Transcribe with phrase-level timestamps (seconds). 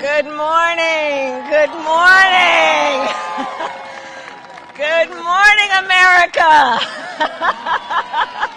[0.00, 1.44] Good morning.
[1.50, 3.04] Good morning.
[4.74, 6.80] Good morning, America.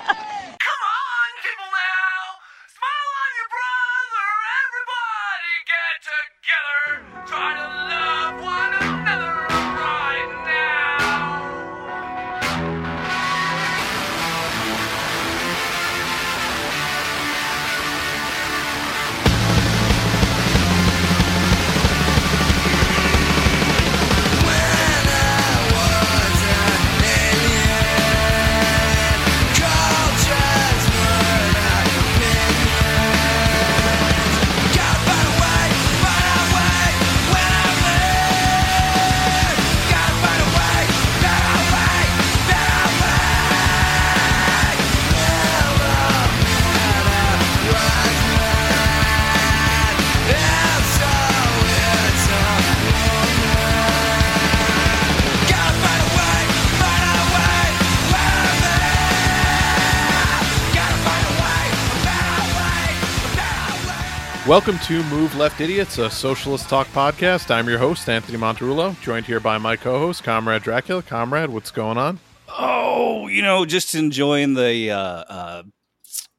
[64.45, 67.49] Welcome to Move Left Idiots, a socialist talk podcast.
[67.49, 71.01] I'm your host, Anthony Monterulo, joined here by my co host, Comrade Dracula.
[71.01, 72.19] Comrade, what's going on?
[72.49, 75.63] Oh, you know, just enjoying the uh, uh,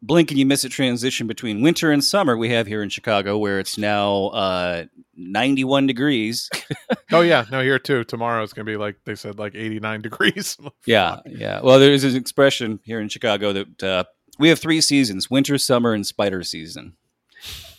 [0.03, 3.39] blink and you miss it transition between winter and summer we have here in Chicago,
[3.39, 4.85] where it's now uh,
[5.17, 6.51] 91 degrees.
[7.13, 8.03] Oh, yeah, no, here too.
[8.03, 10.57] Tomorrow it's going to be like they said, like 89 degrees.
[10.87, 11.61] yeah, yeah.
[11.63, 14.05] Well, there's an expression here in Chicago that uh,
[14.39, 16.97] we have three seasons winter, summer, and spider season.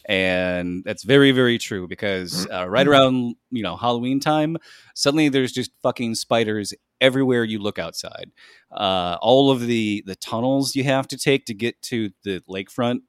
[0.07, 4.57] And that's very, very true because uh, right around you know Halloween time,
[4.93, 8.31] suddenly there's just fucking spiders everywhere you look outside.
[8.71, 12.99] Uh, all of the the tunnels you have to take to get to the lakefront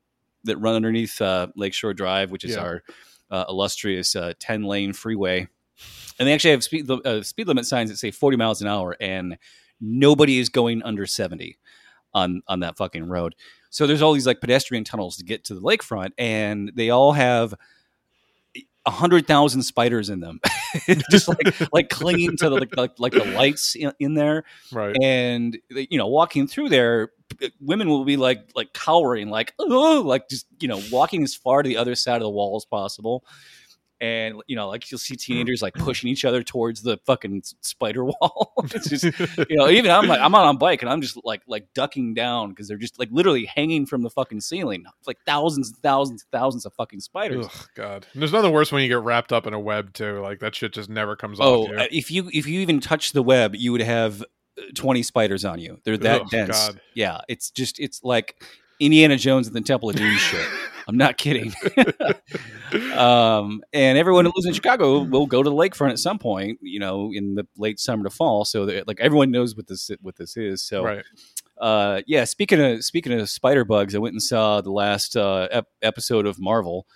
[0.44, 2.62] that run underneath uh, Lakeshore Drive, which is Yeah.
[2.62, 2.82] our
[3.30, 5.48] uh, illustrious uh, ten lane freeway,
[6.18, 8.96] and they actually have speed uh, speed limit signs that say forty miles an hour,
[9.00, 9.36] and
[9.80, 11.58] nobody is going under seventy
[12.14, 13.34] on on that fucking road.
[13.70, 17.12] So there's all these like pedestrian tunnels to get to the lakefront, and they all
[17.12, 17.54] have
[18.86, 20.40] a hundred thousand spiders in them,
[21.10, 24.44] just like like clinging to the like, like, like the lights in, in there.
[24.72, 24.96] right.
[25.02, 27.10] And you know, walking through there,
[27.42, 31.34] uh, women will be like like cowering, like oh, like just you know, walking as
[31.34, 33.24] far to the other side of the wall as possible.
[33.98, 38.04] And you know, like you'll see teenagers like pushing each other towards the fucking spider
[38.04, 38.52] wall.
[38.74, 39.04] it's just
[39.48, 42.12] you know, even I'm like I'm on a bike and I'm just like like ducking
[42.12, 46.22] down because they're just like literally hanging from the fucking ceiling, like thousands and thousands
[46.24, 47.46] and thousands of fucking spiders.
[47.46, 48.06] Ugh, God.
[48.12, 50.20] And there's nothing worse when you get wrapped up in a web, too.
[50.20, 51.70] Like that shit just never comes Oh, off.
[51.70, 51.76] you.
[51.78, 55.44] uh, if you if you even touch the web, you would have uh, twenty spiders
[55.46, 55.78] on you.
[55.84, 56.66] They're that Ugh, dense.
[56.68, 56.80] God.
[56.94, 58.42] Yeah, it's just it's like
[58.78, 60.46] Indiana Jones and the Temple of Doom shit.
[60.86, 61.52] I'm not kidding.
[62.96, 66.58] um, and everyone who lives in Chicago will go to the lakefront at some point,
[66.62, 68.44] you know, in the late summer to fall.
[68.44, 70.62] So that like everyone knows what this what this is.
[70.62, 71.04] So right.
[71.58, 75.48] uh, yeah, speaking of speaking of spider bugs, I went and saw the last uh,
[75.50, 76.86] ep- episode of Marvel.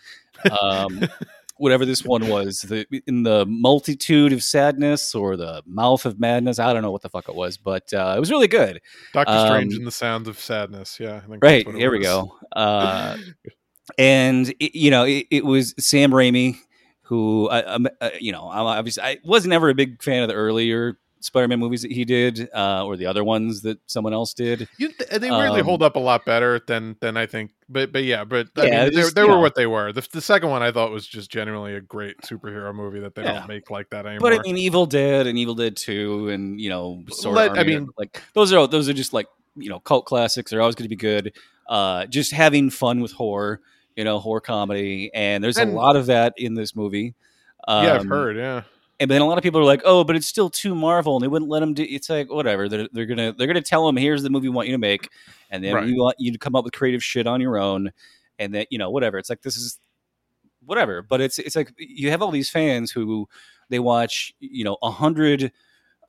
[0.61, 1.03] Um,
[1.61, 6.59] whatever this one was, the, in the multitude of sadness or the mouth of madness.
[6.59, 8.81] I don't know what the fuck it was, but uh, it was really good.
[9.13, 10.99] Doctor Strange um, and the Sounds of Sadness.
[10.99, 11.17] Yeah.
[11.17, 12.35] I think Right that's what it here we go.
[12.53, 13.19] Uh,
[13.99, 16.57] and it, you know, it, it was Sam Raimi
[17.03, 20.29] who, I, um, uh, you know, I obviously I wasn't ever a big fan of
[20.29, 24.33] the earlier Spider-Man movies that he did, uh, or the other ones that someone else
[24.33, 24.67] did.
[24.79, 28.05] You, they weirdly Um, hold up a lot better than than I think, but but
[28.05, 29.41] yeah, but I Yeah, mean, they, just, they you were know.
[29.41, 29.93] what they were.
[29.93, 33.23] The, the second one I thought was just genuinely a great superhero movie that they
[33.23, 33.33] Yeah.
[33.41, 34.31] don't make like that anymore.
[34.31, 37.61] But I mean, Evil Dead and Evil Dead Two, and you know, Sword Let- Army
[37.61, 39.27] I mean- like those are those are just like
[39.57, 40.51] you know cult classics.
[40.53, 41.35] They're always going to be good.
[41.69, 43.61] Uh, just having fun with horror,
[43.97, 47.15] you know, horror comedy, and there's And- a lot of that in this movie.
[47.69, 48.37] Um, yeah, I've heard.
[48.37, 48.63] Yeah,
[49.01, 51.23] And then a lot of people are like, "Oh, but it's still too Marvel," and
[51.23, 51.83] they wouldn't let them do.
[51.89, 52.69] It's like whatever.
[52.69, 55.09] They're, they're gonna they're gonna tell them, "Here's the movie we want you to make,"
[55.51, 55.85] and then Right.
[55.85, 57.93] we want you to come up with creative shit on your own,
[58.39, 59.19] and then you know whatever.
[59.19, 59.79] It's like this is
[60.65, 61.03] whatever.
[61.03, 63.29] But it's it's like you have all these fans who
[63.69, 65.53] they watch you know a hundred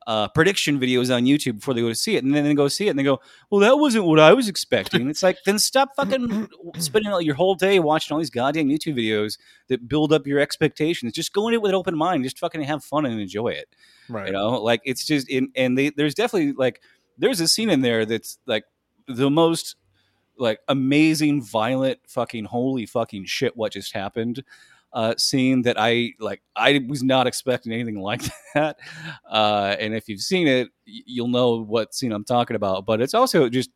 [0.06, 2.68] uh, prediction videos on YouTube before they go to see it, and then they go
[2.68, 3.20] see it and they go,
[3.50, 7.34] "Well, that wasn't what I was expecting." it's like then stop fucking spending all your
[7.34, 9.38] whole day watching all these goddamn YouTube videos
[9.68, 11.12] that build up your expectations.
[11.12, 13.74] Just go in it with an open mind, just fucking have fun and enjoy it.
[14.08, 14.26] right.
[14.26, 16.80] You know, like it's just in, and they, there's definitely like
[17.18, 18.64] there's a scene in there that's like
[19.06, 19.76] the most
[20.38, 23.56] like amazing, violent, fucking holy fucking shit.
[23.56, 24.42] What just happened?
[24.94, 26.42] Uh, scene that I like.
[26.54, 28.22] I was not expecting anything like
[28.54, 28.78] that.
[29.28, 32.84] Uh, and if you've seen it, you'll know what scene I'm talking about.
[32.84, 33.70] But it's also just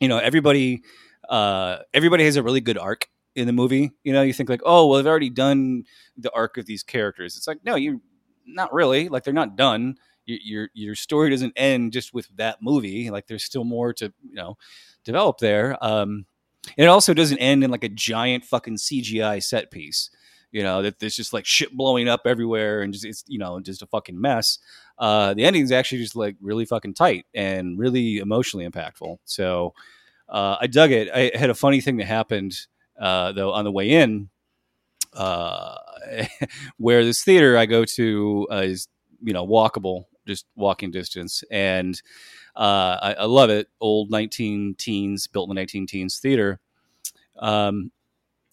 [0.00, 0.82] you know everybody.
[1.28, 3.92] Uh, everybody has a really good arc in the movie.
[4.02, 5.84] You know, you think like, oh, well, they've already done
[6.16, 7.36] the arc of these characters.
[7.36, 8.00] It's like, no, you
[8.46, 9.08] not really.
[9.08, 9.96] Like they're not done.
[10.24, 13.10] Your, your your story doesn't end just with that movie.
[13.10, 14.56] Like there's still more to you know
[15.04, 15.76] develop there.
[15.84, 16.26] Um,
[16.76, 20.10] and it also doesn't end in like a giant fucking CGI set piece.
[20.56, 23.60] You know that there's just like shit blowing up everywhere and just it's you know
[23.60, 24.58] just a fucking mess.
[24.98, 29.18] Uh, the ending is actually just like really fucking tight and really emotionally impactful.
[29.26, 29.74] So
[30.30, 31.10] uh, I dug it.
[31.14, 32.56] I had a funny thing that happened
[32.98, 34.30] uh, though on the way in,
[35.12, 35.76] uh,
[36.78, 38.88] where this theater I go to uh, is
[39.22, 42.00] you know walkable, just walking distance, and
[42.56, 43.68] uh, I, I love it.
[43.78, 46.60] Old nineteen teens, built in the nineteen teens theater.
[47.38, 47.92] Um,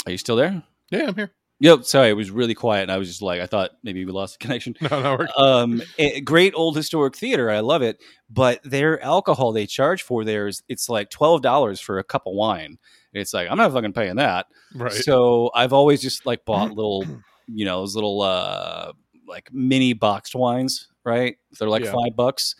[0.05, 0.61] are you still there?
[0.91, 1.31] Yeah, I'm here.
[1.63, 1.85] Yep.
[1.85, 4.37] Sorry, it was really quiet, and I was just like, I thought maybe we lost
[4.37, 4.75] the connection.
[4.81, 5.81] No, no, we're Um,
[6.25, 7.49] great old historic theater.
[7.49, 11.79] I love it, but their alcohol they charge for there is it's like twelve dollars
[11.79, 12.77] for a cup of wine.
[13.13, 14.47] And it's like I'm not fucking paying that.
[14.75, 14.91] right.
[14.91, 17.05] So I've always just like bought little,
[17.47, 18.91] you know, those little uh
[19.25, 21.37] like mini boxed wines, right?
[21.57, 21.93] They're like Yeah.
[21.93, 22.55] five bucks,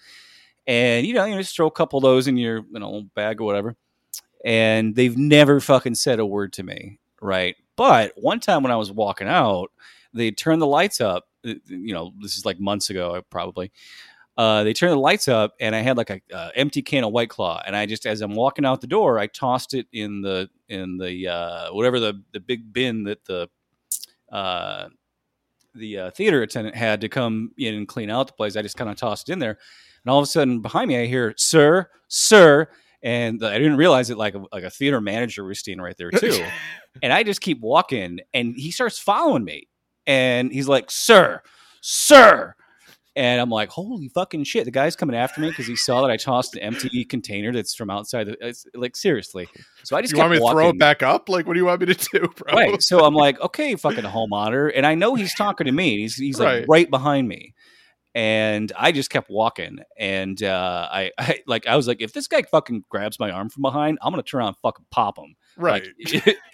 [0.65, 3.41] and you know, you just throw a couple of those in your you know bag
[3.41, 3.75] or whatever.
[4.45, 7.55] And they've never fucking said a word to me, right?
[7.75, 9.71] But one time when I was walking out,
[10.13, 11.25] they turned the lights up.
[11.47, 13.71] uh, You know, this is like months ago, probably.
[14.37, 17.11] Uh, they turned the lights up, and I had like a uh, empty can of
[17.11, 20.21] White Claw, and I just, as I'm walking out the door, I tossed it in
[20.21, 23.47] the in the uh, whatever the the big bin that the
[24.31, 24.89] uh,
[25.75, 28.55] the uh, theater attendant had to come in and clean out the place.
[28.55, 29.57] I just kind of tossed it in there,
[30.05, 32.69] and all of a sudden behind me, I hear "Sir, sir,"
[33.03, 36.09] and I didn't realize it like a, like a theater manager was standing right there
[36.17, 36.43] too.
[37.01, 39.67] and I just keep walking, and he starts following me,
[40.07, 41.41] and he's like, "Sir,
[41.81, 42.55] sir."
[43.15, 44.65] And I'm like, holy fucking shit!
[44.65, 47.75] The guy's coming after me because he saw that I tossed an empty container that's
[47.75, 48.25] from outside.
[48.25, 49.47] The, it's like seriously.
[49.83, 50.57] So I just you kept want me to walking.
[50.57, 51.29] throw it back up?
[51.29, 52.55] Like, what do you want me to do, bro?
[52.55, 52.81] Right.
[52.81, 54.71] So I'm like, okay, fucking homeowner.
[54.73, 55.99] And I know he's talking to me.
[55.99, 56.65] He's he's like Right.
[56.67, 57.53] right behind me.
[58.15, 59.79] And I just kept walking.
[59.97, 63.49] And uh, I, I like I was like, if this guy fucking grabs my arm
[63.49, 65.35] from behind, I'm gonna turn around and fucking pop him.
[65.57, 65.87] Right.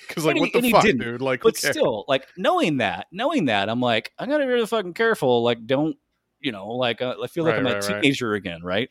[0.09, 1.21] Because, like, and what he- the he fuck, dude?
[1.21, 4.93] Like, but still, like knowing that, knowing that, I'm like, I gotta be really fucking
[4.95, 5.43] careful.
[5.43, 5.95] Like, don't
[6.41, 8.01] you know, like uh, I feel like Right, I'm a right, right.
[8.01, 8.89] teenager again, right?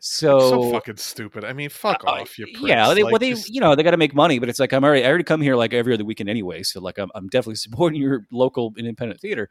[0.00, 1.44] so, So, fucking stupid.
[1.44, 2.60] I mean, fuck uh, off, you pricks.
[2.62, 4.58] yeah, they, like, well, they, just- you know, they got to make money, but it's
[4.58, 7.10] like I'm already, I already come here like every other weekend anyway, so like I'm,
[7.14, 9.50] I'm definitely supporting your local independent theater.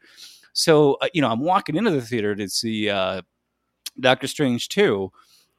[0.58, 3.22] So uh, you know, I'm walking into the theater to see uh,
[4.00, 5.12] Doctor Strange two,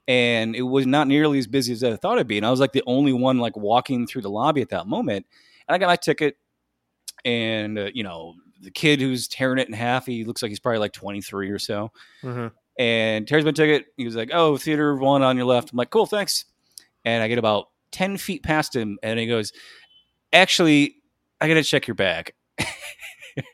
[0.09, 2.59] and it was not nearly as busy as I thought it'd be, and I was
[2.59, 5.25] like the only one like walking through the lobby at that moment,
[5.67, 6.35] and I got my ticket,
[7.23, 10.59] and uh, you know, the kid who's tearing it in half, he looks like he's
[10.59, 11.91] probably like 23 or so
[12.23, 12.51] Mhm.
[12.77, 13.85] and tears my ticket.
[13.95, 16.43] He was like, "Oh, theater one on your left." I'm like, "Cool, thanks."
[17.05, 19.53] And I get about ten feet past him, and he goes,
[20.33, 20.95] "Actually,
[21.39, 22.33] I got to check your bag."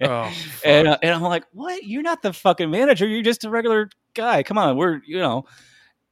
[0.01, 0.31] Oh,
[0.65, 1.83] and uh, and I'm like, "What?
[1.83, 3.07] You're not the fucking manager.
[3.07, 4.43] You're just a regular guy.
[4.43, 5.45] Come on, we're you know."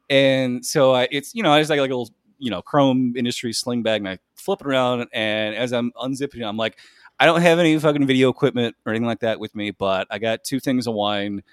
[0.09, 3.13] And so I, it's you know, I just like like a little you know Chrome
[3.15, 6.77] Industry sling bag, and I flip it around, and as I'm unzipping it, I'm like,
[7.19, 10.19] I don't have any fucking video equipment or anything like that with me, but I
[10.19, 11.43] got two things of wine.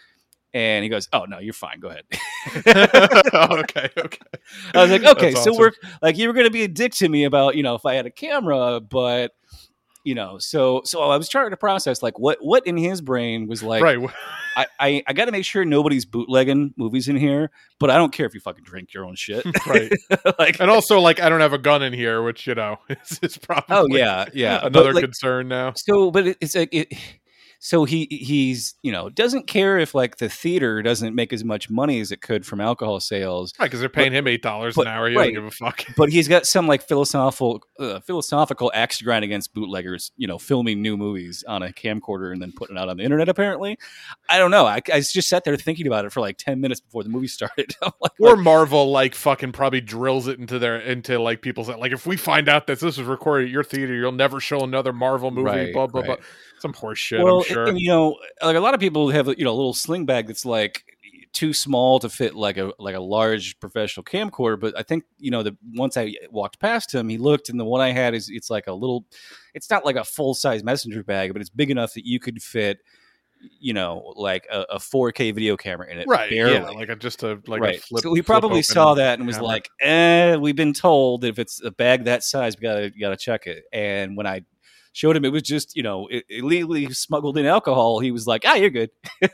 [0.53, 1.79] And he goes, "Oh no, you're fine.
[1.79, 2.05] Go ahead."
[2.67, 4.19] okay, okay.
[4.75, 5.61] I was like, okay, That's so awesome.
[5.61, 5.73] we're
[6.03, 7.95] like, you were going to be a dick to me about, you know, if I
[7.95, 9.33] had a camera, but
[10.05, 13.47] you know, so so I was trying to process like what what in his brain
[13.47, 13.83] was like.
[13.83, 13.99] right.
[14.57, 18.13] I I, I got to make sure nobody's bootlegging movies in here, but I don't
[18.13, 19.45] care if you fucking drink your own shit.
[19.67, 19.93] Right.
[20.39, 23.21] like, And also, like, I don't have a gun in here, which you know is,
[23.23, 24.67] is probably oh yeah, yeah.
[24.67, 25.75] Another like, concern now.
[25.77, 26.93] so, but it, it's like it.
[27.63, 31.71] So he he's you know doesn't care if like the theater doesn't make as much
[31.71, 34.87] money as it could from alcohol sales, Right, because they're paying him eight dollars an
[34.87, 35.09] hour.
[35.09, 35.33] He right.
[35.33, 35.85] give a fuck.
[35.97, 40.39] but he's got some like philosophical uh, philosophical axe to grind against bootleggers you know
[40.39, 43.79] filming new movies on a camcorder and then putting it out on the internet apparently
[44.29, 46.81] i don't know i, I just sat there thinking about it for like 10 minutes
[46.81, 51.19] before the movie started like, Or Marvel, like, fucking probably drills it into their into
[51.19, 54.13] like people's like, if we find out that this was recorded at your theater, you'll
[54.13, 55.45] never show another Marvel movie.
[55.45, 56.07] Right, blah blah right.
[56.07, 56.17] blah.
[56.61, 57.23] Some horse shit.
[57.23, 57.67] well I'm sure.
[57.67, 60.27] and, you know like a lot of people have you know a little sling bag
[60.27, 60.85] that's like
[61.33, 65.31] too small to fit like a like a large professional camcorder but i think you
[65.31, 68.29] know the once i walked past him he looked and the one i had is
[68.29, 69.07] it's like a little
[69.55, 72.43] it's not like a full size messenger bag but it's big enough that you could
[72.43, 72.81] fit
[73.59, 76.31] you know like a, a 4k video camera in it right?
[76.31, 76.55] barely.
[76.55, 77.79] Yeah, like a, just a like right.
[77.79, 78.03] a flip.
[78.03, 79.49] so he probably saw that and was camera.
[79.49, 83.01] like, "Eh, we've been told that if it's a bag that size, we gotta you
[83.01, 84.43] gotta check it." And when I
[84.93, 88.01] showed him, it was just you know illegally smuggled in alcohol.
[88.01, 88.91] He was like, "Ah, you're good."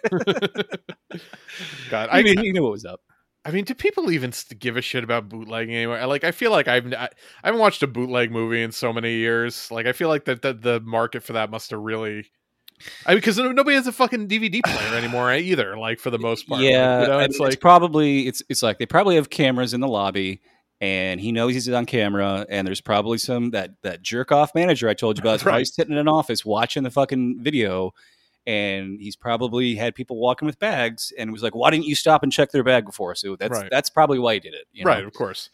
[1.91, 3.01] God, I I, mean, he knew what was up.
[3.45, 5.99] I mean, do people even give a shit about bootlegging anymore?
[5.99, 7.09] I- Like, I feel like I've I,
[7.45, 9.71] haven't watched a bootleg movie in so many years.
[9.71, 12.27] Like, I feel like that the, the market for that must have really.
[13.07, 15.79] I mean, because nobody has a fucking DVD player anymore either.
[15.79, 18.63] Like for the most part, Like, Yeah, you know, I it's like probably it's it's
[18.63, 20.43] like they probably have cameras in the lobby,
[20.81, 24.89] and he knows he's on camera, and there's probably some that that jerk off manager
[24.89, 27.93] I told you about is probably sitting in an office watching the fucking video,
[28.47, 32.23] and he's probably had people walking with bags, and was like, "Why didn't you stop
[32.23, 33.71] and check their bag before?" So that's Right.
[33.71, 34.91] that's probably why he did it, you know?
[34.91, 35.51] right, of course.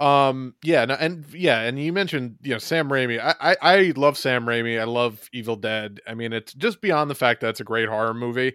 [0.00, 3.20] Um, yeah, no, and yeah, and you mentioned you know Sam Raimi.
[3.20, 4.80] I, I I love Sam Raimi.
[4.80, 6.00] I love Evil Dead.
[6.06, 8.54] I mean, it's just beyond the fact that it's a great horror movie.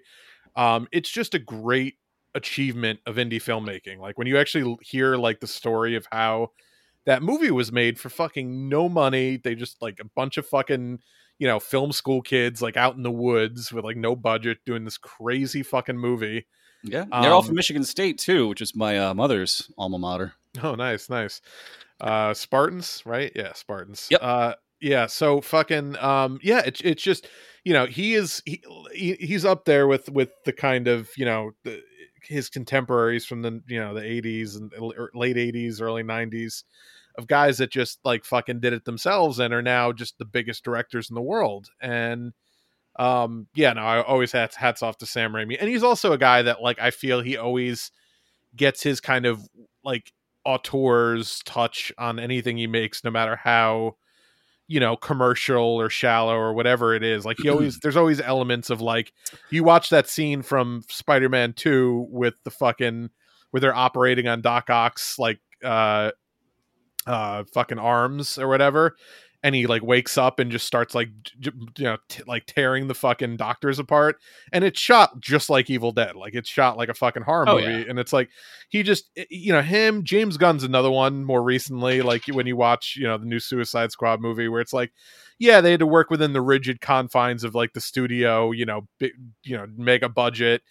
[0.58, 1.96] Um, it's just a great
[2.36, 4.00] achievement of indie filmmaking.
[4.00, 6.52] Like when you actually hear like the story of how
[7.06, 9.38] that movie was made for fucking no money.
[9.38, 11.00] They just like a bunch of fucking
[11.40, 14.84] you know film school kids like out in the woods with like no budget doing
[14.86, 16.46] this crazy fucking movie.
[16.84, 19.98] Yeah, And they're all from Um, Michigan State too, which is my uh, mother's alma
[20.00, 20.34] mater.
[20.64, 21.42] Oh, nice, nice.
[22.02, 23.32] Uh Spartans, right?
[23.36, 24.08] Yeah, Spartans.
[24.12, 24.20] Yep.
[24.24, 27.28] Uh yeah, so fucking um yeah, it's it's just,
[27.66, 31.26] you know, he is he, he he's up there with with the kind of, you
[31.26, 31.82] know, the,
[32.24, 34.72] his contemporaries from the, you know, the 80s and
[35.14, 36.64] late 80s, early 90s
[37.18, 40.64] of guys that just like fucking did it themselves and are now just the biggest
[40.64, 41.70] directors in the world.
[41.82, 42.34] And
[42.98, 45.58] um yeah, no, I always hats hats off to Sam Raimi.
[45.60, 47.92] And he's also a guy that like I feel he always
[48.56, 49.42] gets his kind of
[49.84, 50.12] like
[50.46, 53.96] auteur's touch on anything he makes, no matter how
[54.70, 57.26] you know commercial or shallow or whatever it is.
[57.26, 59.12] Like he always, there's always elements of like
[59.50, 63.10] you watch that scene from Spider-Man Two with the fucking
[63.52, 66.12] where they're operating on Doc Ock's like uh
[67.08, 68.96] uh fucking arms or whatever
[69.44, 72.88] and he like wakes up and just starts like j- you know t- like tearing
[72.88, 74.18] the fucking doctors apart
[74.52, 77.58] and it's shot just like evil dead like it's shot like a fucking horror Oh,
[77.58, 78.30] movie and it's like
[78.70, 82.58] he just eh, you know him james gunn's another one more recently like when you
[82.58, 84.92] watch you know the new suicide squad movie where it's like
[85.40, 88.88] yeah they had to work within the rigid confines of like the studio you know
[89.00, 89.12] big,
[89.44, 90.62] you know mega budget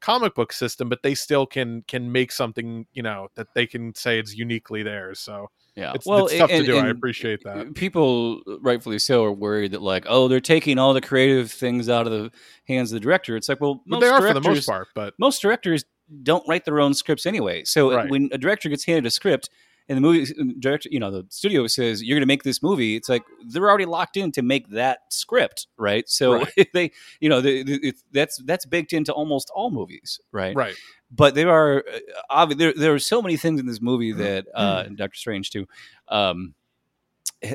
[0.00, 3.92] comic book system but they still can can make something you know that they can
[3.94, 7.74] say it's uniquely theirs so Yeah, it's, it's tough and- to do i appreciate that
[7.74, 12.06] People, rightfully so, are worried that like, oh, they're taking all the creative things out
[12.06, 12.30] of the
[12.66, 13.36] hands of the director.
[13.36, 15.84] It's like, well, but most they are for the most part but most directors
[16.22, 17.64] don't write their own scripts anyway.
[17.64, 18.10] So Right.
[18.10, 19.50] when a director gets handed a script
[19.88, 22.94] and the movie director, you know, the studio says you're going to make this movie,
[22.94, 26.08] it's like they're already locked in to make that script, right?
[26.08, 26.68] So Right.
[26.74, 30.54] they, you know, the, the, that's that's baked into almost all movies, right?
[30.54, 30.74] right
[31.10, 31.84] But there are
[32.30, 34.22] uh, obvi- there there are so many things in this movie Mm-hmm.
[34.22, 35.66] that uh, Doctor Strange too.
[36.08, 36.54] Um,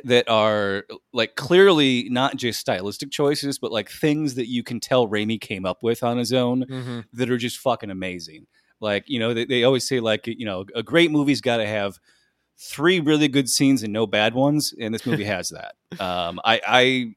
[0.05, 5.07] that are like clearly not just stylistic choices, but like things that you can tell
[5.07, 6.99] Raimi came up with on his own mm-hmm.
[7.11, 8.47] that are just fucking amazing.
[8.79, 11.67] Like, you know, they, they always say, like, you know, a great movie's got to
[11.67, 11.99] have
[12.57, 14.73] three really good scenes and no bad ones.
[14.79, 15.75] And this movie has that.
[15.99, 17.15] Um, I, I,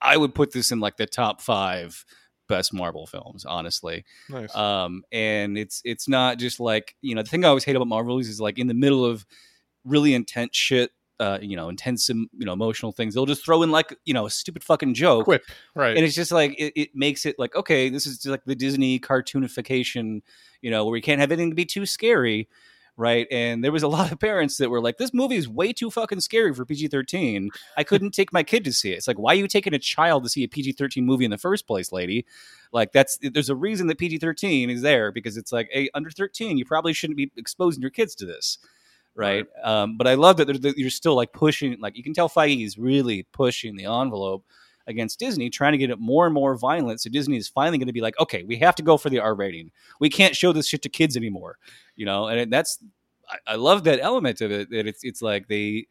[0.00, 2.04] I would put this in like the top five
[2.48, 4.04] best Marvel films, honestly.
[4.28, 7.74] nice Um, and it's, it's not just like, you know, the thing I always hate
[7.74, 9.26] about Marvel movies is like in the middle of
[9.84, 13.72] really intense shit, uh, you know, intense, you know, emotional things, they'll just throw in
[13.72, 15.44] like, you know, a stupid fucking joke quip
[15.74, 18.44] right and it's just like it, it makes it like okay this is just like
[18.44, 20.20] the disney cartoonification
[20.62, 22.48] you know where we can't have anything to be too scary
[22.96, 23.26] right?
[23.30, 25.90] And there was a lot of parents that were like this movie is way too
[25.90, 28.96] fucking scary for pg-13 i couldn't take my kid to see it.
[28.96, 31.38] It's like why are you taking a child to see a pg-13 movie in the
[31.38, 32.26] first place lady?
[32.72, 36.58] Like that's there's a reason that pg-13 is there because it's like hey under 13
[36.58, 38.58] you probably shouldn't be exposing your kids to this.
[39.18, 42.28] Right, Um, but i love that, that you're still like pushing like you can tell
[42.28, 44.44] feige is really pushing the envelope
[44.86, 47.00] against Disney, trying to get it more and more violent.
[47.00, 49.18] So Disney is finally going to be like, okay, we have to go for the
[49.18, 49.70] R rating.
[50.00, 51.58] We can't show this shit to kids anymore,
[51.96, 52.28] you know.
[52.28, 52.78] And that's
[53.28, 54.70] I, I love that element of it.
[54.70, 55.86] That it's it's like they,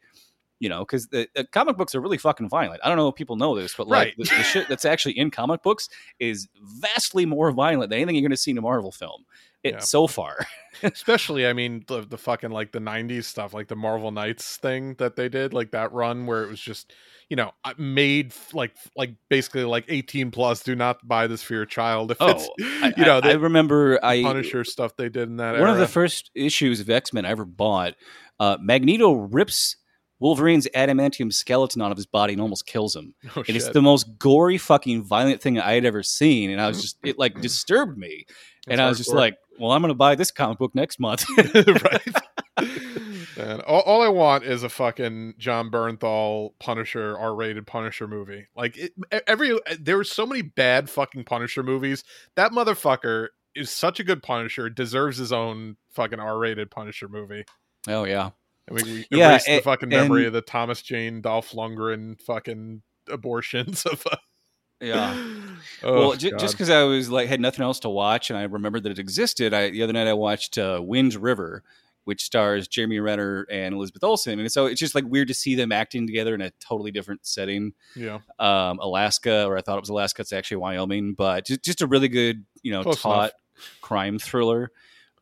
[0.58, 2.80] you know, because the, the comic books are really fucking violent.
[2.82, 4.14] I don't know if people know this, but like Right.
[4.16, 8.22] the, the shit that's actually in comic books is vastly more violent than anything you're
[8.22, 9.26] going to see in a Marvel film.
[9.66, 9.80] It Yeah.
[9.80, 10.46] so far.
[10.82, 14.94] especially i mean the, the fucking like the 90s stuff like the marvel knights thing
[14.98, 16.92] that they did like that run where it was just
[17.30, 21.54] you know uh, made like like basically like 18 plus do not buy this for
[21.54, 25.30] your child if Oh, I, you know I, I remember I punisher stuff they did
[25.30, 27.94] in that one of the first issues of X Men I ever bought,
[28.38, 29.76] uh, Magneto rips
[30.18, 33.14] Wolverine's adamantium skeleton out of his body and almost kills him.
[33.36, 36.50] oh, And it's the most gory, fucking violent thing I had ever seen.
[36.50, 38.24] And I was just, it like disturbed me.
[38.66, 41.24] and I was just like, well, I'm going to buy this comic book next month.
[41.54, 42.16] right
[43.38, 48.78] and all, all i want is a fucking Jon bernthal punisher r-rated punisher movie like
[48.78, 48.92] it,
[49.26, 52.02] every there were so many bad fucking punisher movies
[52.36, 57.44] that motherfucker is such a good Punisher, deserves his own fucking R-rated Punisher movie.
[57.88, 58.30] Oh yeah.
[58.68, 62.20] And we, we Yeah, erase the fucking memory and- of the Thomas Jane, Dolph Lundgren
[62.20, 64.06] fucking abortions of.
[64.10, 64.16] Uh,
[64.80, 65.14] Yeah.
[65.82, 68.42] oh, well, j- just because I was like had nothing else to watch, and I
[68.44, 69.54] remembered that it existed.
[69.54, 71.62] I the other night I watched uh, Wind River,
[72.04, 75.54] which stars Jeremy Renner and Elizabeth Olsen, and so it's just like weird to see
[75.54, 77.72] them acting together in a totally different setting.
[77.94, 81.80] yeah, Um, Alaska, or I thought it was Alaska, it's actually Wyoming, but just just
[81.82, 83.32] a really good you know Close taut enough.
[83.80, 84.70] crime thriller,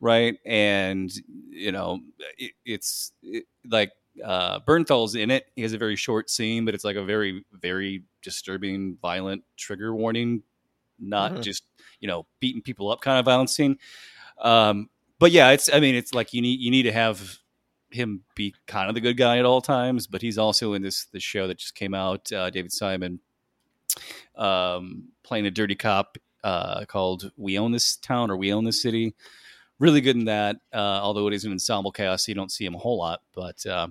[0.01, 0.37] right?
[0.45, 1.11] And
[1.49, 1.99] you know
[2.37, 3.91] it, it's it, like
[4.23, 5.47] uh, Bernthal's in it.
[5.55, 9.93] He has a very short scene, but it's like a very very disturbing, violent trigger
[9.95, 10.43] warning,
[10.99, 11.43] not Mhm.
[11.43, 11.63] just
[11.99, 13.77] you know beating people up kind of violent scene.
[14.39, 17.39] Um, but yeah, it's I mean it's like you need you need to have
[17.91, 21.05] him be kind of the good guy at all times, but he's also in this
[21.05, 22.31] this show that just came out.
[22.31, 23.19] Uh, David Simon
[24.35, 28.81] um, playing a dirty cop uh, called "We Own This Town" or "We Own This
[28.81, 29.15] City."
[29.79, 30.57] Really good in that.
[30.73, 33.21] Uh, although it is an ensemble cast, so you don't see him a whole lot.
[33.33, 33.87] But uh,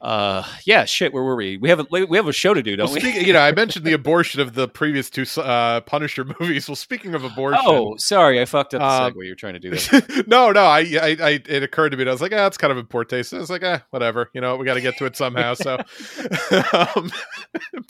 [0.00, 1.12] uh, yeah, shit.
[1.12, 1.56] Where were we?
[1.56, 3.18] We have a we have a show to do, don't well, we?
[3.26, 6.68] you know, I mentioned the abortion of the previous two uh, Punisher movies.
[6.68, 9.26] Well, speaking of abortion, Oh, sorry, I fucked up the Um, segue.
[9.26, 10.24] You're trying to do that.
[10.28, 12.04] no, no, I, I, I, it occurred to me.
[12.04, 13.32] that I was like, ah, it's kind of in poor taste.
[13.32, 14.30] I was like, ah, whatever.
[14.34, 15.54] You know, we got to get to it somehow.
[15.54, 15.74] So,
[16.72, 17.10] um,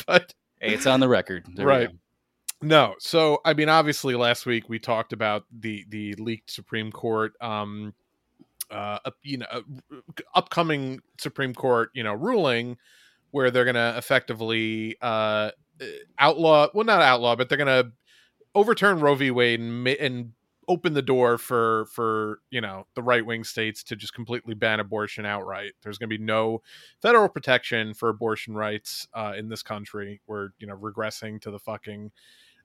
[0.07, 1.45] but Hey, it's on the record.
[1.55, 1.91] There we Right.
[2.63, 2.95] No.
[2.99, 7.95] So, I mean, obviously, last week we talked about the the leaked Supreme Court, um,
[8.71, 9.61] uh, you know, uh,
[10.35, 12.77] upcoming Supreme Court, you know, ruling
[13.31, 15.51] where they're going to effectively uh,
[16.19, 17.93] outlaw, well, not outlaw, but they're going to
[18.55, 19.31] overturn Roe v.
[19.31, 20.33] Wade and, and
[20.69, 24.81] open the door for for you know the right wing states to just completely ban
[24.81, 25.73] abortion outright.
[25.83, 26.63] There's going to be no
[27.01, 30.21] federal protection for abortion rights uh, in this country.
[30.27, 32.11] We're you know regressing to the fucking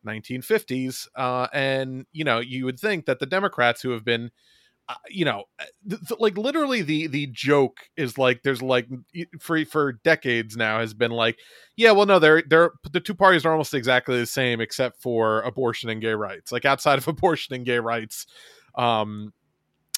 [0.06, 4.32] 1950s, uh, and you know you would think that the Democrats who have been
[4.90, 5.44] uh, you know
[5.88, 8.88] th- th- like literally the the joke is like there's like
[9.40, 11.38] for for decades now has been like
[11.76, 15.42] yeah well no they're they're the two parties are almost exactly the same except for
[15.42, 16.52] abortion and gay rights.
[16.52, 18.26] Like outside of abortion and gay rights
[18.76, 19.34] um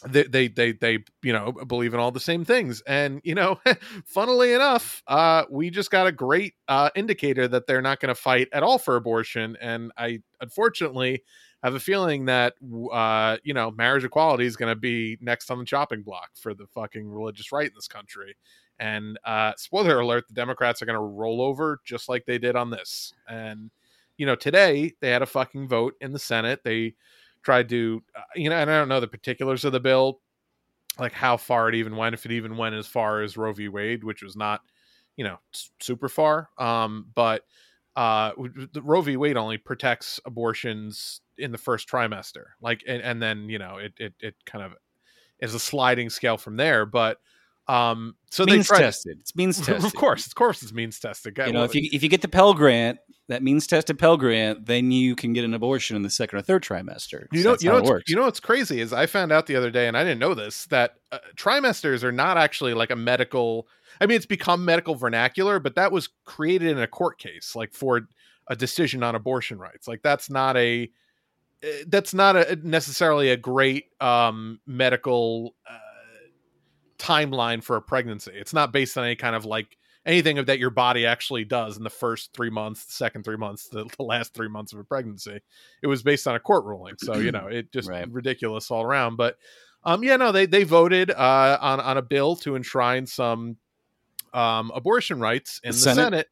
[0.06, 2.82] they they they, they you know believe in all the same things.
[2.86, 3.60] And you know
[4.06, 8.20] funnily enough uh we just got a great uh indicator that they're not going to
[8.20, 9.58] fight at all for abortion.
[9.62, 11.24] And i unfortunately
[11.64, 12.54] have a feeling that
[12.92, 16.54] uh you know marriage equality is going to be next on the chopping block for
[16.54, 18.36] the fucking religious right in this country.
[18.80, 22.56] And uh spoiler alert the democrats are going to roll over just like they did
[22.56, 23.14] on this.
[23.28, 23.72] And
[24.18, 26.62] you know today they had a fucking vote in the senate.
[26.64, 26.96] They
[27.44, 30.22] tried to uh, you know and i don't know the particulars of the bill
[31.00, 33.68] like how far it even went if it even went as far as roe v.
[33.68, 34.62] Wade which was not
[35.18, 35.38] you know
[35.80, 36.50] super far.
[36.58, 37.44] Um but
[37.96, 38.32] uh
[38.74, 39.18] the roe v.
[39.18, 43.94] Wade only protects abortions in the first trimester like and, and then you know it,
[43.98, 44.74] it it kind of
[45.40, 47.18] is a sliding scale from there but
[47.68, 49.18] um so means they tried tested.
[49.20, 49.86] It's means tested.
[49.86, 52.28] of course of course it's means tested You know, if you if you get the
[52.28, 53.00] Pell Grant,
[53.30, 56.42] that means tested Pell Grant, then you can get an abortion in the second or
[56.42, 57.28] third trimester.
[57.32, 59.72] You know, you know, what's, you know what's crazy is I found out the other
[59.72, 63.68] day, and I didn't know this that uh, trimesters are not actually like a medical.
[64.02, 67.74] I mean, it's become medical vernacular, but that was created in a court case, like
[67.74, 68.02] for
[68.48, 69.88] a decision on abortion rights.
[69.88, 70.90] Like that's not a
[71.64, 75.78] uh, that's not a necessarily a great um, medical uh,
[77.00, 78.32] timeline for a pregnancy.
[78.34, 81.78] It's not based on any kind of like anything of that your body actually does
[81.78, 84.80] in the first three months, the second three months, the, the last three months of
[84.80, 85.40] a pregnancy.
[85.82, 88.10] It was based on a court ruling, so you know it just Right.
[88.12, 89.16] ridiculous all around.
[89.16, 89.38] But
[89.86, 93.58] um, yeah, no, they they voted uh, on on a bill to enshrine some
[94.34, 96.04] um, abortion rights in The the, Senate?
[96.04, 96.28] Senate,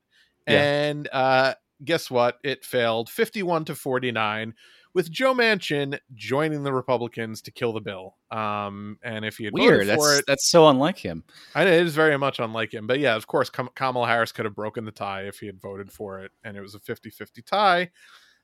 [0.47, 0.62] Yeah.
[0.89, 2.39] and uh, guess what?
[2.43, 4.54] It failed, fifty-one to forty-nine.
[4.93, 9.54] With Joe Manchin joining the Republicans to kill the bill, um, and if he had
[9.54, 9.88] Weird.
[9.88, 11.23] voted for That's it, that's so unlike him.
[11.56, 12.88] I know it is very much unlike him.
[12.88, 15.62] But yeah, of course, Kam- Kamala Harris could have broken the tie if he had
[15.62, 17.89] voted for it, and it was a 50 50 tie.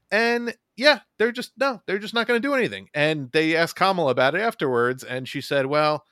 [0.10, 2.88] And yeah, they're just, no, they're just not going to do anything.
[2.94, 6.06] And they asked Kamala about it afterwards, and she said, well,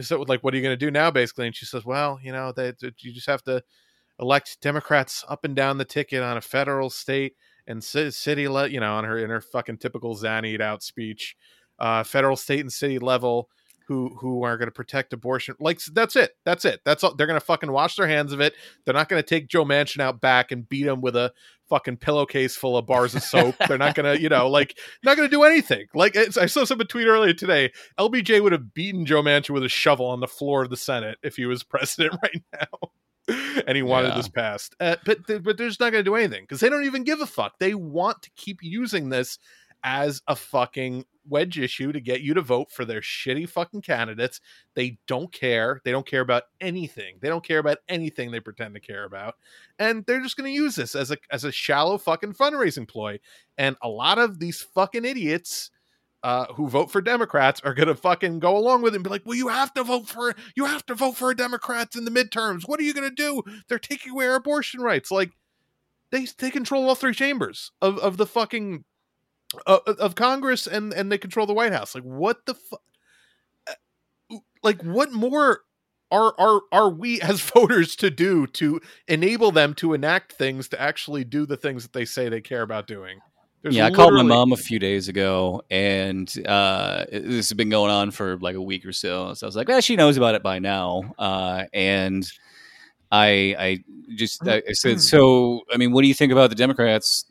[0.00, 1.46] so like, what are you going to do now, basically?
[1.46, 3.62] And she says, well, you know, that you just have to
[4.18, 7.34] elect Democrats up and down the ticket on a federal, state,
[7.66, 11.36] and ci- city, le- you know, on her in her fucking typical Zannied out speech,
[11.78, 13.48] uh, federal, state, and city level
[13.86, 15.54] who who are going to protect abortion.
[15.60, 16.32] Like that's it.
[16.44, 16.80] That's it.
[16.84, 17.14] That's all.
[17.14, 18.54] They're going to fucking wash their hands of it.
[18.84, 21.32] They're not going to take Joe Manchin out back and beat him with a
[21.68, 23.54] fucking pillowcase full of bars of soap.
[23.66, 25.86] They're not going to, you know, like not going to do anything.
[25.94, 27.72] Like it's, I saw someone tweet earlier today.
[27.98, 31.18] LBJ would have beaten Joe Manchin with a shovel on the floor of the Senate
[31.22, 32.90] if he was president right now.
[33.66, 34.14] And he wanted Yeah.
[34.14, 36.84] this passed, uh, but but they're just not going to do anything because they don't
[36.84, 37.58] even give a fuck.
[37.58, 39.38] They want to keep using this
[39.82, 44.40] as a fucking wedge issue to get you to vote for their shitty fucking candidates.
[44.74, 45.80] They don't care.
[45.84, 47.16] They don't care about anything.
[47.20, 49.34] They don't care about anything they pretend to care about.
[49.78, 53.18] And they're just going to use this as a as a shallow fucking fundraising ploy.
[53.58, 55.70] And a lot of these fucking idiots
[56.22, 59.10] uh, who vote for Democrats are going to fucking go along with it and be
[59.10, 62.10] like, well, you have to vote for, you have to vote for Democrats in the
[62.10, 62.66] midterms.
[62.66, 63.42] What are you going to do?
[63.68, 65.10] They're taking away our abortion rights.
[65.10, 65.32] Like,
[66.10, 68.84] they, they control all three chambers of, of the fucking,
[69.66, 71.94] uh, of Congress and, and they control the White House.
[71.94, 72.80] Like, what the fuck?
[74.62, 75.60] Like, what more
[76.10, 80.80] are, are, are we as voters to do to enable them to enact things to
[80.80, 83.20] actually do the things that they say they care about doing?
[83.66, 87.68] There's yeah, I called my mom a few days ago, and uh, this has been
[87.68, 89.34] going on for like a week or so.
[89.34, 92.24] So I was like, "Well, she knows about it by now." Uh, and
[93.10, 97.24] I, I just I said, "So, I mean, what do you think about the Democrats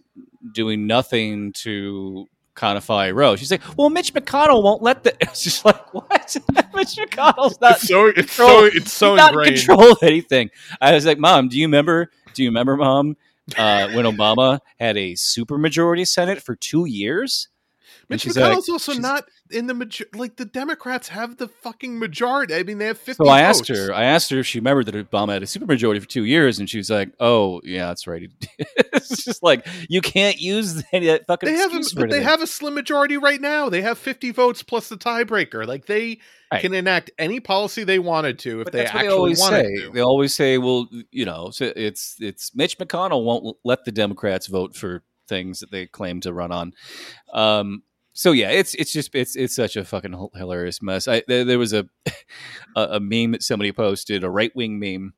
[0.52, 5.63] doing nothing to codify Roe?" She's like, "Well, Mitch McConnell won't let the." It's just
[5.63, 6.10] like, what?
[6.76, 9.56] Mitch McConnell's not It's so it's so it's so He's not in ingrained.
[9.65, 10.50] control anything.
[10.82, 12.12] I was like, Mom, do you remember?
[12.34, 13.15] Do you remember, Mom,
[13.58, 17.49] uh, when Obama had a supermajority Senate for two years?
[18.10, 20.05] Mitch she's like- also not in the major.
[20.15, 22.55] Like the Democrats have the fucking majority.
[22.55, 23.23] I mean, they have fifty.
[23.23, 23.93] So I asked her.
[23.93, 26.69] I asked her if she remembered that Obama had a supermajority for two years, and
[26.69, 28.29] she was like, "Oh, yeah, that's right."
[28.93, 31.47] it's just like you can't use any that fucking.
[31.49, 33.69] They have, a, but they have a slim majority right now.
[33.69, 35.67] They have fifty votes plus the tiebreaker.
[35.67, 36.19] Like they
[36.51, 36.62] Right.
[36.62, 39.65] can enact any policy they wanted to if But they that's what actually they wanted
[39.65, 39.75] say.
[39.88, 39.91] to.
[39.91, 44.45] They always say, "Well, you know, so it's it's Mitch McConnell won't let the Democrats
[44.45, 46.73] vote for things that they claim to run on."
[47.34, 47.81] Um,
[48.15, 51.08] so yeah, it's it's just it's it's such a fucking hilarious mess.
[51.08, 51.86] I there, there was a,
[52.75, 55.13] a meme that somebody posted, a right wing meme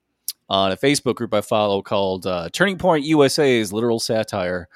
[0.49, 4.67] on a Facebook group I follow called uh, "Turning Point USA's Literal Satire."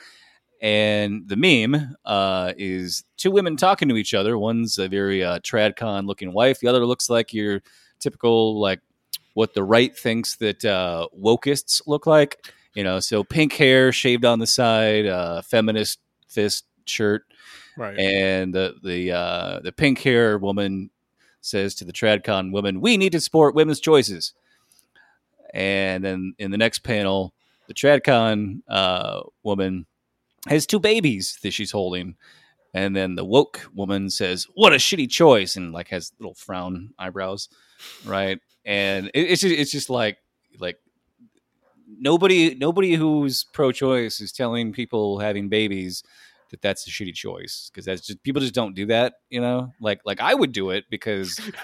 [0.61, 4.37] And the meme uh, is two women talking to each other.
[4.37, 6.59] One's a very uh, tradcon looking wife.
[6.59, 7.63] The other looks like your
[7.99, 8.81] typical like
[9.33, 12.53] what the right thinks that uh, wokeists look like.
[12.75, 17.23] You know, so pink hair, shaved on the side, uh, feminist fist shirt,
[17.77, 17.97] Right.
[17.97, 20.89] and the the uh, the pink hair woman
[21.41, 24.33] says to the tradcon woman, "We need to support women's choices."
[25.53, 27.33] And then in the next panel,
[27.67, 29.85] the tradcon uh, woman
[30.47, 32.15] has two babies that she's holding,
[32.73, 36.93] and then the woke woman says, "What a shitty choice," and like has little frown
[36.99, 37.49] eyebrows,
[38.05, 38.39] right?
[38.65, 40.17] And it, it's just, it's just like
[40.59, 40.77] like
[41.99, 46.03] nobody nobody who's pro-choice is telling people having babies
[46.51, 49.71] that that's a shitty choice because that's just people just don't do that you know
[49.81, 51.39] like like i would do it because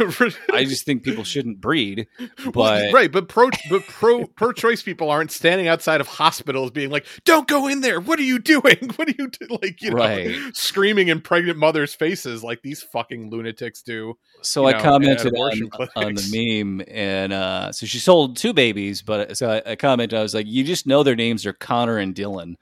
[0.54, 2.08] i just think people shouldn't breed
[2.46, 6.72] Well, but right, but pro but pro pro choice people aren't standing outside of hospitals
[6.72, 8.00] being like, "Don't go in there.
[8.00, 8.92] What are you doing?
[8.96, 9.58] What are you do-?
[9.62, 10.56] like?" You know, Right.
[10.56, 14.14] screaming in pregnant mothers' faces like these fucking lunatics do.
[14.42, 19.02] so I know, commented on, on the meme, and uh, so she sold two babies.
[19.02, 21.98] But so I, I commented, I was like, "You just know their names are Connor
[21.98, 22.56] and Dylan,"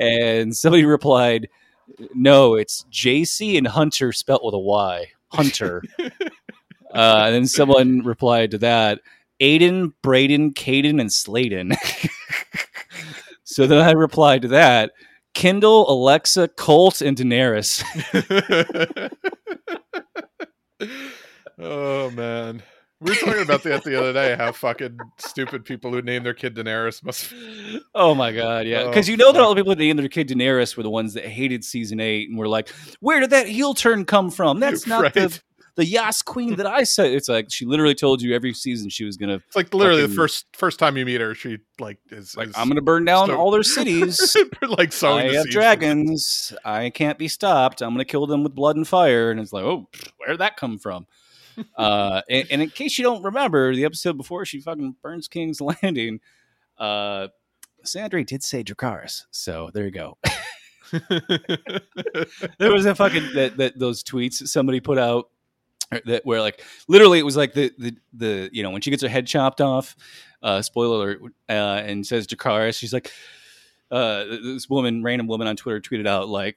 [0.00, 1.48] and somebody replied,
[2.14, 6.08] "No, it's JC and Hunter spelt with a Y, Hunter." uh,
[7.26, 9.00] and then someone replied to that,
[9.38, 11.72] Aiden, Braden, Caden, and Sladen.
[13.44, 14.92] so then I replied to that.
[15.34, 17.84] Kindle, Alexa, Colt, and Daenerys.
[21.58, 22.62] oh man.
[23.02, 26.34] We were talking about that the other day, how fucking stupid people who name their
[26.34, 27.32] kid Daenerys must
[27.94, 28.82] Oh my god, yeah.
[28.82, 30.90] Oh, Because you know that all the people that named their kid Daenerys were the
[30.90, 32.68] ones that hated season eight and were like,
[33.00, 34.60] "Where did that heel turn come from?
[34.60, 35.14] That's not Right.
[35.14, 35.40] the
[35.74, 39.04] the Yas Queen that I said." It's like she literally told you every season she
[39.04, 42.36] was gonna It's like literally the first first time you meet her, she like is,
[42.36, 44.36] like, is "I'm gonna burn down so- all their cities.
[44.78, 46.52] like sowing I the have dragons.
[46.64, 47.80] I can't be stopped.
[47.82, 49.88] I'm gonna kill them with blood and fire." And it's like, "Oh,
[50.18, 51.06] where did that come from?"
[51.76, 55.60] Uh, and, and in case you don't remember, the episode before she fucking burns King's
[55.82, 56.20] Landing,
[56.78, 57.28] uh,
[57.84, 59.24] Sandra did say Dracarys.
[59.30, 60.18] So there you go.
[62.58, 65.30] there was a fucking that, that those tweets somebody put out
[66.06, 69.02] that where like literally it was like the the the you know when she gets
[69.02, 69.94] her head chopped off
[70.42, 73.12] uh spoiler alert uh and says Dracarys she's like
[73.90, 76.56] uh this woman random woman on Twitter tweeted out like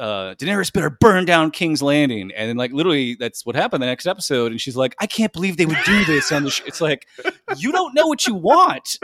[0.00, 3.86] uh Daenerys better burn down King's Landing and then like literally that's what happened the
[3.86, 6.62] next episode and she's like I can't believe they would do this on the sh-.
[6.66, 7.06] it's like
[7.58, 8.98] you don't know what you want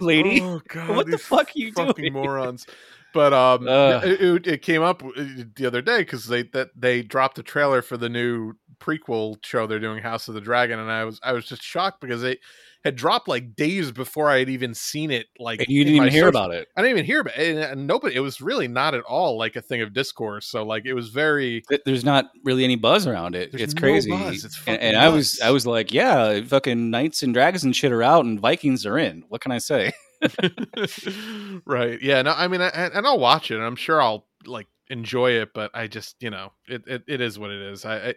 [0.00, 0.40] lady.
[0.42, 2.12] Oh, God, What the fuck are you fucking doing?
[2.12, 2.66] morons.
[3.12, 5.10] But um, it, it- it came up uh,
[5.54, 9.66] the other day because they that they dropped a trailer for the new prequel show
[9.68, 12.38] they're doing, House of the Dragon, and I was I was just shocked because they
[12.84, 15.26] had dropped like days before I had even seen it.
[15.38, 16.68] Like And you didn't even hear social- about it.
[16.76, 17.56] I didn't even hear about it.
[17.56, 18.14] And, and nobody.
[18.14, 20.46] It was really not at all like a thing of discourse.
[20.46, 21.62] So like it was very.
[21.86, 23.54] There's not really any buzz around it.
[23.54, 24.10] It's no crazy.
[24.10, 24.44] buzz.
[24.44, 25.40] It's and, and I was.
[25.40, 28.98] I was like, yeah, fucking knights and dragons and shit are out, and Vikings are
[28.98, 29.24] in.
[29.28, 29.92] What can I say?
[31.64, 32.00] right.
[32.02, 32.22] Yeah.
[32.22, 32.32] No.
[32.36, 33.56] I mean, I, and I'll watch it.
[33.56, 35.54] and I'm sure I'll like enjoy it.
[35.54, 37.84] But I just, you know, it it, it is what it is.
[37.84, 37.96] I.
[37.96, 38.14] I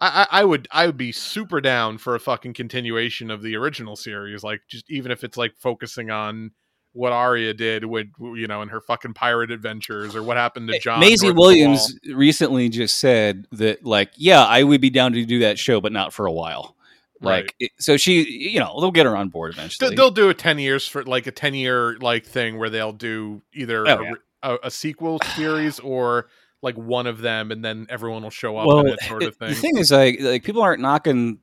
[0.00, 3.96] I, I would I would be super down for a fucking continuation of the original
[3.96, 6.50] series, like just even if it's like focusing on
[6.92, 10.78] what Arya did with you know in her fucking pirate adventures or what happened to
[10.78, 11.00] Jon.
[11.00, 11.46] Maisie north of the wall.
[11.48, 15.80] Williams recently just said that, like, yeah, I would be down to do that show,
[15.80, 16.76] but not for a while.
[17.20, 17.54] Like, Right.
[17.60, 19.94] it- so she, you know, they'll get her on board eventually.
[19.96, 23.42] They'll do a ten years for like a ten year like thing where they'll do
[23.52, 24.12] either Oh, a, yeah.
[24.42, 26.26] a, a sequel series or
[26.64, 29.54] like one of them, and then everyone will show up well, sort of the thing.
[29.54, 31.38] thing is, like, like people aren't knocking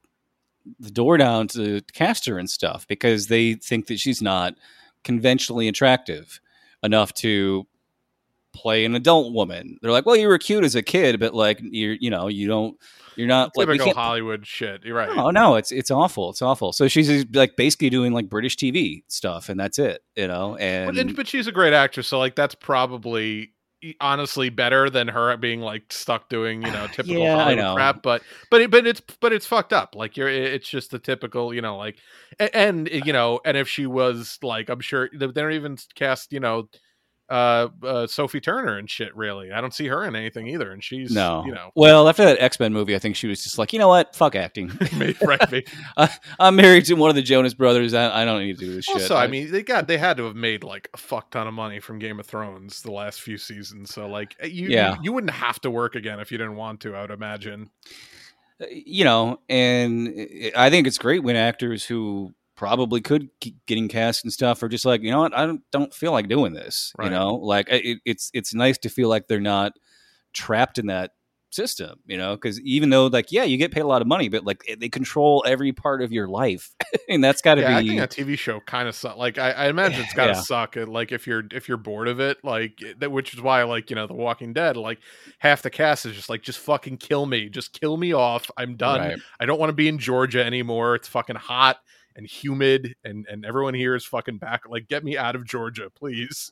[0.80, 4.56] the door down to cast her and stuff because they think that she's not
[5.04, 6.40] conventionally attractive
[6.84, 7.66] enough to
[8.54, 9.78] play an adult woman.
[9.82, 12.48] They're like, well, you were cute as a kid, but like you're, you know, you
[12.48, 12.78] don't,
[13.16, 13.94] you're not like Typical.
[13.94, 14.84] Hollywood shit.
[14.84, 15.14] You're right.
[15.16, 16.30] No, no, it's it's awful.
[16.30, 16.72] It's awful.
[16.72, 20.56] So she's like basically doing like British TV stuff, and that's it, you know.
[20.56, 23.52] And, But, but she's a great actress, so like that's probably
[24.00, 28.04] honestly better than her being like stuck doing you know typical Yeah, Hollywood crap.
[28.04, 29.96] But but it, but it's but it's fucked up.
[29.96, 31.98] Like you're it's just the typical you know like
[32.40, 36.32] a- and, you know and if she was like I'm sure they don't even cast
[36.32, 36.70] you know
[37.32, 39.16] uh, uh Sophie Turner and shit.
[39.16, 40.72] Really, I don't see her in anything either.
[40.72, 43.44] And she's no, you know Well, after that X Men movie, I think she was
[43.44, 44.72] just like, you know what, fuck acting.
[44.98, 45.52] maybe, right.
[45.52, 45.66] maybe.
[45.98, 47.94] I, I'm married to one of the Jonas brothers.
[47.94, 48.96] I, I don't need to do this shit.
[48.96, 51.54] Also, I mean, they got they had to have made like a fuck ton of
[51.54, 53.94] money from Game of Thrones the last few seasons.
[53.94, 54.96] So like you Yeah.
[54.96, 56.96] you, you wouldn't have to work again if you didn't want to.
[56.96, 57.70] I would imagine.
[58.70, 64.24] you know, and I think it's great when actors who probably could keep getting cast
[64.24, 66.94] and stuff or just like, you know what, I don't, don't feel like doing this.
[67.02, 69.72] You know, like it, it's it's nice to feel like they're not
[70.32, 71.10] trapped in that
[71.50, 72.00] system.
[72.06, 74.46] You know, because even though like yeah, you get paid a lot of money, but
[74.46, 76.70] like they control every part of your life,
[77.10, 77.88] and that's got to Yeah, I be.
[77.88, 79.18] think a TV show kind of suck.
[79.18, 80.42] Like I, I imagine it's got to Yeah.
[80.42, 80.76] suck.
[80.76, 83.90] Like if you're if you're bored of it, like eh, that, which is why like
[83.90, 85.00] you know The Walking Dead, like
[85.40, 88.52] half the cast is just like just fucking kill me, just kill me off.
[88.56, 89.00] I'm done.
[89.00, 89.20] Right.
[89.40, 90.94] I don't want to be in Georgia anymore.
[90.94, 91.78] It's fucking hot
[92.16, 94.64] and humid, and and everyone here is fucking back.
[94.70, 96.52] Like get me out of Georgia, please.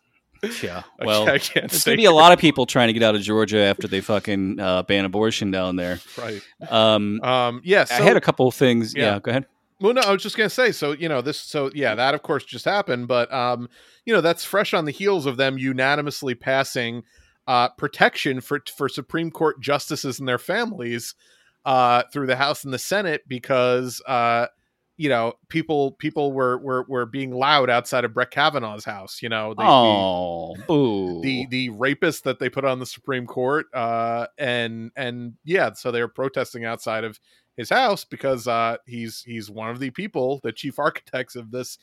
[0.63, 0.83] Yeah.
[1.01, 3.03] I Well, can't- I can't there's gonna be a lot of people trying to get
[3.03, 5.99] out of Georgia after they fucking uh, ban abortion down there.
[6.17, 6.41] right.
[6.69, 7.61] Um, Um.
[7.63, 7.85] Yeah.
[7.89, 8.93] I had a couple of things.
[8.95, 9.13] Yeah.
[9.13, 9.45] yeah go ahead.
[9.81, 10.71] Well, no, I was just gonna say.
[10.71, 11.37] So you know this.
[11.39, 13.69] So yeah, that of course just happened, but um,
[14.05, 17.03] you know that's fresh on the heels of them unanimously passing
[17.47, 21.15] uh protection for for Supreme Court justices and their families
[21.65, 24.47] uh through the House and the Senate because uh
[24.99, 29.21] you know people people were were were being loud outside of Brett Kavanaugh's house.
[29.21, 31.21] You know the, the- oh, boo.
[31.21, 35.89] the the rapist that they put on the Supreme Court, uh, and and yeah, so
[35.89, 37.17] they were protesting outside of
[37.55, 41.77] his house because uh, he's he's one of the people, the chief architects of this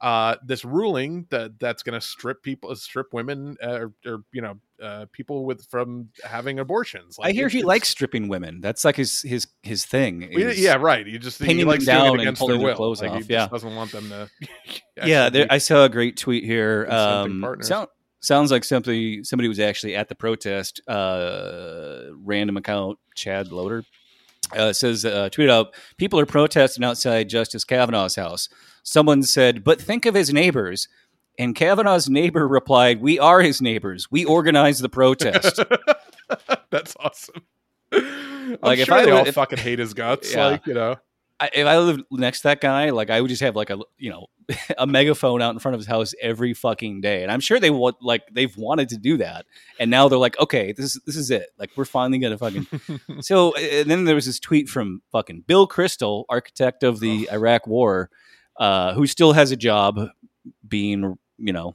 [0.00, 4.42] uh, this ruling that that's going to strip people, strip women, uh, or, or you
[4.42, 7.18] know, uh, people with from having abortions.
[7.22, 8.60] I hear he likes stripping women.
[8.60, 10.30] That's like his his his thing.
[10.34, 11.06] well, yeah, right.
[11.06, 13.16] He just he pinning them likes doing down and pulling their their clothes Like, he
[13.16, 13.46] off, just yeah.
[13.48, 14.30] doesn't want them to.
[15.06, 15.28] yeah.
[15.28, 16.86] There, I saw a great tweet here.
[16.96, 17.88] Um, sound,
[18.20, 20.80] sounds like somebody somebody was actually at the protest.
[20.88, 23.84] Uh, random account Chad Loader
[24.54, 28.48] uh, says uh, tweeted out people are protesting outside Justice Kavanaugh's house.
[28.82, 30.88] Someone said, "But think of his neighbors."
[31.38, 34.10] And Kavanaugh's neighbor replied, "We are his neighbors.
[34.10, 35.60] We organized the protest."
[36.70, 37.42] That's awesome.
[37.92, 40.46] I'm Like, if I they all if- fucking hate his guts, Yeah.
[40.46, 40.96] like you know.
[41.38, 43.78] I, if I lived next to that guy, like I would just have like a
[43.98, 44.28] you know
[44.78, 47.68] a megaphone out in front of his house every fucking day, and I'm sure they
[47.68, 49.44] want like they've wanted to do that,
[49.78, 52.66] and now they're like, okay, this is this is it, like we're finally gonna fucking.
[53.20, 57.66] so and then there was this tweet from fucking Bill Kristol, architect of the Iraq
[57.66, 58.08] War,
[58.58, 60.08] uh, who still has a job
[60.66, 61.74] being you know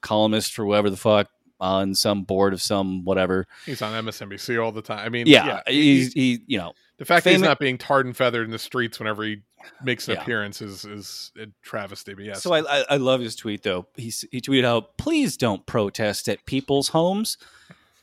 [0.00, 1.28] columnist for whoever the fuck
[1.60, 3.46] on some board of some whatever.
[3.66, 5.04] He's on MSNBC all the time.
[5.04, 8.06] I mean, Yeah, he- he's he you know the fact that he's not being tarred
[8.06, 9.42] and feathered in the streets whenever he
[9.84, 10.22] makes an Yeah.
[10.22, 12.14] appearance is is a travesty.
[12.14, 13.86] But yes, So I, I I love his tweet though.
[13.96, 17.36] He he tweeted out, "Please don't protest at people's homes.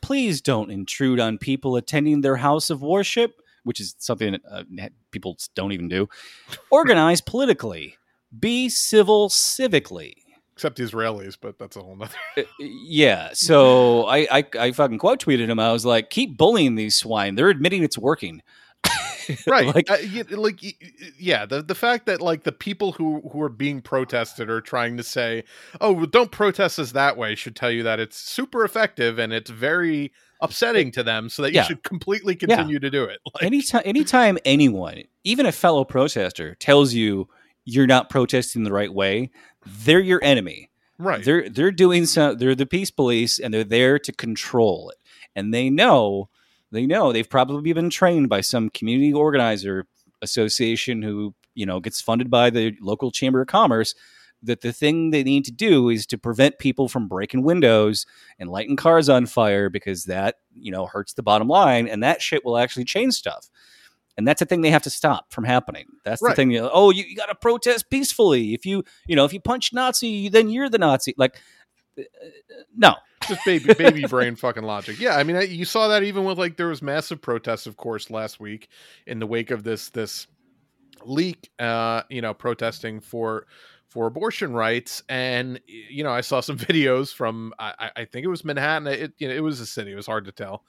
[0.01, 4.63] Please don't intrude on people attending their house of worship, which is something that, uh,
[5.09, 6.07] people don't even do.
[6.69, 7.95] Organize politically.
[8.39, 10.13] Be civil civically."
[10.57, 12.15] Except Israelis, but that's a whole nother.
[12.37, 13.29] Uh, Yeah.
[13.33, 15.59] So I, I I fucking quote tweeted him.
[15.59, 17.35] I was like, "Keep bullying these swine.
[17.35, 18.41] They're admitting it's working."
[19.47, 20.61] right like, uh, y- like
[21.19, 24.95] yeah the the fact that like the people who who are being protested are trying
[24.95, 25.43] to say
[25.81, 29.33] oh well, don't protest us that way should tell you that it's super effective and
[29.33, 33.43] it's very upsetting to them so that you should completely continue to do it like,
[33.43, 37.27] anytime anytime anyone even a fellow protester tells you
[37.65, 39.29] you're not protesting the right way
[39.67, 40.69] they're your enemy.
[40.99, 41.23] Right.
[41.23, 44.97] They're they're doing some they're the peace police and they're there to control it.
[45.35, 46.29] And they know
[46.71, 49.85] they know they've probably been trained by some community organizer
[50.21, 53.93] association who you know gets funded by the local chamber of commerce
[54.43, 58.05] that the thing they need to do is to prevent people from breaking windows
[58.37, 62.21] and lighting cars on fire because that you know hurts the bottom line and that
[62.21, 63.49] shit will actually change stuff
[64.17, 65.85] and that's the thing they have to stop from happening.
[66.03, 68.53] That's the thing you know, oh you, you got to protest peacefully.
[68.53, 71.13] If you you know if you punch nazi then you're the nazi.
[71.17, 71.39] Like
[71.99, 72.03] uh,
[72.75, 72.95] no.
[73.27, 74.99] Just baby baby brain fucking logic.
[74.99, 77.75] Yeah i mean I- you saw that even with like there was massive protests of
[77.77, 78.69] course last week
[79.05, 80.27] in the wake of this this
[81.03, 83.45] leak uh you know protesting for
[83.87, 85.01] for abortion rights.
[85.09, 88.87] And you know i saw some videos from i I- i think it was manhattan.
[88.87, 89.91] It you know it was a city.
[89.91, 90.63] It was hard to tell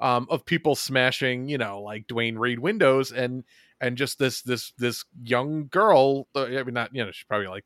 [0.00, 3.44] um of people smashing you know like Duane Reade windows and
[3.80, 7.48] and just this this this young girl uh, i mean not you know she's probably
[7.48, 7.64] like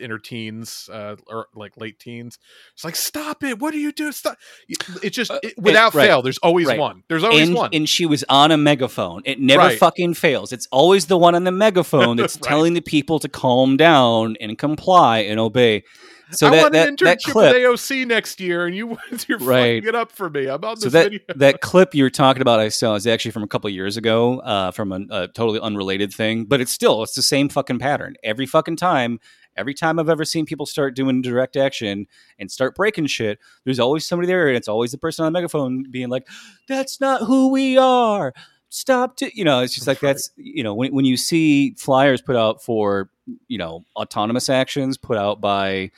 [0.00, 2.38] in her teens uh or like late teens.
[2.72, 4.38] It's like stop it what do you do stop.
[4.68, 6.78] It's just Uh, it, without right, fail there's always right.
[6.78, 7.02] one.
[7.08, 7.70] There's always and, one.
[7.72, 9.22] and she was on a megaphone.
[9.24, 9.78] It never Right.
[9.78, 10.52] fucking fails.
[10.52, 14.56] It's always the one on the megaphone that's telling the people to calm down and
[14.56, 15.82] comply and obey
[16.32, 18.98] so I that want that, an that internship clip with AOC next year, and you
[19.28, 19.76] you're Right.
[19.82, 20.46] fucking it up for me.
[20.46, 21.20] I'm on so this that video.
[21.36, 24.40] that clip you were talking about i saw is actually from a couple years ago
[24.40, 28.14] uh, from a, a totally unrelated thing but it's still it's the same fucking pattern
[28.22, 29.18] every fucking time
[29.56, 32.06] every time i've ever seen people start doing direct action
[32.38, 35.36] and start breaking shit there's always somebody there and it's always the person on the
[35.38, 36.26] megaphone being like
[36.68, 38.32] that's not who we are
[38.70, 42.20] stop to you know it's just like that's you know when, when you see flyers
[42.20, 43.08] put out for
[43.46, 45.90] you know autonomous actions put out by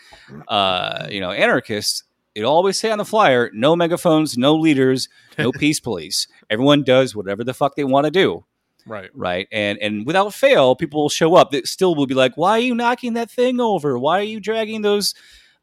[0.49, 2.05] uh you know anarchists
[2.35, 6.27] it'll always say on the flyer no megaphones no leaders no peace police.
[6.49, 8.45] Everyone does whatever the fuck they want to do.
[8.87, 9.11] Right.
[9.15, 9.47] right?
[9.53, 12.61] And and without fail people will show up that still will be like why are
[12.61, 13.99] you knocking that thing over?
[13.99, 15.15] Why are you dragging those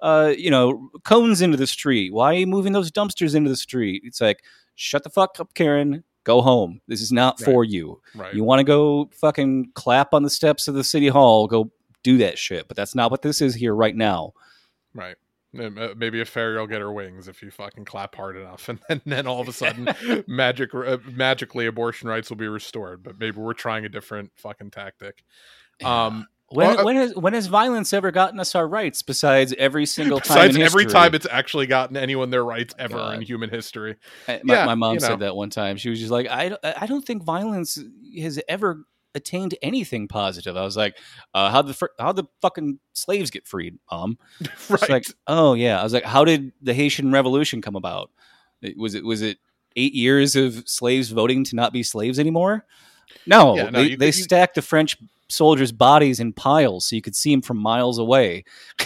[0.02, 2.14] uh you know cones into the street?
[2.14, 4.04] Why are you moving those dumpsters into the street?
[4.06, 4.44] It's like
[4.76, 8.34] shut the fuck up karen go home this is not for you Right.
[8.34, 11.72] you want to go fucking clap on the steps of the city hall go
[12.04, 14.34] do that shit but that's not what this is here right now
[14.94, 15.16] right.
[15.54, 19.02] Maybe a fairy will get her wings if you fucking clap hard enough, and then,
[19.06, 19.88] then all of a sudden,
[20.28, 23.02] magic uh, magically abortion rights will be restored.
[23.02, 25.24] But maybe we're trying a different fucking tactic.
[25.84, 29.54] Um, when, Well, uh, when, has, when has violence ever gotten us our rights besides
[29.58, 33.50] every single time besides every time it's actually gotten anyone their rights ever in human
[33.50, 33.96] history.
[34.28, 35.08] I- my, Yeah, my mom you know.
[35.08, 35.78] said that one time.
[35.78, 37.78] She was just like, I, don't- I don't think violence
[38.22, 40.56] has ever attained anything positive.
[40.56, 40.96] I was like,
[41.34, 44.18] uh, how the fir- how the fucking slaves get freed, mom?
[44.42, 44.90] She's right.
[44.90, 45.80] like, oh yeah.
[45.80, 48.12] I was like, how did the Haitian Revolution come about?
[48.62, 49.38] It- Was it was it
[49.76, 52.66] eight years of slaves voting to not be slaves anymore?
[53.26, 54.98] No, Yeah, no, they, you they you- stacked the French
[55.30, 58.44] soldiers' bodies in piles so you could see them from miles away.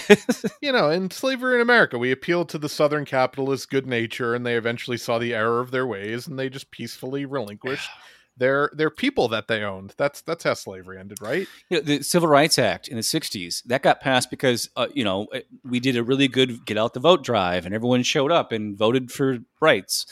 [0.62, 4.46] you know, in slavery in America, we appealed to the Southern capitalists' good nature, and
[4.46, 7.90] they eventually saw the error of their ways, and they just peacefully relinquished
[8.38, 9.94] their their people that they owned.
[9.98, 11.48] That's that's how slavery ended, right?
[11.70, 15.04] You know, the Civil Rights Act in the '60s that got passed because uh, you
[15.04, 15.28] know
[15.64, 18.78] we did a really good get out the vote drive, and everyone showed up and
[18.78, 20.06] voted for rights.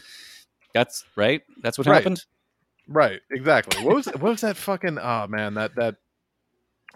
[0.73, 1.41] That's right.
[1.63, 1.95] That's what Right.
[1.95, 2.23] happened.
[2.87, 3.83] Right, exactly.
[3.85, 4.97] What was what was that fucking?
[4.99, 5.95] Oh man, that that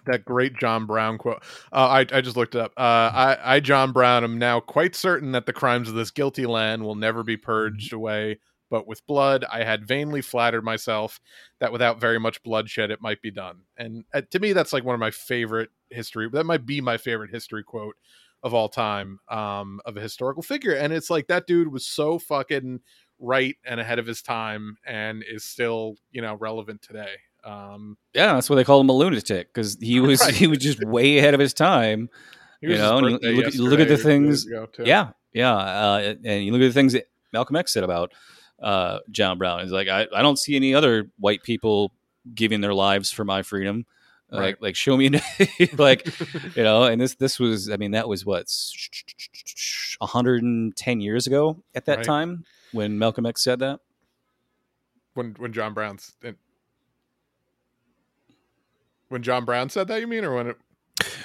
[0.06, 1.44] that great John Brown quote.
[1.72, 2.74] Uh, I I just looked it up.
[2.78, 2.82] Uh,
[3.14, 6.84] I I John Brown am now quite certain that the crimes of this guilty land
[6.84, 8.40] will never be purged away.
[8.70, 11.20] But with blood, I had vainly flattered myself
[11.60, 13.60] that without very much bloodshed, it might be done.
[13.78, 16.28] And uh, to me, that's like one of my favorite history.
[16.32, 17.96] That might be my favorite history quote
[18.42, 20.74] of all time um, of a historical figure.
[20.74, 22.80] And it's like that dude was so fucking
[23.20, 28.34] right and ahead of his time and is still you know relevant today um Yeah,
[28.34, 30.34] that's why they call him a lunatic because he was Right.
[30.34, 32.10] he was just way ahead of his time.
[32.62, 34.66] You know, and you- look- you look at the yesterday, or two things- days ago,
[34.68, 34.84] too.
[34.86, 38.14] Yeah, yeah, uh, and you look at the things that Malcolm X said about
[38.62, 39.60] uh, John Brown.
[39.60, 41.92] He's like, I, I don't see any other white people
[42.34, 43.86] giving their lives for my freedom.
[44.32, 44.62] Like, Right.
[44.62, 45.10] like show me,
[45.78, 46.08] like
[46.56, 46.84] you know.
[46.86, 48.48] And this, this was, I mean, that was what
[50.00, 52.06] 110 years ago at that Right.
[52.06, 53.80] time when Malcolm X said that.
[55.14, 56.16] when when john brown's
[59.14, 60.58] when john brown said that you mean or when it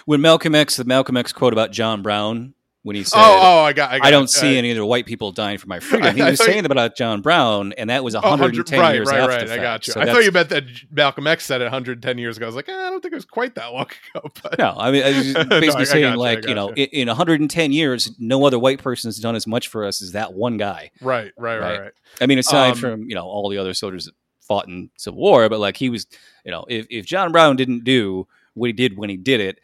[0.07, 3.59] When Malcolm X, the Malcolm X quote about John Brown when he said, oh, oh,
[3.65, 3.91] I got.
[3.93, 6.17] I, got I don't see any other white people dying for my freedom.
[6.17, 9.09] He was thought you- saying about John Brown, and that was oh, 110 right, years
[9.09, 9.51] right, after right.
[9.51, 9.93] I got you.
[9.93, 12.47] So I thought you meant that Malcolm X said it 110 years ago.
[12.47, 14.31] I was like, eh, I don't think it was quite that long ago.
[14.43, 17.09] But No, I mean, I was No, basically I saying, like, you know, in, in
[17.09, 20.57] 110 years, no other white person has done as much for us as that one
[20.57, 20.91] guy.
[21.03, 21.93] right, right, right, Right.
[22.23, 24.15] I mean, aside Um, from, you know, all the other soldiers that
[24.49, 26.07] fought in Civil War, but like he was,
[26.45, 29.61] you know, if, if John Brown didn't do what he did when he did it,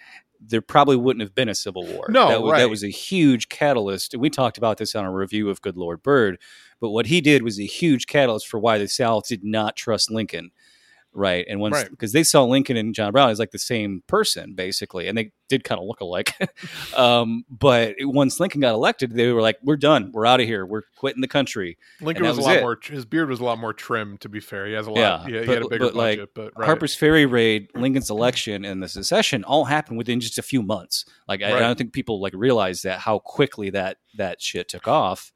[0.46, 2.06] there probably wouldn't have been a Civil War.
[2.08, 2.58] No, that was, right.
[2.58, 4.12] that was a huge catalyst.
[4.12, 6.38] And we talked about this on a review of Good Lord Bird.
[6.80, 10.10] But what he did was a huge catalyst for why the South did not trust
[10.10, 10.50] Lincoln.
[11.14, 11.46] Right.
[11.48, 11.90] And once, Right.
[11.90, 15.06] because they saw Lincoln and John Brown as like the same person, basically.
[15.06, 16.34] And they did kind of look alike.
[16.96, 20.10] um, but once Lincoln got elected, they were like, we're done.
[20.12, 20.66] We're out of here.
[20.66, 21.78] We're quitting the country.
[22.00, 22.60] Lincoln was, was a lot it.
[22.62, 22.78] more.
[22.82, 24.18] His beard was a lot more trim.
[24.18, 24.98] To be fair, he has a lot.
[24.98, 26.30] Yeah, Yeah, he, but- had a bigger but, like, budget.
[26.34, 26.66] But right.
[26.66, 31.04] Harper's Ferry raid, Lincoln's election, and the secession all happened within just a few months.
[31.28, 34.88] Like I, I don't think people like realize that how quickly that that shit took
[34.88, 35.32] off.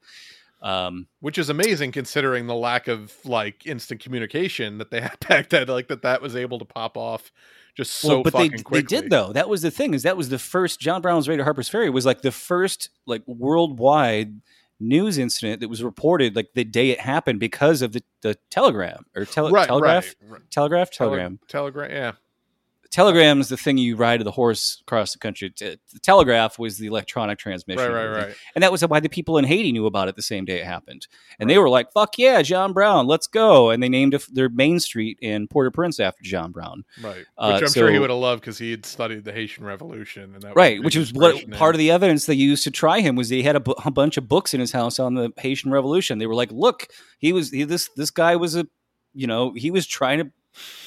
[0.61, 5.49] Um, which is amazing considering the lack of like instant communication that they had back
[5.49, 5.67] then.
[5.67, 7.31] Like that, that was able to pop off
[7.75, 9.01] just so well, but they fucking they quickly.
[9.01, 9.31] did though.
[9.31, 11.89] That was the thing is that was the first John Brown's raid at Harper's Ferry
[11.89, 14.41] was like the first like worldwide
[14.81, 19.05] news incident that was reported like the day it happened because of the, the telegram
[19.15, 20.51] or tele- right, telegraph right, right.
[20.51, 21.91] telegraph Tele- telegram telegram.
[21.91, 22.11] Yeah,
[22.91, 25.49] telegram is the thing you ride the horse across the country.
[25.49, 27.91] T- The telegraph was the electronic transmission.
[27.91, 28.27] right, right, of the thing.
[28.29, 28.37] right.
[28.55, 30.65] And that was why the people in Haiti knew about it the same day it
[30.65, 31.07] happened.
[31.39, 33.69] And they were like, fuck yeah, John Brown, let's go.
[33.69, 36.83] And they named their main street in Port au Prince after John Brown.
[37.01, 39.63] Right, which Uh, I'm sure he would have loved because he had studied the Haitian
[39.65, 43.01] Revolution, and that Right, which was what part of the evidence they used to try
[43.01, 46.17] him was he had a, bunch of books in his house on the Haitian Revolution.
[46.19, 46.87] They were like, look,
[47.17, 48.67] he was he, this this guy was a
[49.13, 50.31] you know he was trying to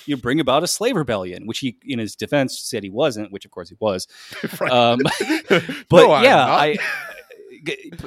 [0.07, 3.45] you bring about a slave rebellion, which he in his defense said he wasn't, which
[3.45, 4.07] of course he was.
[4.61, 4.71] Right.
[4.71, 4.99] Um,
[5.89, 6.45] but No, yeah.
[6.47, 6.77] I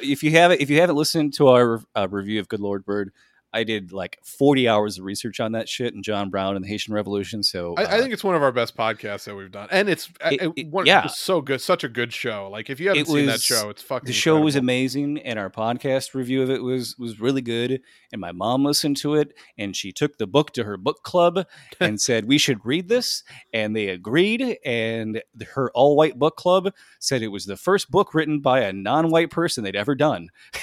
[0.01, 3.11] if you haven't if you haven't listened to our uh, review of Good Lord Bird,
[3.56, 6.70] I did like forty hours of research on that shit and John Brown and the
[6.70, 7.41] Haitian Revolution.
[7.41, 9.89] So I, I uh, think it's one of our best podcasts that we've done, and
[9.89, 11.08] it's It- it, it- one, yeah.
[11.08, 12.49] so good, such a good show.
[12.51, 14.06] Like if you haven't seen that show, it's fucking.
[14.08, 17.82] the show was amazing, and our podcast review of it was was really good.
[18.12, 21.45] And my mom listened to it, and she took the book to her book club
[21.80, 24.58] and said we should read this, and they agreed.
[24.66, 25.22] And
[25.53, 29.10] her all white book club said it was the first book written by a non
[29.10, 30.30] white person they'd ever done.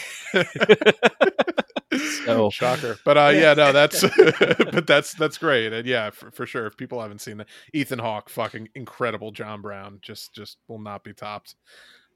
[2.25, 2.99] so shocker.
[3.05, 3.55] But uh yeah.
[3.55, 4.03] no that's
[4.73, 5.73] but that's that's great.
[5.73, 9.61] And yeah for, for sure if people haven't seen that ethan hawke fucking incredible john
[9.63, 11.55] brown just just will not be topped.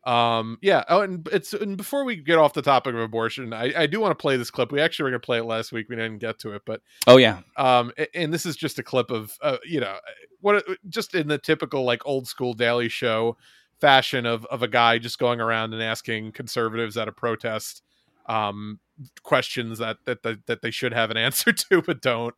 [0.05, 3.73] Um yeah oh and it's and before we get off the topic of abortion i
[3.77, 4.71] i do want to play this clip.
[4.71, 7.17] We actually were gonna play it last week we didn't get to it but oh
[7.17, 9.97] yeah, um and this is just a clip of uh, you know
[10.41, 13.37] what just in the typical like old school daily show
[13.81, 17.83] fashion of of a guy just going around and asking conservatives at a protest
[18.29, 18.79] um
[19.23, 22.35] questions that that that, that they should have an answer to but don't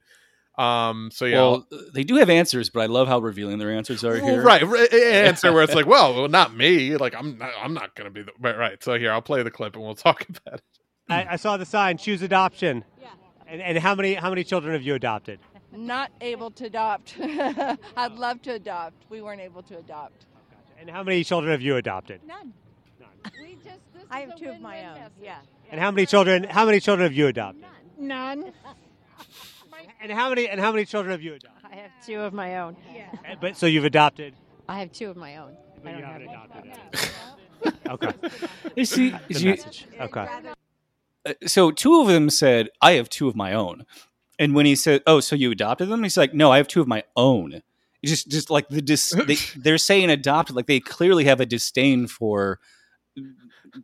[0.59, 4.03] um so yeah well they do have answers, but I love how revealing their answers
[4.05, 4.43] are here.
[4.43, 4.63] right
[4.93, 8.23] answer where it's like well, well not me like i'm not, i'm not gonna be
[8.23, 10.63] the right, right so here i'll play the clip and we'll talk about it
[11.11, 12.85] I, I saw the sign, choose adoption.
[13.01, 13.09] Yeah.
[13.47, 15.41] And, and how many how many children have you adopted?
[15.73, 17.15] Not able to adopt.
[17.19, 19.05] I'd love to adopt.
[19.09, 20.27] We weren't able to adopt.
[20.81, 22.21] And how many children have you adopted?
[22.27, 22.53] None.
[23.01, 23.33] None.
[23.43, 23.81] We just.
[24.09, 24.95] This I have two of my own.
[24.95, 25.13] message.
[25.23, 25.37] Yeah.
[25.71, 27.63] And how many children how many children have you adopted?
[27.99, 28.41] None.
[28.41, 28.53] None.
[30.01, 31.65] And how many and how many children have you adopted?
[31.73, 32.77] I have two of my own.
[33.29, 34.35] Uh, But so you've adopted,
[34.69, 35.57] I have two of my own.
[35.83, 37.11] but I don't haven't adopted.
[37.89, 38.13] Okay.
[38.77, 39.87] You see, Good you- message.
[40.01, 40.27] Okay.
[41.27, 43.87] uh, so two of them said, "I have two of my own,"
[44.39, 46.81] and when he said, "Oh, so you adopted them?" He's like, "No, I have two
[46.81, 47.63] of my own."
[48.03, 51.47] It's just, just like the dis- they, they're saying adopted, like they clearly have a
[51.47, 52.61] disdain for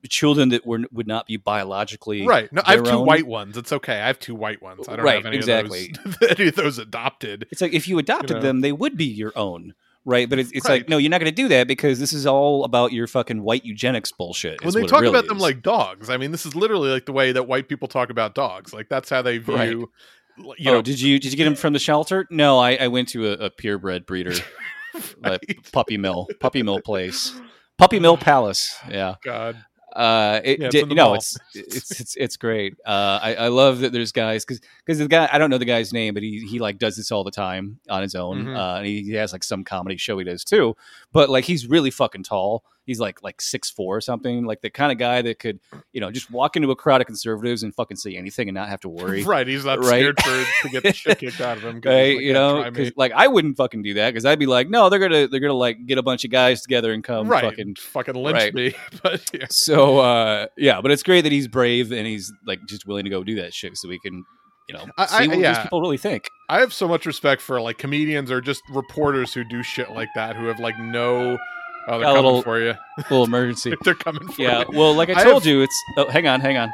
[0.08, 3.06] children that were would not be biologically right no i have two own.
[3.06, 5.92] white ones it's okay i have two white ones i don't Right, have any exactly.
[6.04, 8.42] of those any of those adopted It's like if you adopted know?
[8.42, 9.74] them, they would be your own,
[10.04, 10.28] right?
[10.28, 10.80] But it's, it's Right.
[10.82, 13.42] like no, you're not going to do that because this is all about your fucking
[13.42, 14.60] white eugenics bullshit.
[14.60, 17.06] when is they talk really about them like dogs i mean this is literally like
[17.06, 19.90] the way that white people talk about dogs like that's how they view
[20.36, 20.58] Right.
[20.58, 22.26] you oh, know did you did you get them from the shelter?
[22.30, 24.34] No, I, I went to a, a purebred breeder,
[24.94, 25.72] a right?
[25.72, 27.32] puppy mill, puppy mill place,
[27.78, 28.74] puppy mill palace.
[28.90, 29.64] Yeah, god
[29.94, 32.74] uh, it Yeah, it's did, in the you know it's it's it's it's great.
[32.84, 35.64] Uh, I I love that there's guys because because the guy I don't know the
[35.64, 38.44] guy's name, but he he like does this all the time on his own.
[38.46, 38.56] Mhm.
[38.56, 40.76] Uh, and he, he has like some comedy show he does too.
[41.12, 42.64] But like he's really fucking tall.
[42.86, 45.58] He's like like six four or something, like the kind of guy that could,
[45.92, 48.68] you know, just walk into a crowd of conservatives and fucking say anything and not
[48.68, 49.24] have to worry.
[49.26, 50.00] Right, he's not Right.
[50.00, 51.80] scared for to get the shit kicked out of him.
[51.84, 54.90] Right, like, you know, like I wouldn't fucking do that because I'd be like, no,
[54.90, 57.76] they're gonna they're gonna like get a bunch of guys together and come right, fucking
[57.76, 58.54] fucking lynch right.
[58.54, 58.74] me.
[59.02, 59.46] But yeah.
[59.50, 63.10] So uh yeah, but it's great that he's brave and he's like just willing to
[63.10, 64.24] go do that shit so we can,
[64.68, 65.54] you know, I- see I- what yeah.
[65.54, 66.28] these people really think.
[66.50, 70.10] I have so much respect for like comedians or just reporters who do shit like
[70.14, 71.38] that, who have like no.
[71.86, 72.74] Oh, they're a coming little- for you.
[73.10, 73.74] little emergency.
[73.82, 74.78] they're coming for Yeah, you.
[74.78, 76.72] well, like I I told have- you, it's oh, hang on, hang on.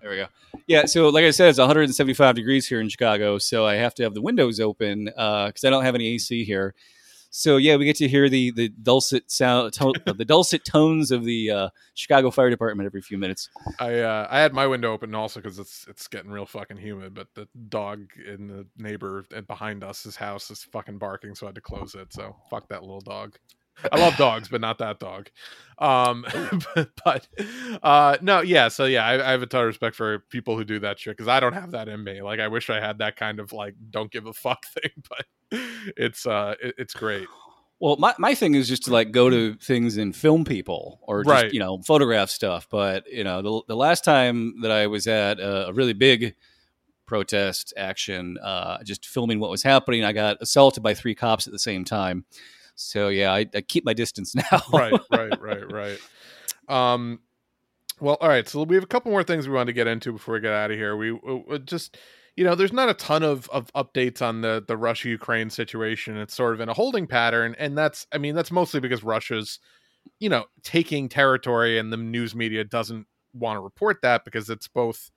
[0.00, 0.26] There we go.
[0.66, 4.02] Yeah, so like I said, it's 175 degrees here in Chicago, so I have to
[4.04, 6.74] have the windows open uh, because I don't have any AC here.
[7.30, 11.24] So yeah, we get to hear the the dulcet sound, to, the dulcet tones of
[11.24, 13.50] the uh, Chicago Fire Department every few minutes.
[13.78, 17.14] I uh, I had my window open also because it's it's getting real fucking humid.
[17.14, 21.46] But the dog in the neighbor and behind us, his house is fucking barking, so
[21.46, 22.12] I had to close it.
[22.12, 23.36] So fuck that little dog.
[23.92, 25.30] I love dogs, but not that dog.
[25.78, 26.24] Um,
[26.74, 27.28] but, but
[27.82, 28.68] uh, no, yeah.
[28.68, 31.16] So yeah, I, I have a ton of respect for people who do that shit
[31.16, 32.20] because I don't have that in me.
[32.22, 35.60] Like I wish I had that kind of like don't give a fuck thing, but
[35.96, 37.28] it's uh, it, it's great.
[37.80, 41.22] Well, my, my thing is just to like go to things and film people or
[41.22, 41.52] just, Right.
[41.52, 42.66] you know, photograph stuff.
[42.68, 46.34] But, you know, the, the last time that I was at a, a really big
[47.06, 51.52] protest action, uh, just filming what was happening, I got assaulted by three cops at
[51.52, 52.24] the same time.
[52.80, 54.62] So, yeah, I, I keep my distance now.
[54.72, 55.98] right, right, right, right.
[56.68, 57.20] Um,
[58.00, 58.48] well, all right.
[58.48, 60.52] So we have a couple more things we wanted to get into before we get
[60.52, 60.96] out of here.
[60.96, 61.96] We, we just,
[62.36, 66.16] you know, there's not a ton of of updates on the the Russia Ukraine situation.
[66.16, 69.58] It's sort of in a holding pattern, and that's, I mean, that's mostly because Russia's,
[70.20, 74.68] you know, taking territory, and the news media doesn't want to report that because it's
[74.68, 75.10] both.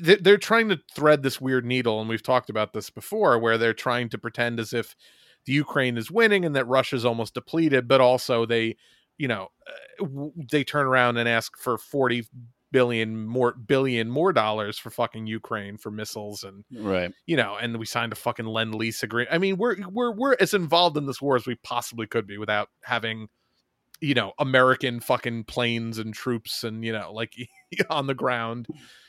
[0.00, 3.74] They're trying to thread this weird needle, and we've talked about this before, where they're
[3.74, 4.94] trying to pretend as if
[5.48, 8.76] the Ukraine is winning and that Russia's almost depleted, but also they,
[9.16, 9.48] you know,
[10.00, 10.06] uh,
[10.52, 12.24] they turn around and ask for 40
[12.70, 17.10] billion more billion more dollars for fucking Ukraine for missiles and Right.
[17.26, 19.34] you know, and we signed a fucking lend lease agreement.
[19.34, 22.36] I mean, we're we're we're as involved in this war as we possibly could be
[22.36, 23.28] without having
[24.00, 27.32] you know, American fucking planes and troops and you know, like
[27.90, 28.66] on the ground,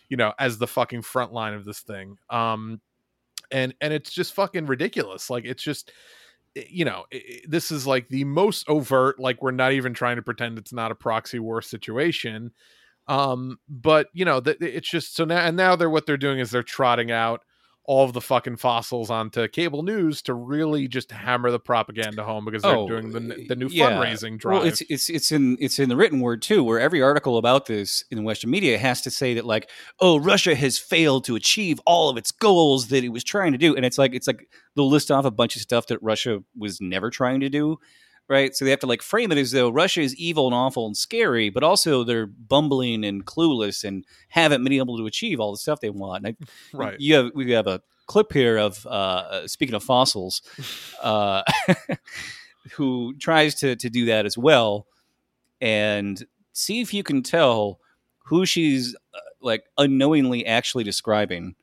[0.08, 2.16] you know, as the fucking front line of this thing.
[2.30, 2.80] Um
[3.52, 5.30] and and it's just fucking ridiculous.
[5.30, 5.92] Like it's just
[6.56, 7.06] you know,
[7.47, 10.91] this is like the most overt like we're not even trying to pretend it's not
[10.91, 12.52] a proxy war situation
[13.10, 16.39] um but you know that it's just so now and now they're what they're doing
[16.39, 17.41] is they're trotting out
[17.90, 22.46] all of the fucking fossils onto cable news to really just hammer the propaganda home
[22.46, 23.90] because they're Oh, doing the, the new yeah.
[23.90, 24.60] fundraising drive.
[24.60, 27.66] Well, it's it's it's in it's in the written word too, where every article about
[27.66, 31.36] this in the Western media has to say that like, oh, Russia has failed to
[31.36, 34.28] achieve all of its goals that it was trying to do, and it's like it's
[34.28, 37.80] like they'll list off a bunch of stuff that Russia was never trying to do,
[38.30, 38.55] right?
[38.55, 40.95] So they have to like frame it as though Russia is evil and awful and
[40.95, 45.57] scary, but also they're bumbling and clueless and haven't been able to achieve all the
[45.57, 46.25] stuff they want.
[46.25, 46.38] And
[46.73, 50.41] I, right you have we have a clip here of uh, speaking of fossils,
[51.01, 51.41] uh,
[52.73, 54.88] who tries to to do that as well,
[55.61, 56.23] and
[56.53, 57.80] see if you can tell
[58.25, 61.55] who she's uh, like unknowingly actually describing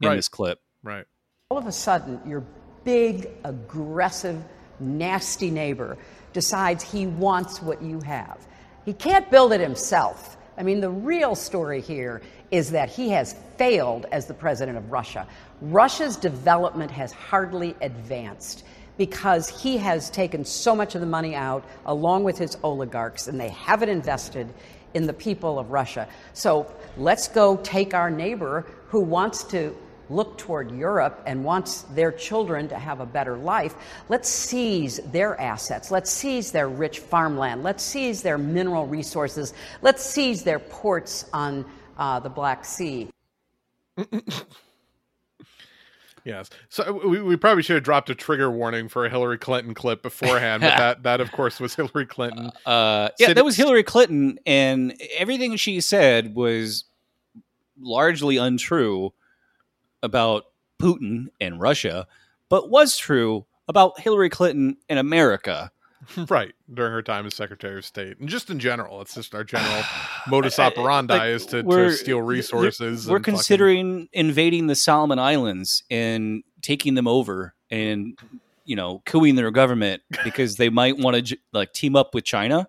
[0.00, 0.16] in Right.
[0.16, 0.60] this clip.
[0.82, 1.04] right
[1.50, 2.44] All of a sudden, your
[2.84, 4.42] big, aggressive,
[4.80, 5.96] nasty neighbor
[6.32, 8.46] decides he wants what you have.
[8.84, 10.36] He can't build it himself.
[10.58, 14.90] I mean, the real story here is that he has failed as the president of
[14.90, 15.26] Russia.
[15.60, 18.64] Russia's development has hardly advanced
[18.96, 23.38] because he has taken so much of the money out along with his oligarchs and
[23.38, 24.52] they haven't invested
[24.94, 26.08] in the people of Russia.
[26.32, 29.76] So let's go take our neighbor who wants to
[30.10, 33.74] look toward Europe and wants their children to have a better life,
[34.08, 35.90] let's seize their assets.
[35.90, 37.62] Let's seize their rich farmland.
[37.62, 39.54] Let's seize their mineral resources.
[39.82, 41.64] Let's seize their ports on
[41.98, 43.08] uh, the Black Sea.
[46.26, 49.72] yes so we, we probably should have dropped a trigger warning for a hillary clinton
[49.72, 53.84] clip beforehand but that that of course was hillary clinton Uh, yeah, that was Hillary
[53.84, 56.84] Clinton, and everything she said was
[57.80, 59.12] largely untrue
[60.02, 60.46] about
[60.80, 62.06] Putin and Russia,
[62.48, 65.70] but was true about Hillary Clinton and America.
[66.28, 69.42] right during her time as secretary of state and just in general it's just our
[69.54, 69.82] general
[70.28, 75.18] modus operandi like, is to, to steal resources We're and fucking- considering invading the Solomon
[75.18, 78.16] Islands and taking them over and
[78.64, 82.68] you know cooing their government because they might want to like team up with China.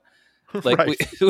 [0.63, 0.87] Like, Right.
[1.21, 1.27] we-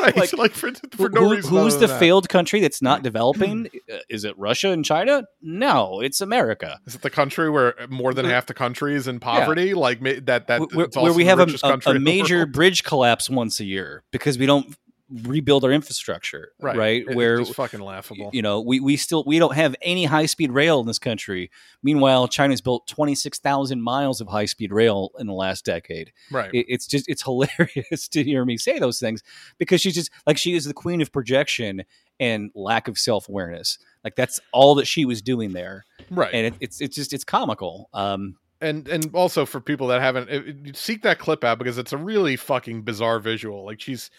[0.00, 0.16] right.
[0.16, 1.50] like, Like, for, for no who- reason.
[1.50, 2.00] who's the that.
[2.00, 3.68] failed country that's not developing?
[3.92, 5.22] Uh, Is it Russia and China?
[5.40, 6.80] No, it's America.
[6.86, 9.74] Is it the country where more than half the country is in poverty?
[9.74, 13.64] Like that that where, where we have a, a- a major bridge collapse once a
[13.64, 14.74] year because we don't
[15.22, 17.02] rebuild our infrastructure, right, right?
[17.02, 18.30] It- it's where just fucking laughable.
[18.32, 21.50] you know we, we still we don't have any high speed rail in this country.
[21.82, 26.12] Meanwhile, China's built twenty six thousand miles of high speed rail in the last decade.
[26.30, 26.50] right.
[26.52, 29.22] It, it's just it's hilarious to hear me say those things
[29.58, 31.84] because she's just like she is the queen of projection
[32.18, 33.78] and lack of self awareness.
[34.02, 36.32] Like that's all that she was doing there, right.
[36.32, 37.88] and it, it's it's just it's comical.
[37.92, 41.76] Um, and and also for people that haven't it- it- seek that clip out because
[41.76, 44.10] it's a really fucking bizarre visual like she's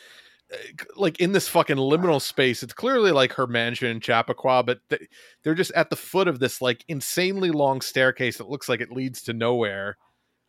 [0.96, 5.02] like in this fucking liminal space it's clearly like her mansion in chappaqua but th-
[5.44, 8.92] they're just at the foot of this like insanely long staircase that looks like it
[8.92, 9.98] leads to nowhere.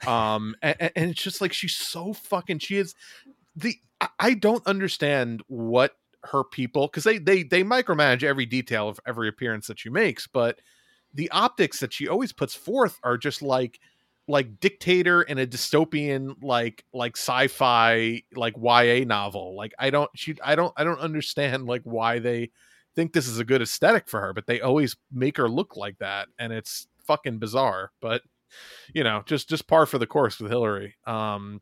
[0.07, 2.95] Um and, and it's just like she's so fucking she is
[3.57, 3.75] the
[4.21, 9.29] i don't understand what her people because they they they micromanage every detail of every
[9.29, 10.61] appearance that she makes but
[11.15, 13.81] the optics that she always puts forth are just like
[14.29, 19.57] like dictator in a dystopian like like sci-fi like YA novel.
[19.57, 22.51] Like I don't she I don't I don't understand like why they
[22.95, 25.99] think this is a good aesthetic for her, but they always make her look like
[25.99, 27.91] that and it's fucking bizarre.
[28.01, 28.23] But
[28.95, 30.97] you know, just just par for the course with Hillary.
[31.07, 31.61] Um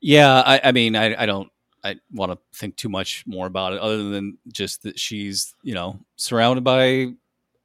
[0.00, 1.48] Yeah, I, I mean, I, I don't,
[1.84, 5.74] I want to think too much more about it, other than just that she's, you
[5.74, 7.12] know, surrounded by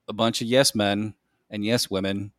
[0.07, 1.13] a bunch of yes men
[1.49, 2.31] and yes women,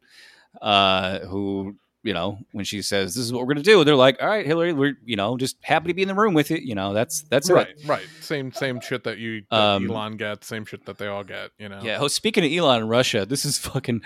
[0.62, 4.16] uh, who, you know, when she says this is what we're gonna do, they're like,
[4.22, 6.56] all right, Hillary, we're, you know, just happy to be in the room with you.
[6.56, 7.86] You know, that's that's right, it.
[7.86, 8.06] right.
[8.20, 11.50] Same same shit that you that Um, Elon gets, same shit that they all get,
[11.58, 11.80] you know.
[11.82, 11.98] Yeah.
[12.00, 14.02] Oh, speaking of Elon and Russia, this is fucking.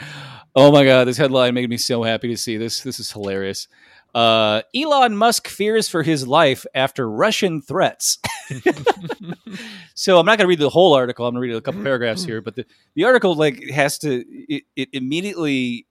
[0.54, 2.80] Oh my god, this headline made me so happy to see this.
[2.80, 3.68] This is hilarious.
[4.14, 8.18] Uh, Elon Musk fears for his life after Russian threats.
[9.94, 11.26] so I'm not going to read the whole article.
[11.26, 14.24] I'm going to read a couple paragraphs here, but the, the article like has to
[14.48, 15.86] it, it immediately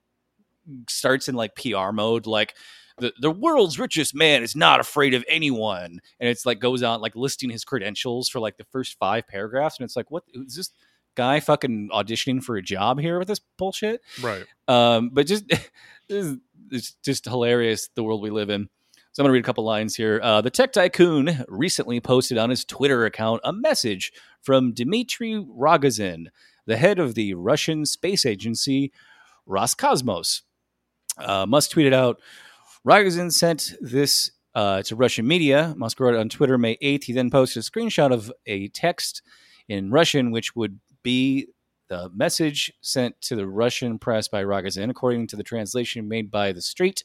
[0.88, 2.54] starts in like PR mode, like
[2.98, 7.00] the, the world's richest man is not afraid of anyone, and it's like goes on
[7.00, 10.54] like listing his credentials for like the first five paragraphs, and it's like, what is
[10.54, 10.70] this
[11.14, 14.00] guy fucking auditioning for a job here with this bullshit?
[14.22, 14.44] Right.
[14.68, 15.70] Um, but just this
[16.08, 16.36] is,
[16.70, 18.68] it's just hilarious the world we live in.
[19.12, 20.20] So I'm gonna read a couple lines here.
[20.22, 24.12] Uh, the tech tycoon recently posted on his Twitter account a message
[24.42, 26.26] from Dmitry Rogozin,
[26.66, 28.92] the head of the Russian space agency
[29.48, 30.42] Roscosmos.
[31.18, 32.20] Uh, Musk tweeted out,
[32.86, 35.74] Rogozin sent this uh, to Russian media.
[35.76, 37.04] Musk wrote on Twitter May 8th.
[37.04, 39.22] He then posted a screenshot of a text
[39.68, 41.48] in Russian, which would be
[41.88, 46.52] the message sent to the Russian press by Rogozin, according to the translation made by
[46.52, 47.04] The Street,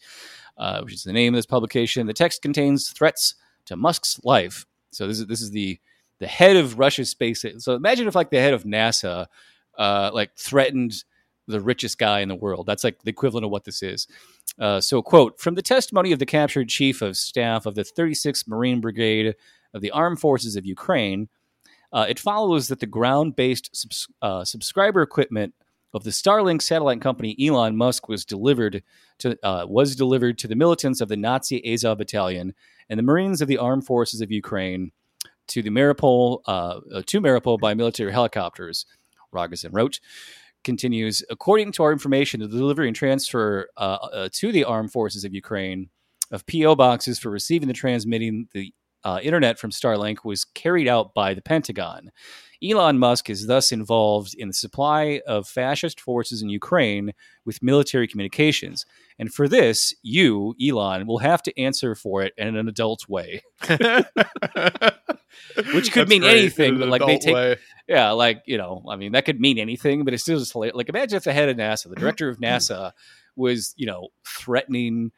[0.57, 2.07] uh, which is the name of this publication.
[2.07, 3.35] The text contains threats
[3.65, 4.65] to Musk's life.
[4.91, 5.79] So this is this is the
[6.19, 7.43] the head of Russia's space.
[7.57, 9.27] So imagine if like the head of NASA,
[9.77, 11.03] uh, like threatened
[11.51, 12.65] the richest guy in the world.
[12.65, 14.07] That's like the equivalent of what this is.
[14.59, 18.47] Uh, so, quote from the testimony of the captured chief of staff of the 36th
[18.47, 19.35] Marine Brigade
[19.73, 21.29] of the Armed Forces of Ukraine,
[21.93, 25.53] uh, it follows that the ground-based subs- uh, subscriber equipment
[25.93, 28.83] of the Starlink satellite company Elon Musk was delivered
[29.19, 32.53] to uh, was delivered to the militants of the Nazi Azov Battalion
[32.89, 34.91] and the Marines of the Armed Forces of Ukraine
[35.47, 38.85] to the Mariupol uh, uh, to Mariupol by military helicopters.
[39.33, 39.99] Rogozin wrote
[40.63, 45.23] continues according to our information the delivery and transfer uh, uh, to the armed forces
[45.23, 45.89] of ukraine
[46.31, 48.73] of po boxes for receiving and transmitting the
[49.03, 52.11] uh, internet from starlink was carried out by the pentagon
[52.63, 57.11] elon musk is thus involved in the supply of fascist forces in ukraine
[57.45, 58.85] with military communications
[59.17, 63.41] and for this you elon will have to answer for it in an adult way
[65.73, 67.57] Which could That's mean great, anything, in but, like, they take- way.
[67.87, 70.75] Yeah, like you know, I mean, that could mean anything, but it's still just hilarious.
[70.75, 72.91] Like, imagine if the head of NASA, the director of NASA,
[73.35, 75.11] was you know threatening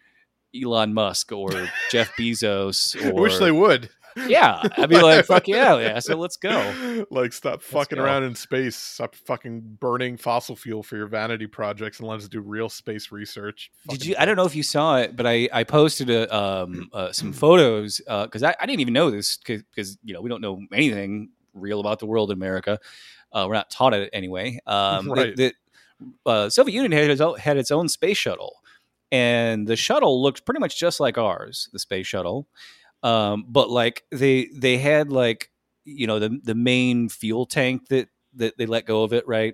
[0.56, 2.96] Elon Musk or Jeff Bezos.
[3.04, 3.90] Or I wish they would.
[4.28, 6.00] Yeah, I'd be like, fuck yeah, yeah.
[6.00, 7.06] So let's go.
[7.10, 8.04] like, stop fucking go.
[8.04, 8.76] around in space.
[8.76, 13.12] Stop fucking burning fossil fuel for your vanity projects and let us do real space
[13.12, 13.72] research.
[13.90, 14.16] Did you?
[14.20, 17.34] I don't know if you saw it, but I I posted a, um uh, some
[17.34, 21.30] photos because I, I didn't even know this because you know we don't know anything
[21.54, 22.80] real about the world in America.
[23.32, 24.60] Uh, we're not taught it anyway.
[24.68, 25.36] Um, Right.
[25.36, 25.54] The,
[26.26, 28.62] the uh, Soviet Union had its, own, had its own space shuttle,
[29.14, 32.48] and the shuttle looked pretty much just like ours, the space shuttle.
[33.04, 35.52] Um, but like they they had like
[35.86, 39.54] you know the the main fuel tank that that they let go of it right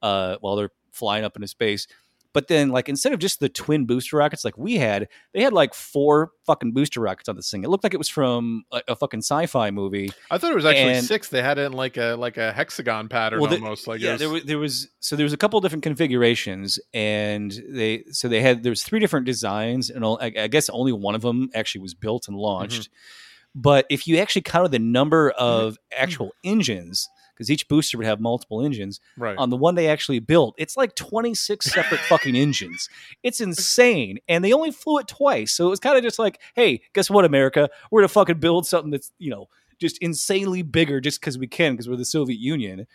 [0.00, 1.88] uh, while they're flying up into space.
[2.32, 5.52] But then, like, instead of just the twin booster rockets like we had, they had
[5.52, 7.64] like four fucking booster rockets on this thing.
[7.64, 10.10] It looked like it was from a, a fucking sci-fi movie.
[10.30, 11.28] I thought it was actually And- six.
[11.28, 13.88] They had it in like a like a hexagon pattern the- almost.
[13.88, 17.50] Like yeah, was- there was there was so there was a couple different configurations, and
[17.68, 20.92] they so they had there was three different designs, and all- I, I guess only
[20.92, 22.82] one of them actually was built and launched.
[22.82, 23.60] Mm-hmm.
[23.60, 27.08] But if you actually counted the number of actual engines,
[27.40, 29.38] because each booster would have multiple engines, right.
[29.38, 32.90] on the one they actually built, it's like 26 separate fucking engines.
[33.22, 34.18] It's insane.
[34.28, 35.52] And they only flew it twice.
[35.52, 37.70] So it was kind of just like, hey, guess what, America?
[37.90, 39.48] We're going to fucking build something that's, you know,
[39.80, 42.86] just insanely bigger just because we can, because we're the Soviet Union.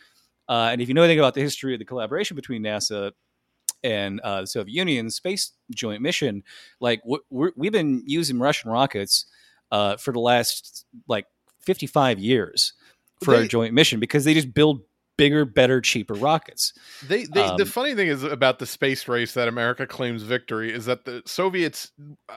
[0.47, 3.13] Uh, and if you know anything about the history of the collaboration between NASA
[3.83, 6.43] and uh, the Soviet Union space joint mission,
[6.79, 9.25] like we're, we've been using Russian rockets
[9.71, 11.25] uh, for the last like
[11.61, 12.73] 55 years
[13.23, 14.81] for our joint mission because they just build
[15.17, 16.73] bigger, better, cheaper rockets.
[17.07, 20.73] They, they the Um, funny thing is about the space race that America claims victory
[20.73, 21.93] is that the Soviets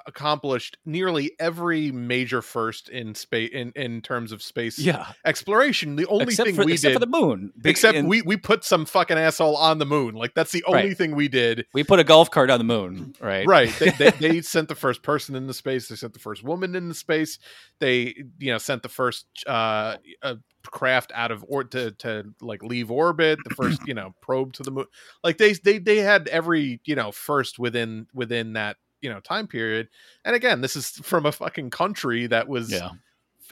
[0.06, 5.96] accomplished nearly every major first in space in, in terms of space Yeah, exploration.
[5.96, 7.52] The only except thing for we except did, for the moon.
[7.60, 10.14] Big- except and we we put some fucking asshole on the moon.
[10.14, 10.96] Like that's the only Right.
[10.96, 11.66] thing we did.
[11.74, 13.46] we put a golf cart on the moon, right?
[13.46, 13.72] Right.
[13.78, 15.88] They, they, they sent the first person into space.
[15.88, 17.38] They sent the first woman into space.
[17.80, 20.36] They, you know, sent the first uh, uh,
[20.70, 23.38] craft out of or to to like leave orbit.
[23.44, 24.86] The first, you know, probe to the moon.
[25.24, 29.46] Like they they they had every you know first within within that you know time
[29.46, 29.88] period.
[30.24, 32.90] And again, this is from a fucking country that was Yeah.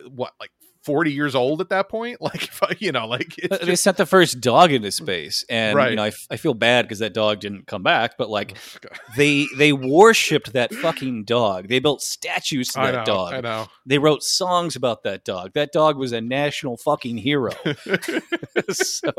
[0.08, 0.50] what like.
[0.87, 2.49] 40 years old at that point like
[2.80, 5.91] you know like it's They just, sent the first dog into space, and Right.
[5.91, 8.16] you know I, f- I feel bad because that dog didn't come back.
[8.16, 8.99] But like God.
[9.16, 11.68] they they worshipped that fucking dog.
[11.68, 13.32] They built statues to I that know, dog.
[13.34, 13.66] I know.
[13.84, 15.53] They wrote songs about that dog.
[15.55, 17.53] That dog was a national fucking hero.
[18.70, 19.12] so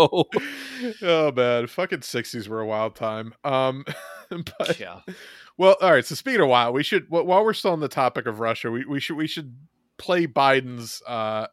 [1.01, 3.33] oh man, fucking sixties were a wild time.
[3.43, 3.83] Um,
[4.29, 5.01] but yeah,
[5.57, 6.05] well, all right.
[6.05, 8.85] So speaking of wild, we should while we're still on the topic of Russia, we,
[8.85, 9.55] we should we should
[9.97, 11.47] play Biden's uh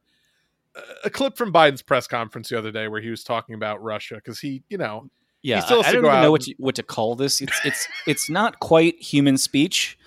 [1.04, 4.16] a clip from Biden's press conference the other day where he was talking about Russia
[4.16, 5.08] because he, you know,
[5.42, 5.62] yeah.
[5.68, 7.40] I, I don't even know what to, what to call this.
[7.40, 9.98] It's it's it's not quite human speech,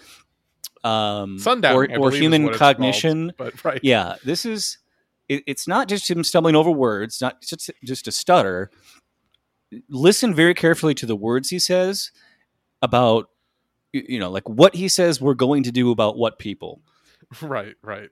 [0.84, 2.76] um, sundown or, or human it's called.
[2.76, 3.34] cognition.
[3.38, 4.80] But right, yeah this is
[5.30, 8.72] it, it's not just him stumbling over words not just just a stutter
[9.90, 12.12] listen very carefully to the words he says
[12.82, 13.30] about
[13.92, 16.82] you know like what he says we're going to do about what people
[17.42, 18.10] right, right.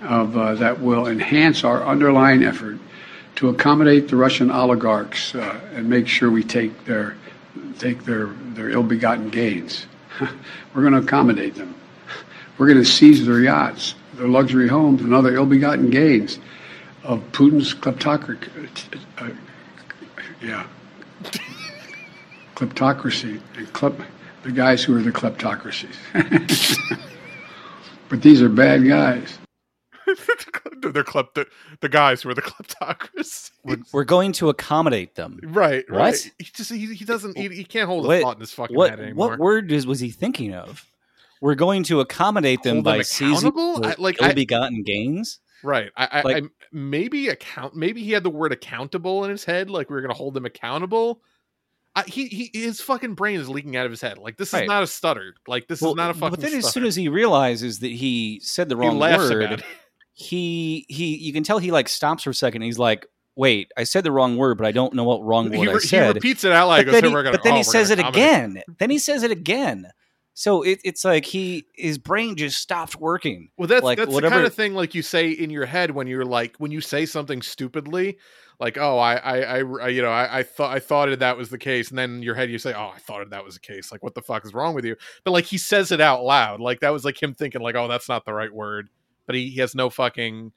[0.00, 2.78] Of uh, that will enhance our underlying effort
[3.36, 7.16] to accommodate the Russian oligarchs uh, and make sure we take their
[7.78, 9.86] take their their ill-begotten gains.
[10.74, 11.74] We're going to accommodate them.
[12.58, 16.38] We're going to seize their yachts, their luxury homes, and other ill-begotten gains
[17.02, 19.00] of Putin's kleptocracy.
[19.18, 19.30] Uh,
[20.40, 20.66] yeah,
[22.54, 24.00] kleptocracy and klep,
[24.42, 25.96] the guys who are the kleptocracies.
[28.08, 29.38] but these are bad guys.
[30.92, 31.46] They're klep- the,
[31.80, 33.50] the guys who are the kleptocracy.
[33.64, 35.98] we're, we're going to accommodate them Right, What?
[35.98, 36.30] right.
[36.38, 38.76] He just he, he doesn't he, he can't hold a What- thought in his fucking
[38.76, 39.30] what head anymore.
[39.30, 40.84] what word is, was he thinking of
[41.40, 45.90] we're going to accommodate them Hold by them seizing I- like, I- ill-begotten gains Right.
[45.96, 47.74] I, I, Like- I maybe account.
[47.74, 49.70] Maybe he had the word accountable in his head.
[49.70, 51.22] Like we are gonna hold them accountable.
[51.96, 54.18] I, he, he his fucking brain is leaking out of his head.
[54.18, 54.66] Like this is Right.
[54.68, 55.34] not a stutter.
[55.46, 56.30] Like this is not a fucking.
[56.32, 59.64] but then as soon as he realizes that he said the wrong laughs word.
[60.14, 62.62] He he you can tell he like stops for a second.
[62.62, 63.06] He's like,
[63.36, 65.72] "Wait, I said the wrong word, but I don't know what wrong word He, I
[65.72, 66.78] re- he repeats it out loud.
[66.78, 68.62] He but then, "Hey, he, gonna- but then oh, he says it gonna again.
[68.78, 69.88] Then he says it again.
[70.34, 73.50] So it, it's like he his brain just stopped working.
[73.56, 74.30] Well, that's like that's whatever.
[74.30, 76.80] the kind of thing like you say in your head when you're like when you
[76.80, 78.18] say something stupidly,
[78.58, 81.50] like oh I I, I you know I, I thought I thought it that was
[81.50, 83.54] the case, and then in your head you say oh I thought it that was
[83.54, 83.92] the case.
[83.92, 84.96] Like what the fuck is wrong with you?
[85.22, 87.86] But like he says it out loud, like that was like him thinking like oh
[87.86, 88.88] that's not the right word,
[89.26, 90.52] but he, he has no fucking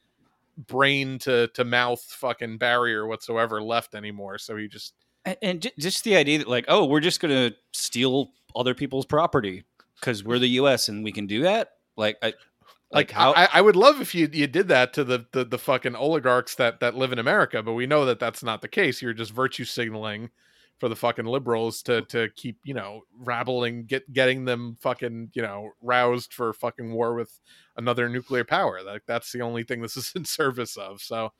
[0.65, 4.37] brain to to mouth fucking barrier whatsoever left anymore.
[4.37, 4.93] So he just
[5.25, 9.05] and, and ju- just the idea that like, oh, we're just gonna steal other people's
[9.05, 9.63] property
[9.99, 10.89] because we're the U.S.
[10.89, 11.71] and we can do that.
[11.95, 12.35] Like, I, like,
[12.91, 15.57] like how I, I would love if you you did that to the, the the
[15.57, 19.01] fucking oligarchs that that live in America, but we know that that's not the case.
[19.01, 20.29] You're just virtue signaling
[20.79, 25.41] for the fucking liberals to to keep you know rabbling, get getting them fucking you
[25.41, 27.39] know roused for fucking war with
[27.77, 28.81] another nuclear power.
[28.83, 31.01] Like that's the only thing this is in service of.
[31.01, 31.31] So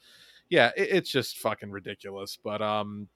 [0.50, 2.38] yeah, it, it's just fucking ridiculous.
[2.44, 3.08] But um.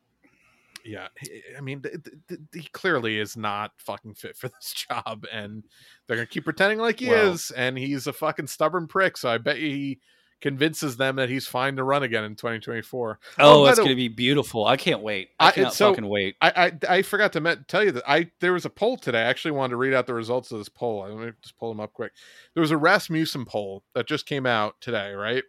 [0.84, 1.10] Yeah,
[1.56, 5.64] I mean, th- th- th- he clearly is not fucking fit for this job, and
[6.08, 9.16] they're gonna keep pretending like he Well- is, and he's a fucking stubborn prick.
[9.16, 10.00] So I bet he
[10.42, 13.20] convinces them that he's fine to run again in 2024.
[13.40, 14.66] Oh, it's going to be beautiful.
[14.66, 15.30] I can't wait.
[15.40, 16.36] I, I- cannot so- fucking wait.
[16.42, 19.20] I, I I forgot to met, tell you that I there was a poll today.
[19.20, 21.08] I actually wanted to read out the results of this poll.
[21.08, 22.12] Let me just pull them up quick.
[22.54, 25.44] There was a Rasmussen poll that just came out today, right?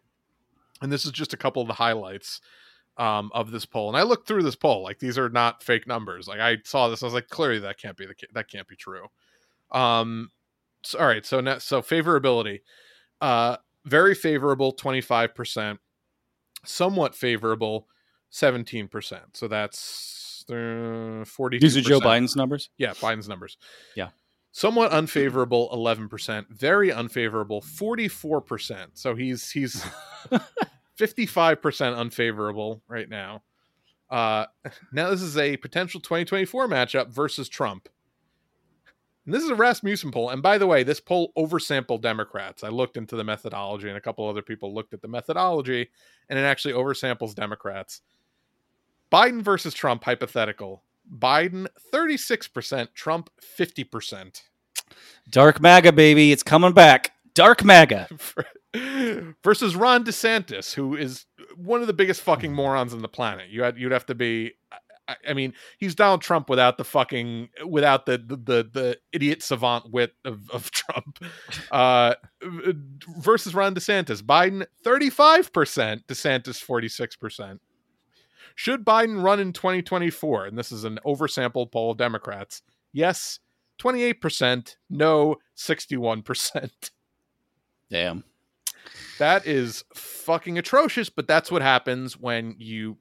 [0.81, 2.41] And this is just a couple of the highlights
[2.99, 3.89] um, of this poll.
[3.89, 6.29] And I looked through this poll; like these are not fake numbers.
[6.29, 8.77] Like I saw this, I was like, clearly that can't be the that can't be
[8.77, 9.07] true.
[9.71, 10.31] Um,
[10.83, 12.61] so, all right, so now so favorability,
[13.21, 15.81] uh, very favorable, twenty five percent,
[16.65, 17.89] somewhat favorable,
[18.31, 19.37] seventeen percent.
[19.37, 21.59] So that's uh, forty.
[21.59, 22.71] These are Joe Biden's numbers.
[22.79, 23.57] Yeah, Biden's numbers.
[23.95, 24.09] Yeah.
[24.55, 26.47] Somewhat unfavorable, eleven percent.
[26.51, 28.99] Very unfavorable, forty-four percent.
[28.99, 29.85] So he's he's
[30.97, 33.43] fifty-five percent unfavorable right now.
[34.11, 34.45] Uh,
[34.93, 37.89] now this is a potential 2024 matchup versus Trump.
[39.25, 40.31] And this is a Rasmussen poll.
[40.31, 42.65] And by the way, this poll oversampled Democrats.
[42.65, 45.91] I looked into the methodology, and a couple other people looked at the methodology,
[46.29, 48.03] and it actually oversamples Democrats.
[49.13, 50.83] Biden versus Trump hypothetical.
[51.19, 54.43] Biden 36%, Trump 50%.
[55.31, 56.33] Dark MAGA, baby.
[56.33, 57.13] It's coming back.
[57.35, 58.09] Dark MAGA.
[59.45, 63.51] versus Ron DeSantis, who is one of the biggest fucking morons on the planet.
[63.51, 64.53] You had you'd have to be
[65.09, 69.43] I, I mean, he's Donald Trump without the fucking without the the the, the idiot
[69.43, 71.19] savant wit of, of Trump.
[71.71, 72.15] Uh
[73.19, 74.23] versus Ron DeSantis.
[74.23, 77.59] Biden 35%, DeSantis 46%.
[78.55, 80.47] Should Biden run in 2024?
[80.47, 82.63] And this is an oversampled poll of Democrats.
[82.93, 83.39] Yes,
[83.81, 84.77] 28%.
[84.91, 86.71] No, 61%.
[87.91, 88.25] Damn.
[89.19, 92.99] That is fucking atrocious, but that's what happens when you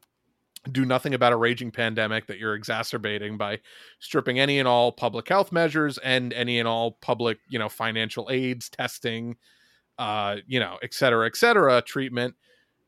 [0.72, 3.60] do nothing about a raging pandemic that you're exacerbating by
[4.00, 8.30] stripping any and all public health measures and any and all public, you know, financial
[8.32, 9.36] aids, testing,
[9.98, 12.36] uh, you know, et cetera, et cetera, treatment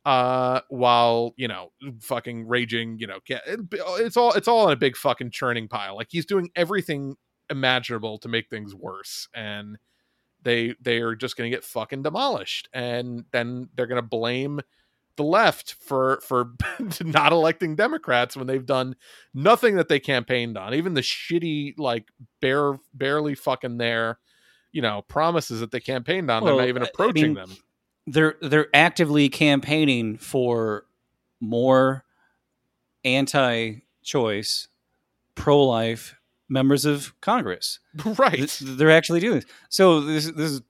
[0.06, 1.72] uh while you know
[2.02, 3.20] fucking raging you know
[4.00, 5.96] it's all it's all in a big fucking churning pile.
[5.96, 7.16] Like he's doing everything
[7.50, 9.78] imaginable to make things worse and
[10.42, 14.60] they they are just to get fucking demolished and then they're to blame
[15.16, 16.52] the left for for
[17.02, 18.96] not electing democrats when they've done
[19.34, 22.08] nothing that they campaigned on even the shitty like
[22.42, 24.18] bare barely fucking there
[24.72, 27.34] you know promises that they campaigned on Well, they're not even I- I approaching mean,
[27.36, 27.58] them
[28.08, 30.86] They're they're actively campaigning for
[31.40, 32.04] more
[33.44, 34.68] anti-choice,
[35.36, 36.16] pro-life
[36.50, 37.80] members of Congress.
[38.18, 39.46] right They're actually doing this.
[39.70, 40.62] So this this is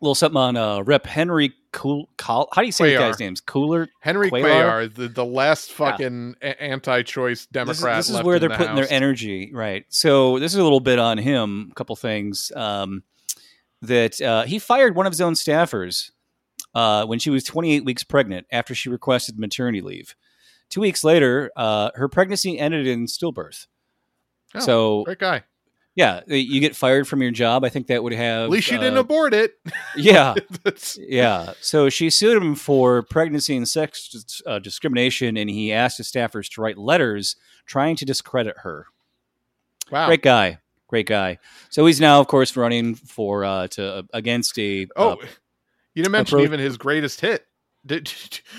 [0.00, 1.06] little something on uh, Rep.
[1.06, 2.08] Henry Cool.
[2.16, 3.10] Col- How do you say the Cuellar.
[3.10, 3.40] guy's names?
[3.42, 3.88] Cooler.
[4.00, 4.44] Henry Cuellar?
[4.88, 7.46] Cuellar, the, the last fucking a- anti-choice This is,
[7.80, 7.96] Democrat.
[7.98, 8.88] this is where they're the putting House.
[8.88, 9.84] their energy, right?
[9.90, 11.68] So this is a little bit on him.
[11.70, 13.02] A couple things um,
[13.82, 16.12] that uh, he fired one of his own staffers
[16.74, 20.14] uh, when she was 28 weeks pregnant after she requested maternity leave.
[20.70, 23.66] Two weeks later, uh, her pregnancy ended in stillbirth.
[24.54, 25.42] Oh, so great guy.
[25.96, 27.64] Yeah, you get fired from your job.
[27.64, 29.54] I think that would have At least you didn't uh, abort it.
[29.96, 30.34] yeah,
[30.98, 31.54] yeah.
[31.62, 36.52] So she sued him for pregnancy and sex uh, discrimination, and he asked his staffers
[36.52, 38.86] to write letters trying to discredit her.
[39.90, 40.06] wow.
[40.06, 41.38] Great guy, great guy.
[41.70, 44.86] So he's now, of course, running for uh, to against a.
[44.96, 45.16] Oh, uh,
[45.94, 47.45] you didn't mention approach- even his greatest hit.
[47.94, 48.04] Did,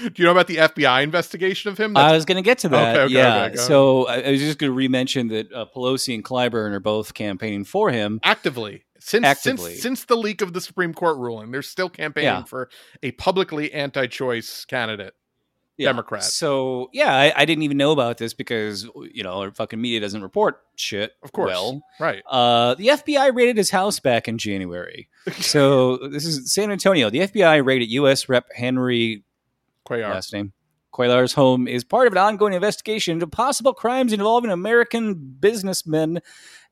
[0.03, 1.97] do you know about the FBI investigation of him?
[1.97, 2.95] I was going to get to that.
[2.95, 3.45] Okay, okay, yeah.
[3.45, 6.79] okay, so I, I was just going to re-mention that uh, Pelosi and Clyburn are
[6.79, 8.19] both campaigning for him.
[8.23, 9.71] actively since Actively.
[9.71, 12.43] since since the leak of the Supreme Court ruling, they're still campaigning Yeah.
[12.43, 12.69] for
[13.03, 15.13] a publicly anti-choice candidate.
[15.77, 15.89] Yeah.
[15.89, 16.23] Democrat.
[16.23, 19.99] So yeah, I, I didn't even know about this because you know our fucking media
[19.99, 21.13] doesn't report shit.
[21.23, 22.23] Of course, Well, right?
[22.25, 25.07] Uh, the FBI raided his house back in January.
[25.39, 27.09] so this is San Antonio.
[27.09, 28.27] The FBI raided U.S.
[28.27, 28.47] Rep.
[28.55, 29.23] Henry
[29.87, 30.09] Cuellar.
[30.09, 30.51] last name
[30.97, 36.21] Cuellar's home is part of an ongoing investigation into possible crimes involving American businessmen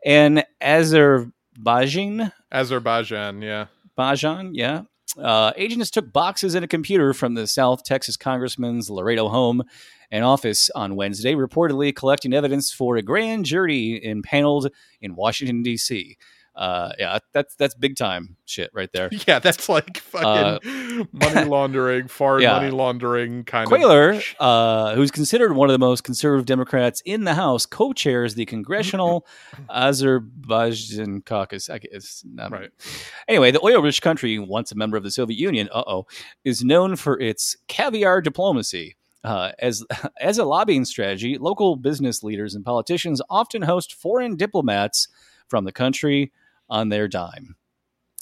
[0.04, 2.32] and Azerbaijan.
[2.52, 3.68] Azerbaijan, yeah.
[3.98, 4.84] Bajan, yeah.
[5.18, 9.64] Uh, agents took boxes and a computer from the South Texas congressman's Laredo home
[10.12, 14.70] and office on Wednesday, reportedly collecting evidence for a grand jury impaneled
[15.02, 16.18] in Washington, D.C.
[16.56, 19.10] Uh, yeah, that's that's big time shit right there.
[19.28, 22.54] Yeah, that's like fucking money laundering, foreign Uh, yeah.
[22.54, 24.36] money laundering kind Cuellar, of.
[24.40, 29.26] uh, who's considered one of the most conservative Democrats in the House, co-chairs the Congressional
[29.70, 31.70] Azerbaijan Caucus.
[31.70, 32.70] I guess not Right.
[33.28, 36.06] Anyway, the oil-rich country, once a member of the Soviet Union, uh-oh,
[36.44, 38.96] is known for its caviar diplomacy.
[39.24, 39.84] Uh, as
[40.22, 45.08] as a lobbying strategy, local business leaders and politicians often host foreign diplomats
[45.48, 46.32] from the country
[46.70, 47.56] on their dime.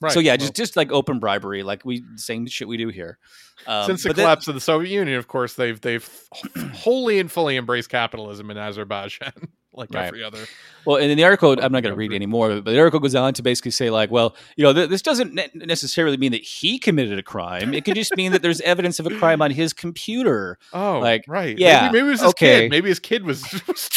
[0.01, 0.11] Right.
[0.11, 3.19] So yeah, just just like open bribery, like we same shit we do here.
[3.67, 6.09] Um, since the but then- collapse of the Soviet Union, of course, they've they've
[6.73, 9.31] wholly and fully embraced capitalism in Azerbaijan,
[9.73, 10.07] like Right.
[10.07, 10.39] every other.
[10.85, 12.71] Well, and in the article, I'm not going to read any more, of it, but
[12.71, 15.49] the article goes on to basically say, like, well, you know, th- this doesn't ne-
[15.55, 17.73] necessarily mean that he committed a crime.
[17.73, 20.57] It could just mean that there's evidence of a crime on his computer.
[20.73, 21.57] Oh, Like, right.
[21.57, 22.61] yeah, maybe, maybe it was his okay.
[22.63, 22.71] kid.
[22.71, 23.89] Maybe his kid was, was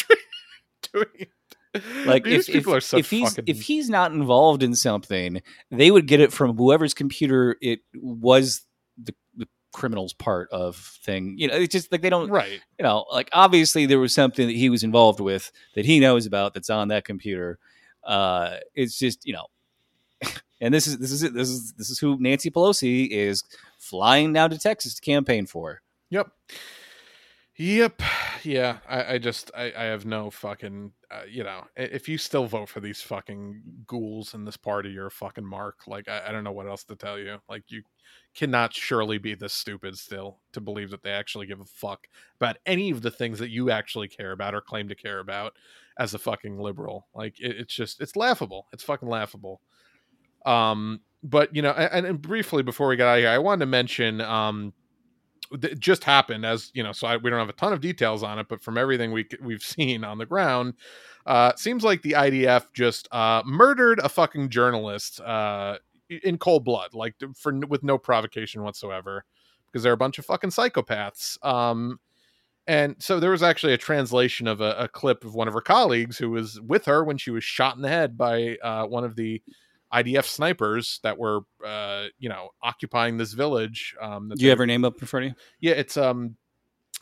[0.92, 1.30] doing it.
[2.04, 3.44] Like, These if, people if, are so if he's fucking.
[3.46, 8.62] if he's not involved in something, they would get it from whoever's computer it was
[9.02, 11.34] the, the criminal's part of thing.
[11.38, 12.60] You know, it's just like they don't right.
[12.78, 16.26] you know, like obviously there was something that he was involved with that he knows
[16.26, 17.58] about that's on that computer.
[18.02, 19.46] Uh, it's just you know,
[20.60, 21.34] and this is this is it.
[21.34, 23.44] This is this is who Nancy Pelosi is
[23.78, 25.82] flying down to Texas to campaign for.
[26.10, 26.28] Yep.
[27.58, 28.02] Yep.
[28.42, 28.78] Yeah.
[28.88, 32.68] I, I just I, I have no fucking uh, you know if you still vote
[32.68, 35.86] for these fucking ghouls in this party, you're a fucking mark.
[35.86, 37.38] Like I, I don't know what else to tell you.
[37.48, 37.82] Like you
[38.34, 42.58] cannot surely be this stupid still to believe that they actually give a fuck about
[42.66, 45.54] any of the things that you actually care about or claim to care about
[45.98, 47.06] as a fucking liberal.
[47.14, 48.66] Like it, it's just it's laughable.
[48.74, 49.62] It's fucking laughable.
[50.44, 53.60] Um, but you know, and, and briefly before we get out of here, I wanted
[53.60, 54.74] to mention um
[55.78, 58.38] just happened as you know so I, we don't have a ton of details on
[58.38, 60.74] it but from everything we we've seen on the ground
[61.26, 65.78] uh seems like the idf just uh murdered a fucking journalist uh
[66.08, 69.24] in cold blood like for with no provocation whatsoever
[69.66, 71.98] because they're a bunch of fucking psychopaths um
[72.68, 75.60] and so there was actually a translation of a, a clip of one of her
[75.60, 79.04] colleagues who was with her when she was shot in the head by uh, one
[79.04, 79.40] of the
[80.02, 83.94] IDF snipers that were, uh, you know, occupying this village.
[84.00, 85.36] Um, that Do you have her name up in front of you?
[85.70, 86.36] yeah, it's um,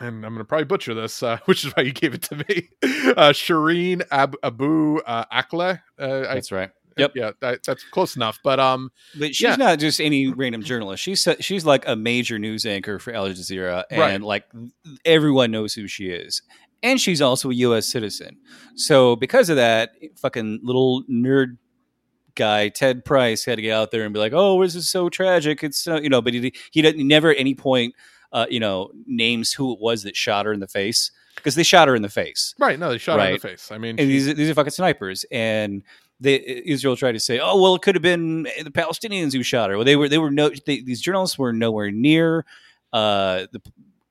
[0.01, 2.69] and I'm gonna probably butcher this, uh, which is why you gave it to me.
[3.17, 5.79] Uh, Shireen Ab- Abu uh, Akleh.
[6.01, 6.71] Uh, I, That's right.
[6.97, 7.13] Yep.
[7.15, 8.39] yeah, that, that's close enough.
[8.43, 9.57] But um, But she's Yeah.
[9.57, 11.03] not just any random journalist.
[11.03, 14.21] She's she's like a major news anchor for Al Jazeera, and Right.
[14.23, 14.45] like
[15.05, 16.41] everyone knows who she is.
[16.83, 17.87] And she's also a U.S.
[17.87, 18.37] citizen.
[18.77, 21.57] So because of that, fucking little nerd
[22.35, 25.09] guy Ned Price had to get out there and be like, "Oh, this is so
[25.09, 27.95] tragic." It's so, you know, but he he, never at any point,
[28.33, 31.63] uh, you know, names who it was that shot her in the face because they
[31.63, 32.55] shot her in the face.
[32.59, 33.71] right, no, they shot her in the face.
[33.73, 35.83] I mean, she- these these are fucking snipers, and
[36.21, 39.71] they Israel tried to say, "Oh, well, it could have been the Palestinians who shot
[39.71, 42.45] her." Well, they were they were no they, these journalists were nowhere near
[42.93, 43.61] uh, the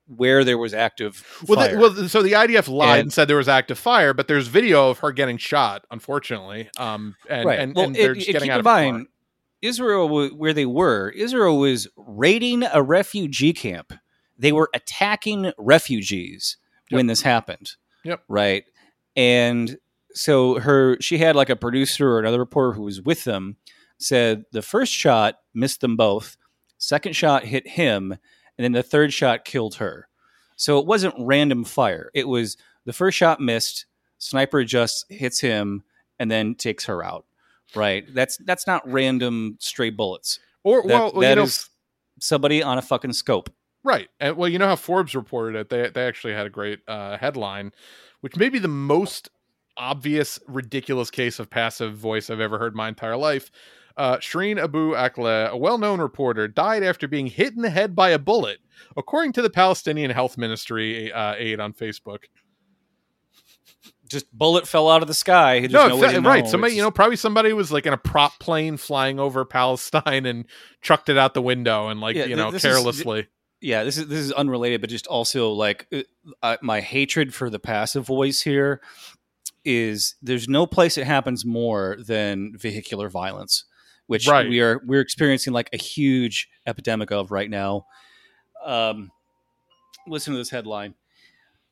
[0.06, 1.70] where there was active well, fire.
[1.70, 4.48] they, well, so the IDF lied and, And- said there was active fire, but there's
[4.48, 5.84] video of her getting shot.
[5.90, 7.58] Unfortunately, um, and right.
[7.58, 9.06] and, well, and it- they're just it- getting out in of mind,
[9.62, 13.94] Israel, where they were, Israel was raiding a refugee camp.
[14.38, 16.58] They were attacking refugees
[16.90, 17.72] when this happened.
[18.04, 18.24] Yep.
[18.28, 18.64] Right.
[19.16, 19.78] And
[20.12, 23.56] so her, she had like a producer or another reporter who was with them
[23.98, 26.36] said the first shot missed them both,
[26.76, 28.16] second shot hit him,
[28.58, 30.08] and then the third shot killed her.
[30.56, 32.10] So it wasn't random fire.
[32.14, 33.86] It was the first shot missed,
[34.18, 35.82] sniper just hits him,
[36.18, 37.24] and then takes her out.
[37.74, 38.04] Right.
[38.14, 40.38] That's that's not random stray bullets.
[40.62, 41.48] Or That, well, that you know,
[42.20, 43.50] somebody on a fucking scope.
[43.82, 44.08] Right.
[44.20, 45.68] And well, you know how Forbes reported it.
[45.68, 47.72] They they actually had a great uh, headline,
[48.20, 49.28] which may be the most
[49.76, 53.50] obvious, ridiculous case of passive voice I've ever heard in my entire life.
[53.96, 58.10] Uh, Shireen Abu Akleh, a well-known reporter, died after being hit in the head by
[58.10, 58.58] a bullet,
[58.96, 62.24] according to the Palestinian Health Ministry uh, aide on Facebook.
[64.08, 65.60] Just bullet fell out of the sky.
[65.60, 66.46] There's no, right.
[66.46, 70.26] Somebody, It's you know, probably somebody was like in a prop plane flying over Palestine
[70.26, 70.44] and
[70.82, 73.28] chucked it out the window and like Yeah, you know this is- carelessly.
[73.60, 76.02] yeah this is this is unrelated but just also like uh,
[76.42, 78.82] uh, my hatred for the passive voice here
[79.64, 83.64] is there's no place it happens more than vehicular violence
[84.06, 84.48] which Right.
[84.48, 87.86] we are we're experiencing like a huge epidemic of right now
[88.64, 89.10] um
[90.06, 90.94] listen to this headline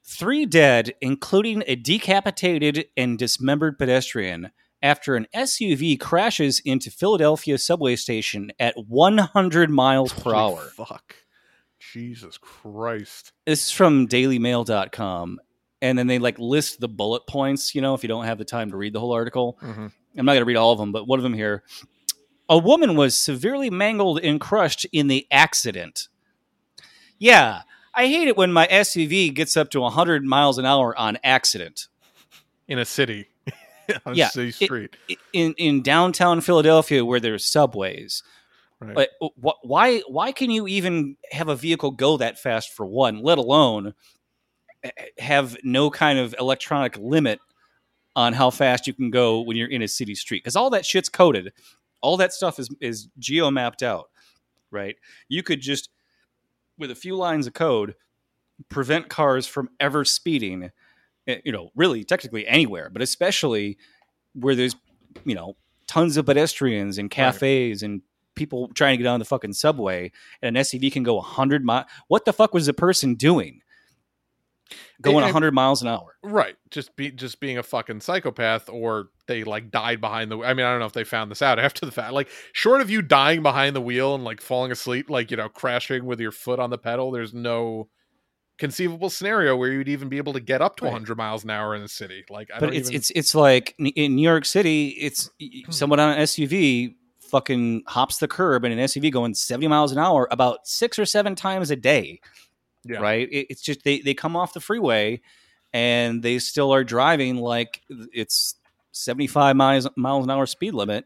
[0.05, 4.51] three dead including a decapitated and dismembered pedestrian
[4.83, 10.61] after an SUV crashes into Philadelphia subway station at 100 miles per Holy hour.
[10.75, 11.15] Fuck.
[11.93, 13.33] Jesus Christ.
[13.47, 15.39] this is from dailymail.com
[15.81, 18.45] and then they like list the bullet points you know if you don't have the
[18.45, 19.93] time to read the whole article Mhm.
[20.17, 21.65] i'm not going to read all of them but one of them here
[22.53, 26.09] a woman was severely mangled and crushed in the accident
[27.19, 27.63] yeah
[27.95, 31.89] i hate it when my suv gets up to 100 miles an hour on accident
[32.69, 33.27] in a city
[34.07, 34.97] on Yeah, a city it- street.
[35.33, 38.23] in in downtown philadelphia where there's subways
[38.85, 39.09] Right.
[39.21, 43.39] Wh- why why can you even have a vehicle go that fast for one, let
[43.39, 43.95] alone
[44.83, 44.91] eh,
[45.21, 47.39] have no kind of electronic limit
[48.17, 50.43] on how fast you can go when you're in a city street?
[50.43, 51.53] Because all that shit's coded.
[52.03, 54.11] All that stuff is is geo mapped out,
[54.71, 54.97] right?
[55.29, 55.89] You could just
[56.79, 57.95] with a few lines of code
[58.69, 60.71] prevent cars from ever speeding
[61.27, 63.79] eh, you know really technically anywhere but especially
[64.35, 64.77] where there's
[65.25, 68.03] you know tons of pedestrians and cafes and
[68.35, 71.87] people trying to get on the fucking subway and an SUV can go 100 miles
[72.09, 73.61] what the fuck was the person doing
[75.01, 76.57] going I- 100 miles an hour Right.
[76.71, 80.65] Just be just being a fucking psychopath or they like died behind the I mean,
[80.65, 82.13] I don't know if they found this out after the fact.
[82.13, 85.49] Like short of you dying behind the wheel and like falling asleep, like, you know,
[85.49, 87.89] crashing with your foot on the pedal, there's no
[88.59, 90.93] conceivable scenario where you'd even be able to get up to Right.
[90.93, 92.25] 100 miles an hour in the city.
[92.31, 95.71] Like I but don't it's even it's it's like in New York City, it's hmm.
[95.71, 96.95] someone on an SUV
[97.33, 101.07] fucking hops the curb in an SUV going 70 miles an hour about six or
[101.07, 102.21] seven times a day.
[102.85, 102.99] Yeah.
[102.99, 103.29] Right?
[103.31, 105.21] It, it's just they they come off the freeway
[105.73, 108.57] and they still are driving like it's
[108.93, 111.05] 75 miles miles an hour speed limit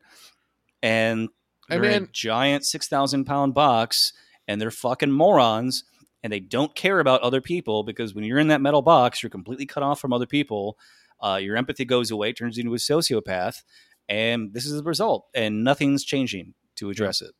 [0.83, 1.29] and
[1.69, 4.13] they're in a giant 6,000 pound box
[4.47, 5.85] and they're fucking morons
[6.23, 9.31] and they don't care about other people because when you're in that metal box, you're
[9.31, 10.79] completely cut off from other people.
[11.21, 13.63] Uh, your empathy goes away, turns you into a sociopath,
[14.09, 15.27] and this is the result.
[15.35, 17.33] And nothing's changing to address it.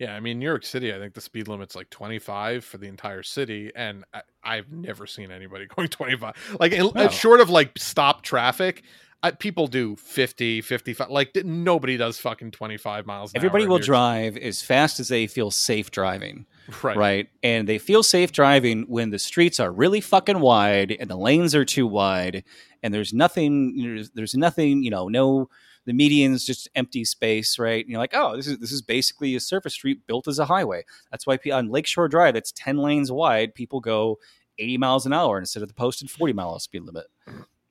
[0.00, 2.88] Yeah, I mean New York City, I think the speed limit's like 25 for the
[2.88, 6.56] entire city and I, I've never seen anybody going 25.
[6.58, 7.08] Like No.
[7.10, 8.82] short of like stop traffic,
[9.22, 11.10] I, people do 50, 55.
[11.10, 15.50] Like nobody does fucking 25 miles an Everybody will drive as fast as they feel
[15.50, 16.46] safe driving.
[16.82, 16.96] Right.
[16.96, 17.28] right?
[17.42, 21.54] And they feel safe driving when the streets are really fucking wide and the lanes
[21.54, 22.44] are too wide,
[22.82, 25.50] and there's nothing, there's, there's nothing, you know, no,
[25.86, 27.84] the median's just empty space, right?
[27.84, 30.44] And you're like, oh, this is this is basically a surface street built as a
[30.46, 30.84] highway.
[31.10, 33.54] That's why on Lakeshore Drive, that's ten lanes wide.
[33.54, 34.18] People go
[34.58, 37.06] 80 miles an hour instead of the posted 40 mile speed limit.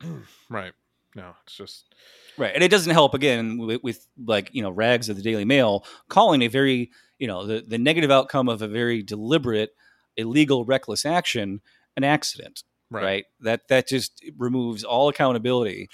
[0.49, 0.71] Right.
[1.13, 1.93] No, it's just
[2.39, 5.43] Right, and it doesn't help again with, with like you know rags of the Daily
[5.43, 9.71] Mail calling a very you know the the negative outcome of a very deliberate,
[10.15, 11.59] illegal, reckless action
[11.97, 12.63] an accident.
[12.89, 13.03] right.
[13.03, 15.89] Right, that that just removes all accountability.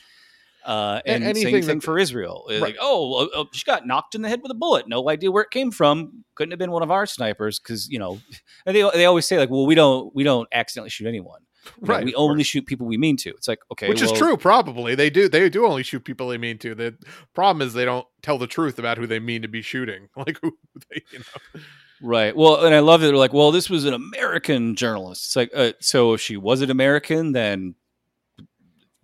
[0.65, 2.45] Uh, and anything same thing that- for Israel.
[2.49, 2.59] Right.
[2.59, 4.87] Like, oh, uh, uh, she got knocked in the head with a bullet.
[4.87, 6.23] No idea where it came from.
[6.33, 8.19] Couldn't have been one of our snipers because you know
[8.65, 11.41] and they they always say like, well, we don't we don't accidentally shoot anyone.
[11.81, 13.29] You know, Right, we only shoot people we mean to.
[13.29, 14.95] It's like okay, Which is true, probably.
[14.95, 16.75] They do they do only shoot people they mean to.
[16.75, 16.95] The
[17.33, 20.09] problem is they don't tell the truth about who they mean to be shooting.
[20.17, 20.57] Like who
[20.89, 21.61] they you know
[22.01, 22.35] Right.
[22.35, 25.25] Well, and I love that they're like, well, this was an American journalist.
[25.27, 27.75] It's like, uh, so if she was an American, then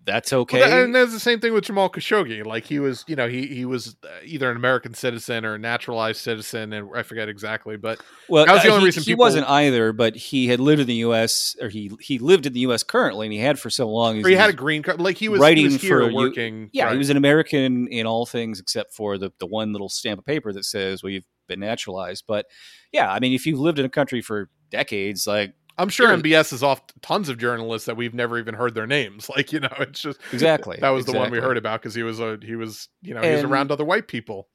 [0.04, 0.60] that's okay.
[0.60, 2.46] Well, that- and that's the same thing with Jamal Khashoggi.
[2.46, 5.60] Like he was, you know, he he was uh, either an American citizen or a
[5.60, 9.04] naturalized citizen, and I forget exactly, but well, that was the uh, only he, reason
[9.04, 11.56] he people- wasn't either, but he had lived in the U.S.
[11.62, 12.82] or he he lived in the U.S.
[12.84, 14.24] currently, and he had for so long.
[14.26, 15.00] he had a green card.
[15.00, 16.70] Like he was writing he was for you- working.
[16.74, 16.94] Yeah, right.
[16.94, 20.26] he was an American in all things except for the the one little stamp of
[20.26, 22.48] paper that says, "Well, you've been naturalized." But
[22.92, 26.16] yeah, I mean, if you've lived in a country for decades, like I'm sure.
[26.16, 29.30] MBS is off tons of journalists that we've never even heard their names.
[29.36, 32.04] Like you know, it's just Exactly, that was the one we heard about because he
[32.04, 34.48] was a he was you know he was around other white people.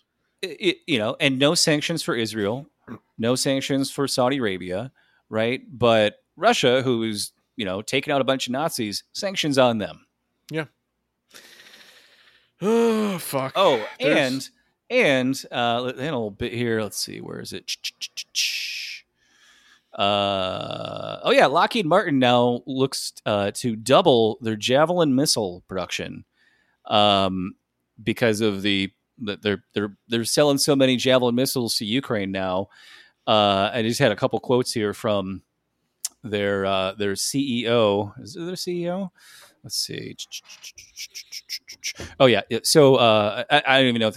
[0.43, 2.67] it, you know, and no sanctions for Israel,
[3.19, 4.93] no sanctions for Saudi Arabia,
[5.31, 5.63] right?
[5.71, 10.07] But Russia, who is you know taking out a bunch of Nazis, sanctions on them.
[10.51, 10.67] Yeah.
[12.61, 13.53] Oh fuck.
[13.57, 14.51] Oh, There's- and
[14.89, 16.81] and uh, little bit here.
[16.83, 17.67] Let's see, where is it?
[19.97, 26.25] Uh, oh yeah, Lockheed Martin now looks uh, to double their Javelin missile production,
[26.85, 27.55] um,
[28.03, 28.93] because of the
[29.23, 32.69] that they're they're they're selling so many Javelin missiles to Ukraine now.
[33.27, 35.43] Uh, I just had a couple quotes here from
[36.23, 38.13] their uh, their CEO.
[38.21, 39.11] Is it their CEO?
[39.65, 40.15] Let's see.
[42.21, 42.43] Oh yeah.
[42.51, 42.61] yeah.
[42.63, 44.15] So uh, I, I don't even know if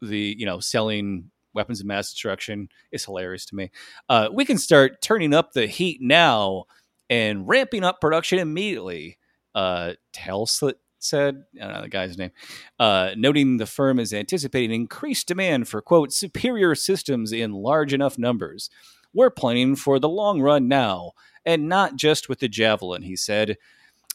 [0.00, 3.70] the you know selling weapons of mass destruction is hilarious to me.
[4.08, 6.64] Uh, we can start turning up the heat now
[7.08, 9.18] and ramping up production immediately.
[9.54, 12.30] Uh, Taiclet said, I don't know the guy's name,
[12.78, 18.18] uh, noting the firm is anticipating increased demand for quote superior systems in large enough
[18.18, 18.70] numbers.
[19.12, 21.12] We're planning for the long run now,
[21.44, 23.56] and not just with the Javelin, he said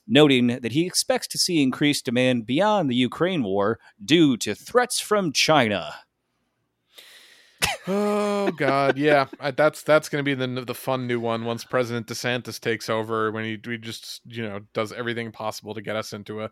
[0.08, 4.99] noting that he expects to see increased demand beyond the Ukraine war due to threats
[4.99, 5.95] from China.
[7.88, 11.63] Oh God, yeah, I, that's that's going to be the the fun new one once
[11.63, 15.96] President DeSantis takes over when he, he just you know does everything possible to get
[15.96, 16.50] us into a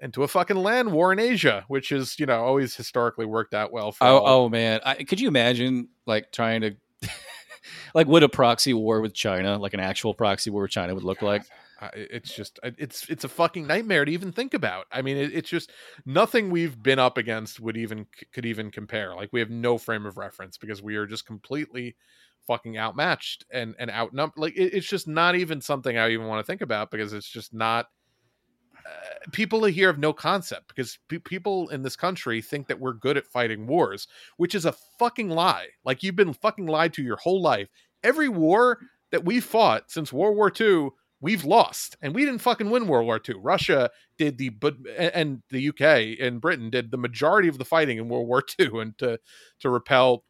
[0.00, 3.72] into a fucking land war in Asia, which is you know always historically worked out
[3.72, 3.90] well.
[3.92, 6.76] For Oh, all- oh man, I, could you imagine like trying to
[7.94, 11.04] like what a proxy war with China, like an actual proxy war with China would
[11.04, 11.42] look like?
[11.94, 14.86] It's just it's it's a fucking nightmare to even think about.
[14.90, 15.70] I mean, it, it's just
[16.06, 19.14] nothing we've been up against would even could even compare.
[19.14, 21.96] Like we have no frame of reference because we are just completely
[22.46, 24.38] fucking outmatched and and outnumbered.
[24.38, 27.28] Like it, it's just not even something I even want to think about because it's
[27.28, 27.86] just not.
[28.78, 32.92] Uh, people here have no concept because pe- people in this country think that we're
[32.92, 35.66] good at fighting wars, which is a fucking lie.
[35.84, 37.68] Like you've been fucking lied to your whole life.
[38.04, 38.78] Every war
[39.10, 40.90] that we fought since World War II,
[41.20, 43.36] we've lost, and we didn't fucking win World War II.
[43.42, 47.98] Russia did the but and the UK and Britain did the majority of the fighting
[47.98, 49.18] in World War II, and to
[49.60, 50.24] to repel,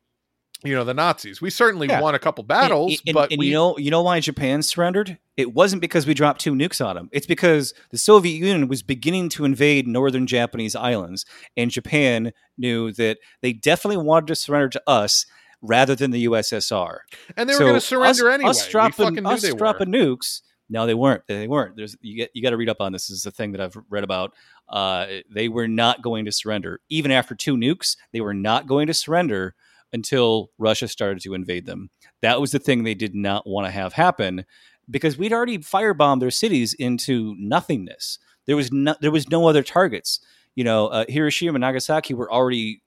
[0.64, 1.40] you know, the Nazis.
[1.40, 2.00] We certainly Yeah.
[2.00, 4.62] won a couple battles, And- and- but and we you know you know why Japan
[4.62, 5.18] surrendered?
[5.36, 7.10] It wasn't because we dropped two nukes on them.
[7.12, 11.26] It's because the Soviet Union was beginning to invade northern Japanese islands,
[11.56, 15.26] and Japan knew that they definitely wanted to surrender to us
[15.62, 16.98] rather than the USSR.
[17.36, 18.50] and they were going to surrender us, anyway.
[18.50, 19.58] Us we dropping, us they were.
[19.58, 20.40] dropping nukes.
[20.68, 21.22] No, they weren't.
[21.28, 21.76] They weren't.
[21.76, 23.08] There's you get you got to read up on this.
[23.08, 24.34] This is the thing that I've read about.
[24.68, 27.96] Uh, they were not going to surrender, even after two nukes.
[28.12, 29.54] They were not going to surrender
[29.92, 31.90] until Russia started to invade them.
[32.20, 34.44] That was the thing they did not want to have happen
[34.90, 38.18] because we'd already firebombed their cities into nothingness.
[38.46, 40.20] There was no, there was no other targets.
[40.54, 42.82] You know, uh, Hiroshima and Nagasaki were already,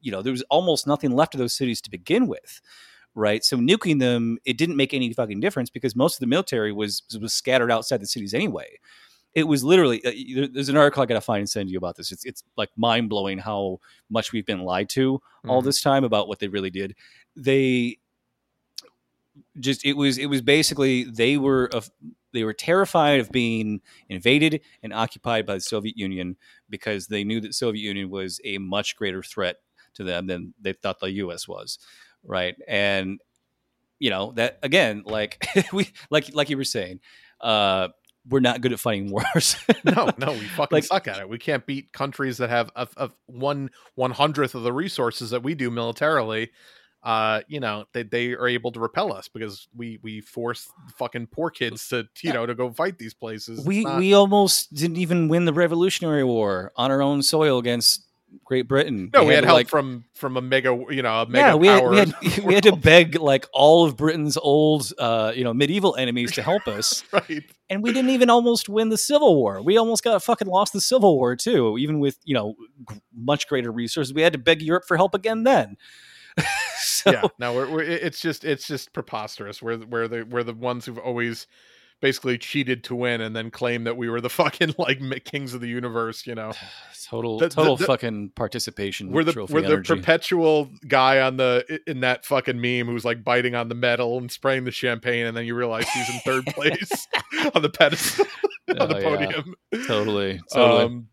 [0.00, 2.60] you know, there was almost nothing left of those cities to begin with,
[3.18, 3.44] right?
[3.44, 7.02] So nuking them, it didn't make any fucking difference because most of the military was
[7.20, 8.78] was scattered outside the cities anyway.
[9.34, 11.96] It was literally uh, there's an article I got to find and send you about
[11.96, 12.12] this.
[12.12, 15.66] It's it's like mind blowing how much we've been lied to all Mhm.
[15.66, 16.94] this time about what they really did.
[17.36, 17.98] They
[19.60, 21.90] just it was it was basically they were of
[22.32, 26.36] they were terrified of being invaded and occupied by the Soviet Union
[26.68, 29.56] because they knew that Soviet Union was a much greater threat
[29.94, 31.48] to them than they thought the U.S.
[31.48, 31.78] was,
[32.24, 32.56] right?
[32.66, 33.20] And
[33.98, 37.00] you know that again, like we like like you were saying,
[37.40, 37.88] uh,
[38.28, 39.56] we're not good at fighting wars.
[39.84, 41.28] no, no, we fucking Like- suck at it.
[41.28, 45.42] We can't beat countries that have a, a one one hundredth of the resources that
[45.42, 46.50] we do militarily.
[47.00, 51.28] Uh, you know, they they are able to repel us because we we force fucking
[51.28, 53.60] poor kids to you know to go fight these places.
[53.60, 57.58] It's we not- we almost didn't even win the Revolutionary War on our own soil
[57.58, 58.04] against
[58.44, 59.10] Great Britain.
[59.12, 61.54] no, we had to, help like, from from a mega you know a mega yeah,
[61.54, 65.44] we had, we had we had to beg like all of Britain's old uh, you
[65.44, 67.44] know medieval enemies to help us, right.
[67.68, 69.62] and we didn't even almost win the Civil War.
[69.62, 72.54] We almost got fucking lost the Civil War too, even with you know
[72.90, 74.14] g- much greater resources.
[74.14, 75.76] We had to beg Europe for help again then.
[76.78, 80.54] so, yeah no we're, we're it's just it's just preposterous we're we're the we're the
[80.54, 81.48] ones who've always
[82.00, 85.60] basically cheated to win and then claim that we were the fucking like kings of
[85.60, 86.52] the universe you know
[87.08, 89.10] total The- total the- fucking participation.
[89.10, 93.54] we're the we're the perpetual guy on the in that fucking meme who's like biting
[93.54, 97.06] on the metal and spraying the champagne and then you realize he's in third place
[97.54, 98.26] on the pedestal
[98.78, 99.04] on the Oh, yeah.
[99.26, 99.54] podium
[99.86, 100.84] totally totally.
[100.84, 101.08] um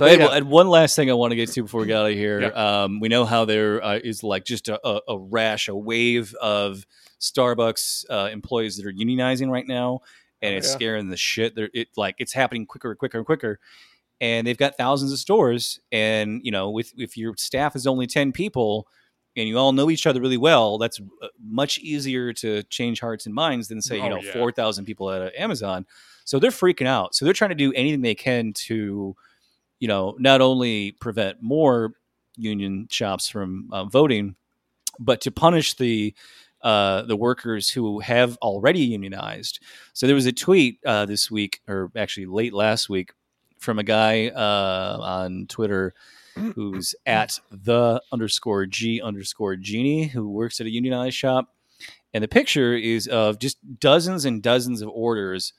[0.00, 0.48] So but I had, yeah.
[0.48, 2.40] One last thing I want to get to before we get out of here.
[2.40, 2.48] Yeah.
[2.84, 6.34] Um, we know how there uh, is like just a, a, a rash, a wave
[6.40, 6.86] of
[7.20, 10.00] Starbucks uh, employees that are unionizing right now,
[10.40, 10.74] and it's yeah.
[10.74, 11.54] scaring the shit.
[11.54, 13.60] They're it like it's happening quicker and quicker and quicker.
[14.22, 18.06] And they've got thousands of stores, and you know, with if your staff is only
[18.06, 18.88] ten people,
[19.36, 23.26] and you all know each other really well, that's uh, much easier to change hearts
[23.26, 24.32] and minds than say you Oh, know yeah.
[24.32, 25.84] four thousand people at Amazon.
[26.24, 27.14] So they're freaking out.
[27.14, 29.14] So they're trying to do anything they can to
[29.80, 31.92] you know, not only prevent more
[32.36, 34.36] union shops from uh, voting,
[34.98, 36.14] but to punish the
[36.62, 39.60] uh, the workers who have already unionized.
[39.94, 43.12] So there was a tweet uh, this week, or actually late last week,
[43.58, 45.94] from a guy uh, on Twitter
[46.54, 51.48] who's at the underscore g underscore genie who works at a unionized shop,
[52.12, 55.54] and the picture is of just dozens and dozens of orders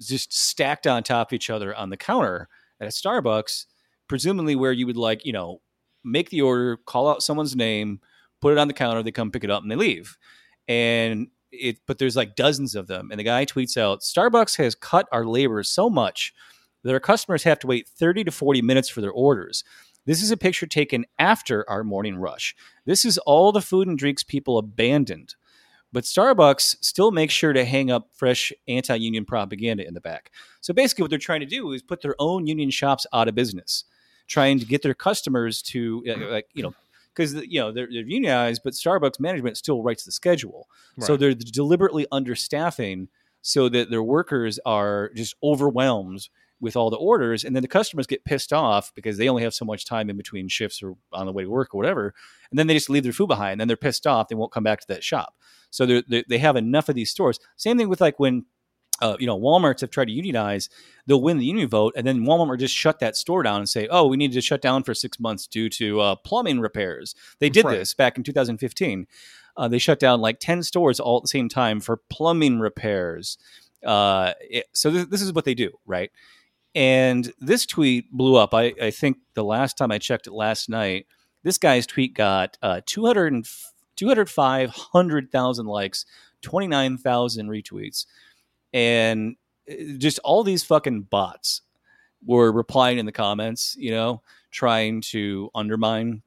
[0.00, 2.48] just stacked on top of each other on the counter
[2.82, 3.66] at a Starbucks,
[4.08, 5.60] presumably where you would like, you know,
[6.04, 8.00] make the order, call out someone's name,
[8.40, 10.18] put it on the counter, they come pick it up and they leave.
[10.66, 13.10] And it but there's like dozens of them.
[13.10, 16.32] And the guy tweets out, Starbucks has cut our labor so much
[16.82, 19.62] that our customers have to wait 30 to 40 minutes for their orders.
[20.04, 22.56] This is a picture taken after our morning rush.
[22.84, 25.36] This is all the food and drinks people abandoned.
[25.92, 30.30] But Starbucks still makes sure to hang up fresh anti union propaganda in the back.
[30.60, 33.34] So basically, what they're trying to do is put their own union shops out of
[33.34, 33.84] business,
[34.26, 36.74] trying to get their customers to, uh, like, you know,
[37.14, 40.66] because, you know, they're, they're unionized, but Starbucks management still writes the schedule.
[41.06, 43.08] So they're deliberately understaffing
[43.42, 46.28] so that their workers are just overwhelmed
[46.62, 49.52] with all the orders and then the customers get pissed off because they only have
[49.52, 52.14] so much time in between shifts or on the way to work or whatever
[52.50, 54.52] and then they just leave their food behind and then they're pissed off they won't
[54.52, 55.34] come back to that shop
[55.68, 58.46] so they're, they they have enough of these stores same thing with like when
[59.00, 60.68] uh, you know, Walmart's have tried to unionize,
[61.06, 63.68] they'll win the union vote, and then Walmart will just shut that store down and
[63.68, 67.16] say, "Oh, we needed to shut down for six months due to uh, plumbing repairs."
[67.40, 67.78] They did Right.
[67.78, 69.08] this back in 2015.
[69.56, 73.38] Uh, they shut down like 10 stores all at the same time for plumbing repairs.
[73.84, 76.12] Uh, it- so this, this is what they do, right?
[76.74, 78.54] And this tweet blew up.
[78.54, 81.06] I, I think the last time I checked it last night,
[81.42, 83.46] this guy's tweet got uh, 200
[83.96, 86.06] 205, 100,000 likes,
[86.42, 88.06] 29,000 retweets.
[88.72, 89.36] And
[89.70, 91.62] uh, just all these fucking bots
[92.24, 96.22] were replying in the comments, you know, trying to undermine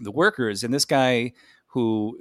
[0.00, 0.64] the workers.
[0.64, 1.32] And this guy
[1.68, 2.18] who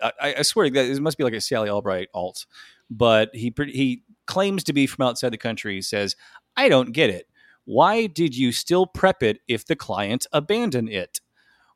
[0.00, 2.46] I, I swear that this must be like a Sally Albright alt,
[2.90, 5.74] but he he claims to be from outside the country.
[5.74, 6.14] He says,
[6.58, 7.28] "I don't get it.
[7.66, 11.20] Why did you still prep it if the client abandoned it?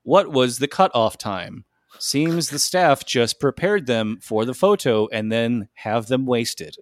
[0.02, 1.66] What was the cutoff time?
[2.00, 6.78] Seems the staff just prepared them for the photo and then have them wasted."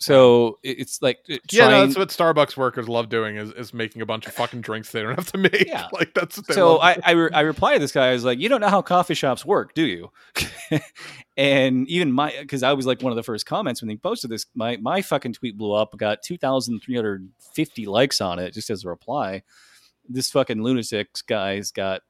[0.00, 4.00] So it's like uh, Yeah, no, that's what Starbucks workers love doing is, is making
[4.00, 5.66] a bunch of fucking drinks they don't have to make.
[5.66, 5.88] Yeah.
[5.92, 8.08] like that's what they so love I I, re- I reply to this guy.
[8.08, 10.10] I was like, you don't know how coffee shops work, do you?
[11.36, 14.30] and even my because I was like one of the first comments when he posted
[14.30, 14.46] this.
[14.54, 15.94] My my fucking tweet blew up.
[15.98, 19.42] Got two thousand three hundred fifty likes on it just as a reply.
[20.08, 22.00] This fucking lunatic guy's got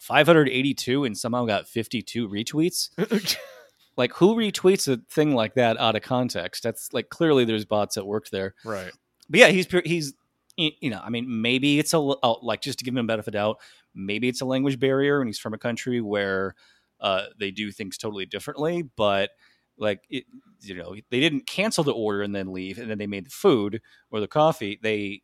[0.00, 2.90] five hundred eighty two and somehow got fifty two retweets.
[3.96, 6.62] Like who retweets a thing like that out of context?
[6.62, 8.92] That's like clearly there's bots that worked there right.
[9.28, 10.14] but yeah, he's he's
[10.56, 13.34] you know, I mean, maybe it's a oh, like just to give him a benefit
[13.34, 13.60] of doubt,
[13.94, 16.54] maybe it's a language barrier, and he's from a country where
[17.00, 18.82] uh, they do things totally differently.
[18.96, 19.30] But
[19.76, 20.24] like, it,
[20.60, 23.30] you know, they didn't cancel the order and then leave, and then they made the
[23.30, 24.78] food or the coffee.
[24.82, 25.22] They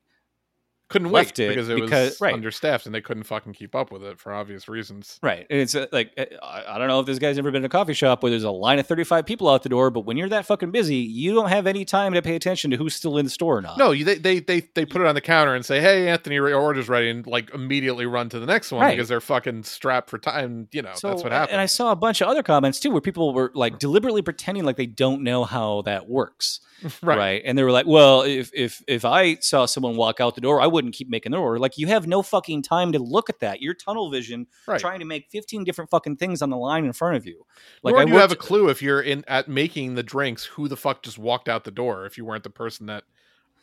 [0.92, 2.34] Couldn't left wait it because it because- was right.
[2.34, 5.18] understaffed and they couldn't fucking keep up with it for obvious reasons.
[5.22, 7.62] right, and it's uh, like uh, I I don't know if this guy's ever been
[7.62, 9.90] to a coffee shop where there's a line of thirty five people out the door,
[9.90, 12.76] but when you're that fucking busy, you don't have any time to pay attention to
[12.76, 13.78] who's still in the store or not.
[13.78, 16.54] No, they, they they they put it on the counter and say, "Hey, Anthony, your
[16.54, 18.96] order's ready," and like immediately run to the next one Right.
[18.96, 20.68] because they're fucking strapped for time.
[20.72, 21.52] You know, So, that's what happened.
[21.52, 24.64] And I saw a bunch of other comments too, where people were like deliberately pretending
[24.64, 26.60] like they don't know how that works,
[27.02, 27.18] right.
[27.18, 27.42] right?
[27.44, 30.60] And they were like, "Well, if if if I saw someone walk out the door,
[30.60, 33.40] I wouldn't keep making their order." Like, you have no fucking time to look at
[33.40, 33.60] that.
[33.60, 34.80] You're tunnel vision, Right.
[34.80, 37.44] trying to make 15 different fucking things on the line in front of you.
[37.82, 40.44] Like, Nor I do you have a clue if you're in at making the drinks
[40.44, 43.04] who the fuck just walked out the door if you weren't the person that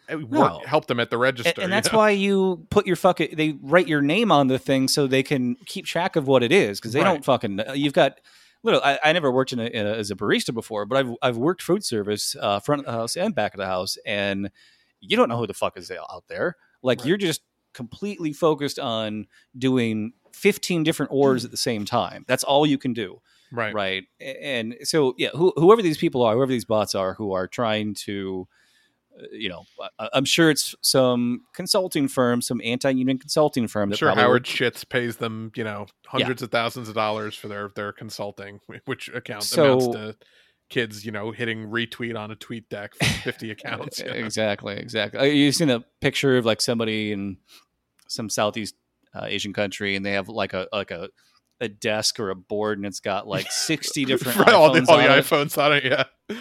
[0.10, 0.62] uh, No.
[0.66, 1.54] helped them at the register.
[1.56, 1.98] and, and that's know?
[2.00, 5.56] why you put your fucking they write your name on the thing so they can
[5.68, 7.06] keep track of what it is because they Right.
[7.14, 8.20] don't fucking you've got
[8.64, 11.14] little I, I never worked in a, in a as a barista before but i've
[11.22, 14.50] i've worked food service uh, front of the house and back of the house and
[15.00, 17.08] you don't know who the fuck is out there like Right.
[17.08, 17.42] you're just
[17.74, 19.28] completely focused on
[19.58, 23.74] doing 15 different orders at the same time that's all you can do right.
[23.74, 27.48] right and so yeah who, whoever these people are whoever these bots are who are
[27.48, 28.48] trying to
[29.20, 29.64] uh, you know
[30.14, 34.84] i'm sure it's some consulting firm some anti-union consulting firm I'm that sure Howard Schitz
[34.84, 39.44] pays them, you know, hundreds of thousands of dollars for their their consulting, which account
[39.44, 40.16] So- amounts to
[40.70, 44.00] kids, you know, hitting retweet on a tweet deck for 50 accounts.
[44.00, 44.12] you know?
[44.14, 47.38] exactly exactly you've seen a picture of like somebody in
[48.08, 48.76] some southeast
[49.16, 51.10] uh, asian country and they have like a like a
[51.62, 54.88] a desk or a board and it's got like 60 different Right, all the, iPhones
[54.90, 55.26] all the on it.
[55.26, 55.84] iPhones on it.
[55.84, 56.38] Yeah.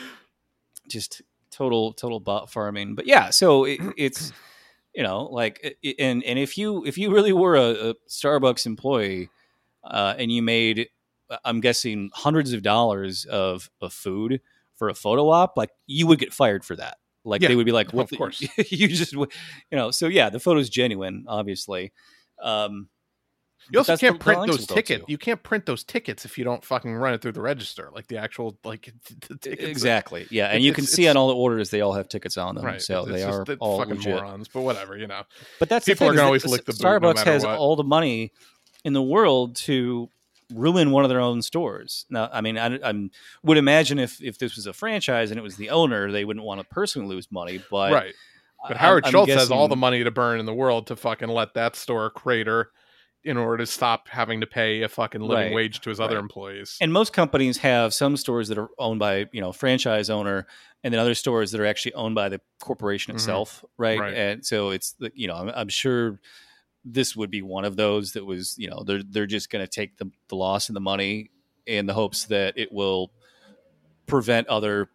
[0.88, 4.32] just total total bot farming but yeah so it, it's
[4.94, 9.28] you know like and and if you if you really were a, a starbucks employee
[9.84, 10.88] uh, and you made
[11.44, 14.40] i'm guessing hundreds of dollars of, of food
[14.76, 17.66] for a photo op like you would get fired for that like Yeah, they would
[17.66, 18.40] be like of the- course.
[18.70, 19.26] you just you
[19.72, 21.92] know so yeah the photo's genuine obviously
[22.42, 22.88] um
[23.70, 24.74] You also can't print those we'll go to.
[24.76, 25.05] tickets.
[25.09, 28.06] You can't print those tickets if you don't fucking run it through the register, like
[28.06, 28.94] the actual like
[29.28, 29.68] the tickets.
[29.68, 32.55] exactly yeah and you can see on all the orders they all have tickets on
[32.55, 32.80] them Right.
[32.80, 35.22] so it's they are the all fucking legit morons, but whatever, you know.
[35.59, 37.59] But that's People the are thing, gonna always lick the boot no Starbucks has what.
[37.59, 38.32] all the money
[38.84, 40.09] in the world to
[40.52, 42.06] ruin one of their own stores.
[42.10, 43.10] Now, I mean, I, I'm
[43.42, 46.44] would imagine if if this was a franchise and it was the owner, they wouldn't
[46.46, 47.62] want to personally lose money.
[47.70, 48.14] But right.
[48.66, 50.96] But I- Howard I'm Schultz has all the money to burn in the world to
[50.96, 52.70] fucking let that store crater
[53.24, 56.14] in order to stop having to pay a fucking living Right, wage to his other
[56.14, 56.22] right.
[56.22, 56.76] employees.
[56.80, 60.46] And most companies have some stores that are owned by you know franchise owner,
[60.82, 63.16] and then other stores that are actually owned by the corporation Mhm.
[63.16, 63.98] itself, right?
[63.98, 64.14] Right.
[64.14, 66.18] And so it's the- you know I'm, I'm sure
[66.93, 69.70] this would be one of those that was you know they're they're just going to
[69.70, 71.31] take the the loss and the money
[71.66, 73.10] in the hopes that it will
[74.06, 74.89] prevent other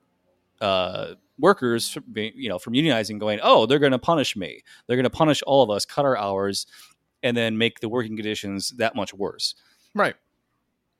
[0.61, 4.63] uh, workers from being, you know from unionizing going oh they're going to punish me
[4.87, 6.65] they're going to punish all of us cut our hours
[7.21, 9.55] and then make the working conditions that much worse
[9.93, 10.15] Right.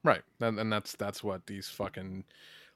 [0.03, 0.22] Right.
[0.40, 2.26] And, and that's that's what these fucking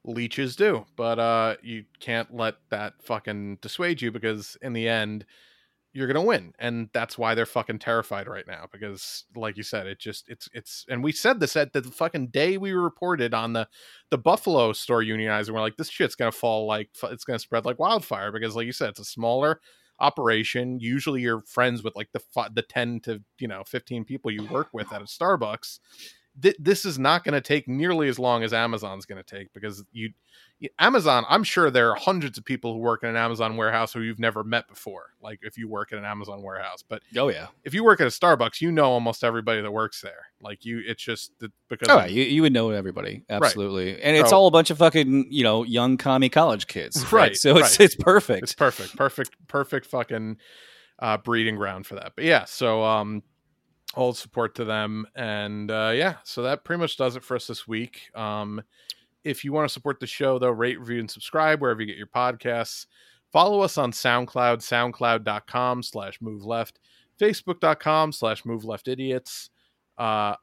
[0.03, 0.85] leeches do.
[0.95, 5.25] But uh, you can't let that fucking dissuade you because in the end,
[5.97, 8.65] you're gonna win, and that's why they're fucking terrified right now.
[8.71, 12.27] Because, like you said, it just it's it's, and we said this at the fucking
[12.27, 13.67] day we reported on the
[14.11, 15.51] the Buffalo store unionizing.
[15.51, 18.73] We're like, this shit's gonna fall like it's gonna spread like wildfire because, like you
[18.73, 19.59] said, it's a smaller
[19.99, 20.79] operation.
[20.79, 22.21] Usually, you're friends with like the
[22.53, 25.79] the ten to you know fifteen people you work with at a Starbucks.
[26.41, 29.51] Th- this is not going to take nearly as long as Amazon's going to take
[29.53, 30.11] because you,
[30.59, 31.25] you- Amazon.
[31.29, 34.19] I'm sure there are hundreds of people who work in an Amazon warehouse who you've
[34.19, 35.11] never met before.
[35.21, 37.47] Like if you work in an Amazon warehouse, but Oh yeah.
[37.63, 40.27] if you work at a Starbucks, you know almost everybody that works there.
[40.41, 41.31] Like you, it's just
[41.69, 44.69] because Oh, of- you, you would know everybody, absolutely, and it's So- all a bunch
[44.69, 47.13] of fucking you know young commie college kids, right?
[47.29, 47.85] Right, So it's right.
[47.85, 48.43] it's perfect.
[48.43, 50.37] It's perfect, perfect, perfect fucking
[50.99, 52.13] uh, breeding ground for that.
[52.15, 53.21] But yeah, so um,
[53.97, 57.47] all support to them, and uh, yeah, so that pretty much does it for us
[57.47, 58.09] this week.
[58.15, 58.61] Um,
[59.23, 61.97] if you want to support the show, though, rate, review, and subscribe wherever you get
[61.97, 62.85] your podcasts.
[63.33, 66.79] Follow us on SoundCloud, soundcloud.com slash move left,
[67.19, 69.49] facebook.com slash move left idiots,
[69.97, 70.35] uh,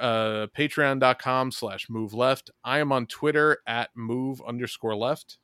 [0.00, 2.50] uh, patreon.com slash move left.
[2.64, 5.38] I am on Twitter at move underscore left.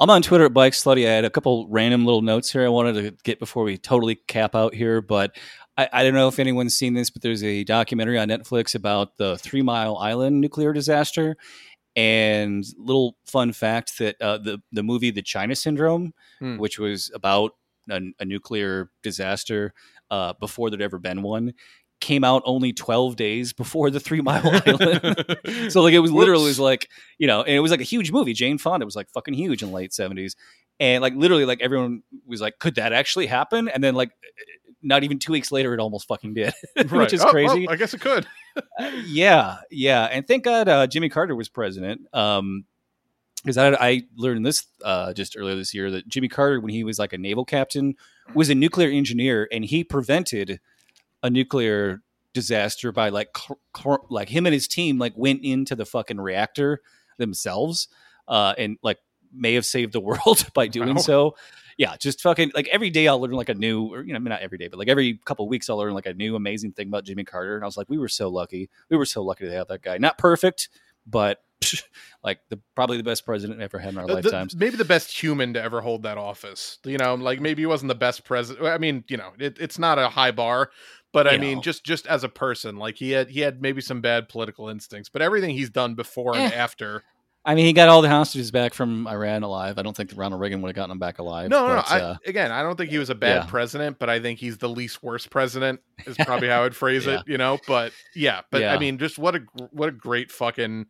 [0.00, 1.08] I'm on Twitter at Bike Slutty.
[1.08, 4.16] I had a couple random little notes here I wanted to get before we totally
[4.28, 5.36] cap out here, but
[5.78, 9.16] I, I don't know if anyone's seen this, but there's a documentary on Netflix about
[9.16, 11.36] the Three Mile Island nuclear disaster.
[11.96, 16.56] And little fun fact that uh, the the movie The China Syndrome, Hmm.
[16.58, 17.52] which was about
[17.90, 19.72] a, a nuclear disaster
[20.10, 21.54] uh, before there'd ever been one,
[22.00, 25.70] came out only 12 days before the Three Mile Island.
[25.72, 26.88] so like it was literally was like
[27.18, 28.32] you know, and it was like a huge movie.
[28.32, 30.36] Jane Fonda was like fucking huge in the late seventies,
[30.78, 33.68] and like literally like everyone was like, could that actually happen?
[33.68, 34.10] And then like
[34.82, 36.90] not even two weeks later, it almost fucking did, Right.
[36.92, 37.68] which is Oh, crazy.
[37.68, 38.26] I guess it could.
[39.04, 42.02] yeah, yeah, and thank God uh, Jimmy Carter was president.
[42.14, 42.64] Um,
[43.44, 46.82] because I, I learned this uh, just earlier this year that Jimmy Carter, when he
[46.82, 47.94] was like a naval captain,
[48.34, 50.58] was a nuclear engineer, and he prevented
[51.22, 52.02] a nuclear
[52.34, 56.20] disaster by like cl- cl- like him and his team like went into the fucking
[56.20, 56.80] reactor
[57.16, 57.86] themselves,
[58.26, 58.98] uh, and like
[59.32, 61.00] may have saved the world by doing Wow.
[61.00, 61.36] so.
[61.78, 64.40] Yeah, just fucking like every day I'll learn like a new, or you know, not
[64.42, 66.88] every day, but like every couple of weeks I'll learn like a new amazing thing
[66.88, 67.54] about Jimmy Carter.
[67.54, 68.68] And I was like, we were so lucky.
[68.90, 69.96] We were so lucky to have that guy.
[69.96, 70.68] Not perfect,
[71.06, 71.40] but
[72.24, 74.56] like the probably the best president ever had in our Uh, the- lifetimes.
[74.56, 76.78] maybe the best human to ever hold that office.
[76.84, 78.66] You know, like maybe he wasn't the best president.
[78.66, 80.70] I mean, you know, it, it's not a high bar,
[81.12, 81.62] but I You mean, know.
[81.62, 85.08] just just as a person, like he had he had maybe some bad political instincts,
[85.08, 86.56] but everything he's done before and Eh.
[86.56, 87.04] after.
[87.44, 89.78] I mean, he got all the hostages back from Iran alive.
[89.78, 91.48] I don't think Ronald Reagan would have gotten them back alive.
[91.48, 91.82] No, no, no.
[91.86, 93.50] I, uh, again, I don't think he was a bad yeah.
[93.50, 95.80] president, but I think he's the least worst president.
[96.04, 97.20] Is probably how I'd phrase Yeah.
[97.20, 97.22] it.
[97.26, 99.40] You know, but yeah, but I mean, just what a
[99.70, 100.86] what a great fucking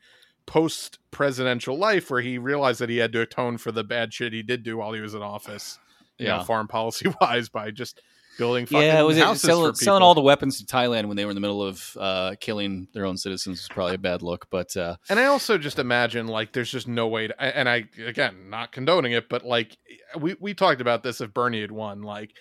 [0.46, 4.32] post presidential life where he realized that he had to atone for the bad shit
[4.32, 5.78] he did do while he was in office.
[6.18, 6.44] You know, Yeah.
[6.44, 8.00] foreign policy wise by just
[8.38, 9.42] building fucking yeah, was it houses
[9.78, 12.88] selling, all the weapons to Thailand when they were in the middle of uh, killing
[12.94, 14.46] their own citizens was probably a bad look.
[14.48, 17.84] But uh, And I also just imagine like there's just no way to and I
[18.06, 19.76] again not condoning it, but like
[20.18, 22.32] we we talked about this if Bernie had won, like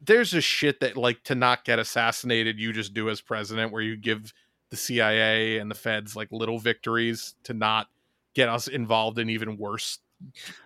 [0.00, 3.82] there's just shit that like to not get assassinated you just do as president where
[3.82, 4.32] you give
[4.70, 7.88] the CIA and the feds like little victories to not
[8.34, 9.98] get us involved in even worse.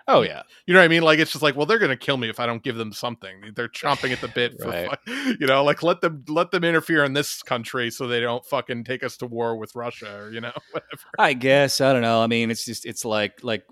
[0.09, 1.03] Oh yeah, You know what I mean?
[1.03, 3.53] Like it's just like, well, they're gonna kill me if I don't give them something.
[3.55, 4.99] They're chomping at the bit for, Right.
[5.07, 8.85] you know, like let them let them interfere in this country so they don't fucking
[8.85, 11.03] take us to war with Russia or you know whatever.
[11.19, 12.23] I guess I don't know.
[12.23, 13.65] I mean, it's just it's like like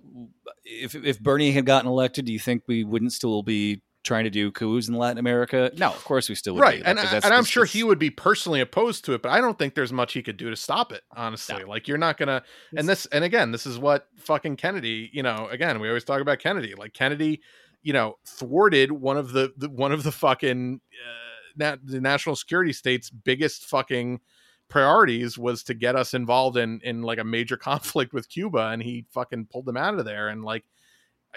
[0.65, 4.31] if if Bernie had gotten elected, do you think we wouldn't still be trying to
[4.31, 5.71] do coups in Latin America?
[5.77, 6.61] No, of course we still would.
[6.63, 9.31] right be, and, I- and i'm sure he would be personally opposed to it but
[9.31, 12.17] i don't think there's much he could do to stop it honestly like you're not
[12.17, 12.43] gonna
[12.77, 16.21] and this and again this is what fucking kennedy you know again we always talk
[16.23, 17.41] about kennedy like kennedy
[17.83, 22.37] you know thwarted one of the, the one of the fucking uh, na- the national
[22.37, 24.21] security state's biggest fucking
[24.69, 28.83] priorities was to get us involved in in like a major conflict with cuba and
[28.83, 30.65] he fucking pulled them out of there and like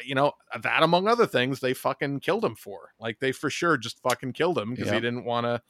[0.06, 3.78] you know that among other things they fucking killed him for like they for sure
[3.78, 5.62] just fucking killed him because he didn't want to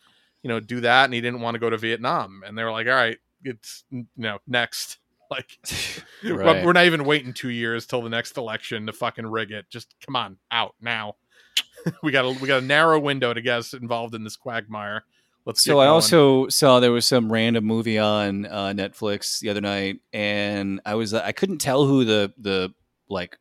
[0.44, 2.72] you know do that and he didn't want to go to vietnam and they were
[2.72, 4.98] like all right it's you know next.
[5.32, 5.58] Like
[6.24, 6.64] we're- Right.
[6.66, 9.96] we're not even waiting two years till the next election to fucking rig it just
[10.06, 11.16] come on out now.
[12.04, 15.04] We got a we got a narrow window to get us involved in this quagmire.
[15.46, 19.60] Let's So I also saw there was some random movie on uh, Netflix the other
[19.62, 22.74] night, and I was I couldn't tell who the the
[23.10, 23.38] like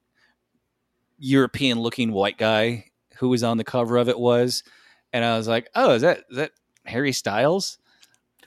[1.22, 2.86] European looking white guy
[3.18, 4.64] who was on the cover of it was,
[5.12, 6.50] and I was like, oh, is that is that
[6.84, 7.78] Harry Styles?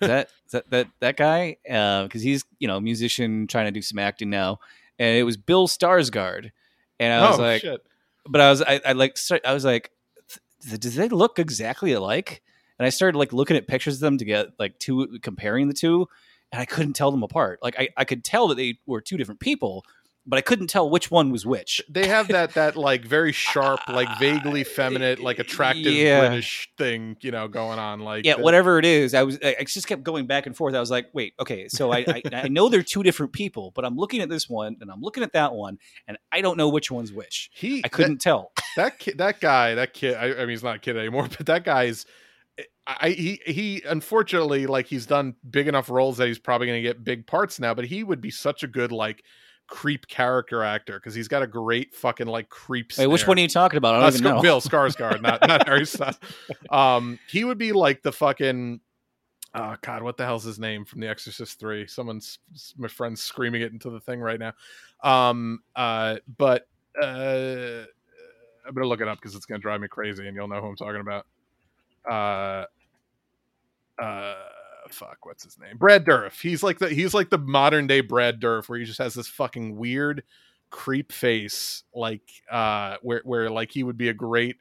[0.02, 1.58] Is that is that that that guy?
[1.70, 4.60] Uh, because he's you know a musician trying to do some acting now,
[5.00, 6.52] and it was Bill Skarsgård,
[7.00, 7.82] and I was oh like, shit!
[8.28, 9.92] but I was I, I like I was like,
[10.68, 12.42] th- do they look exactly alike?
[12.78, 15.74] And I started like looking at pictures of them to get like two comparing the
[15.74, 16.10] two,
[16.52, 17.60] and I couldn't tell them apart.
[17.64, 19.86] Like I, I could tell that they were two different people,
[20.28, 21.82] but I couldn't tell which one was which.
[21.90, 26.28] They have that that like very sharp, like vaguely feminine, like attractive Yeah.
[26.28, 28.00] British thing, you know, going on.
[28.00, 30.74] Like Yeah, the- whatever it is, I was I just kept going back and forth.
[30.76, 33.86] I was like, wait, okay, so I, I I know they're two different people, but
[33.86, 35.78] I'm looking at this one and I'm looking at that one,
[36.08, 37.50] and I don't know which one's which.
[37.54, 38.52] He I couldn't tell.
[38.78, 40.16] that kid, that guy, that kid.
[40.16, 42.06] I, I mean, he's not a kid anymore, but that guy's.
[42.88, 46.88] I he he unfortunately like he's done big enough roles that he's probably going to
[46.88, 47.74] get big parts now.
[47.74, 49.24] But he would be such a good like
[49.68, 52.92] creep character actor because he's got a great fucking like creep.
[52.98, 53.96] Wait, which one are you talking about?
[53.96, 54.42] I don't Uh, even Scar- know.
[54.42, 56.20] Bill Skarsgård, not not Harry Styles.
[56.70, 58.80] Um, he would be like the fucking.
[59.58, 61.88] Oh God, what the hell's his name from The Exorcist Three?
[61.88, 62.40] Someone's
[62.78, 64.52] my friend's screaming it into the thing right now.
[65.02, 66.68] Um, uh, but
[67.02, 67.84] uh,
[68.68, 70.68] I'm gonna look it up because it's gonna drive me crazy, and you'll know who
[70.68, 71.26] I'm talking about.
[72.10, 72.66] Uh,
[74.02, 74.36] uh,
[74.90, 75.78] fuck, what's his name?
[75.78, 76.40] Brad Dourif.
[76.42, 79.28] He's like the he's like the modern day Brad Dourif, where he just has this
[79.28, 80.24] fucking weird
[80.70, 82.22] creep face, like
[82.52, 84.58] uh, where where like he would be a great,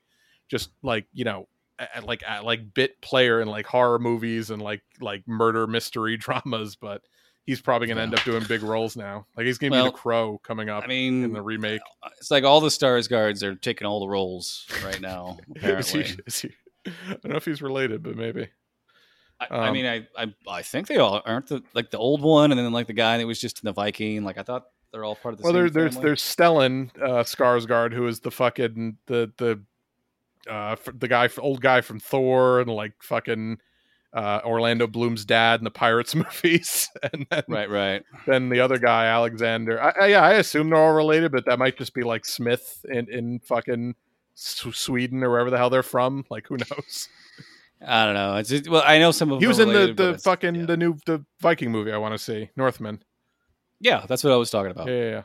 [0.49, 1.49] just like you know,
[1.79, 5.67] a- a- like a- like bit player in like horror movies and like like murder
[5.67, 7.03] mystery dramas, but.
[7.47, 9.27] He's probably going to end up doing big roles now.
[9.37, 11.83] Like he's going to Well, be the Crow coming up I mean, in the remake.
[12.17, 15.37] it's like all the Skarsgårds are taking all the roles right now.
[15.57, 16.51] Is he, Apparently, is he,
[16.87, 18.49] I don't know if he's related, but maybe.
[19.51, 22.23] I, I um, mean, I, I I think they all aren't the like the old
[22.23, 24.25] one, and then like the guy that was just in the Viking.
[24.25, 27.25] Like I thought they're all part of the well, same there, there's there's Stellan uh,
[27.25, 29.61] Skarsgård, who is the fucking the the
[30.51, 33.59] uh the guy old guy from Thor and like fucking
[34.15, 38.03] uh, Orlando Bloom's dad in the Pirates movies, and then right, right.
[38.27, 39.83] then the other guy Alexander.
[39.83, 42.85] I, I, yeah, I assume they're all related, but that might just be like Smith
[42.89, 43.97] in in fucking
[44.37, 46.25] S- Sweden or wherever the hell they're from.
[46.31, 47.09] Like who knows?
[47.87, 48.37] I don't know.
[48.37, 50.19] It's just, well, I know some of He them was in the related, but the
[50.19, 50.67] fucking yeah.
[50.67, 53.03] the new the Viking movie I want to see Northman.
[53.81, 54.05] yeah.
[54.09, 54.89] That's what I was talking about.
[54.89, 55.23] Yeah, yeah, yeah.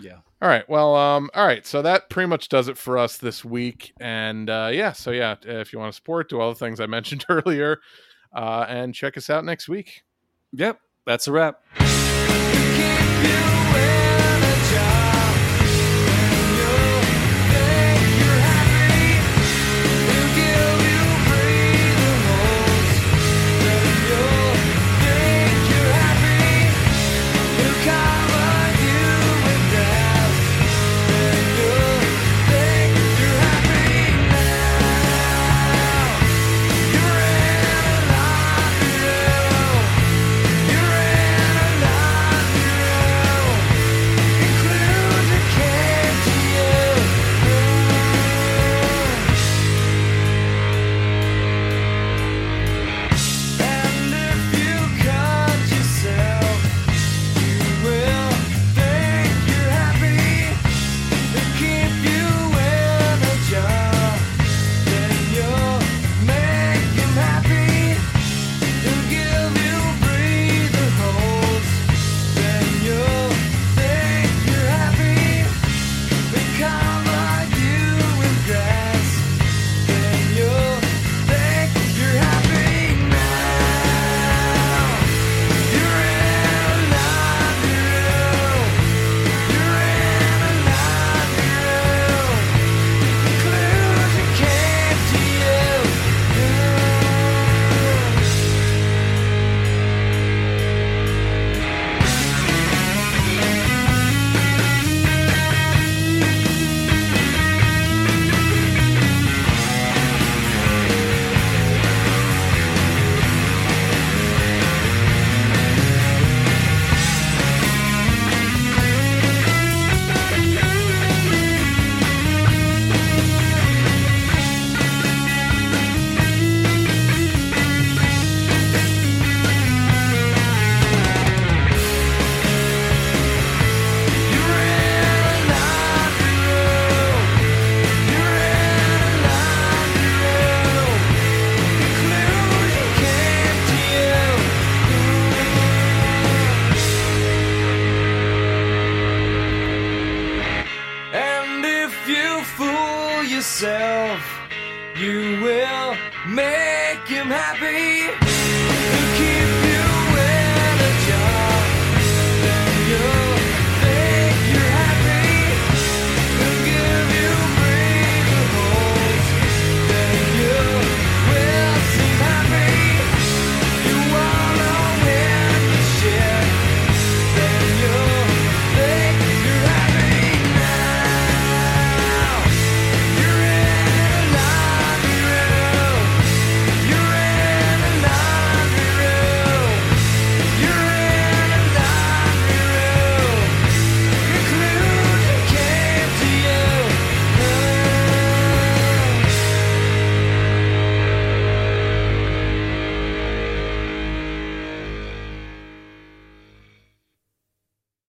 [0.00, 0.16] Yeah.
[0.40, 0.68] All right.
[0.68, 1.66] Well, um, all right.
[1.66, 3.92] So that pretty much does it for us this week.
[4.00, 6.86] And uh, yeah, so yeah, if you want to support, do all the things I
[6.98, 7.80] mentioned earlier,
[8.32, 10.02] uh, and check us out next week.
[10.52, 11.60] Yep, that's a wrap.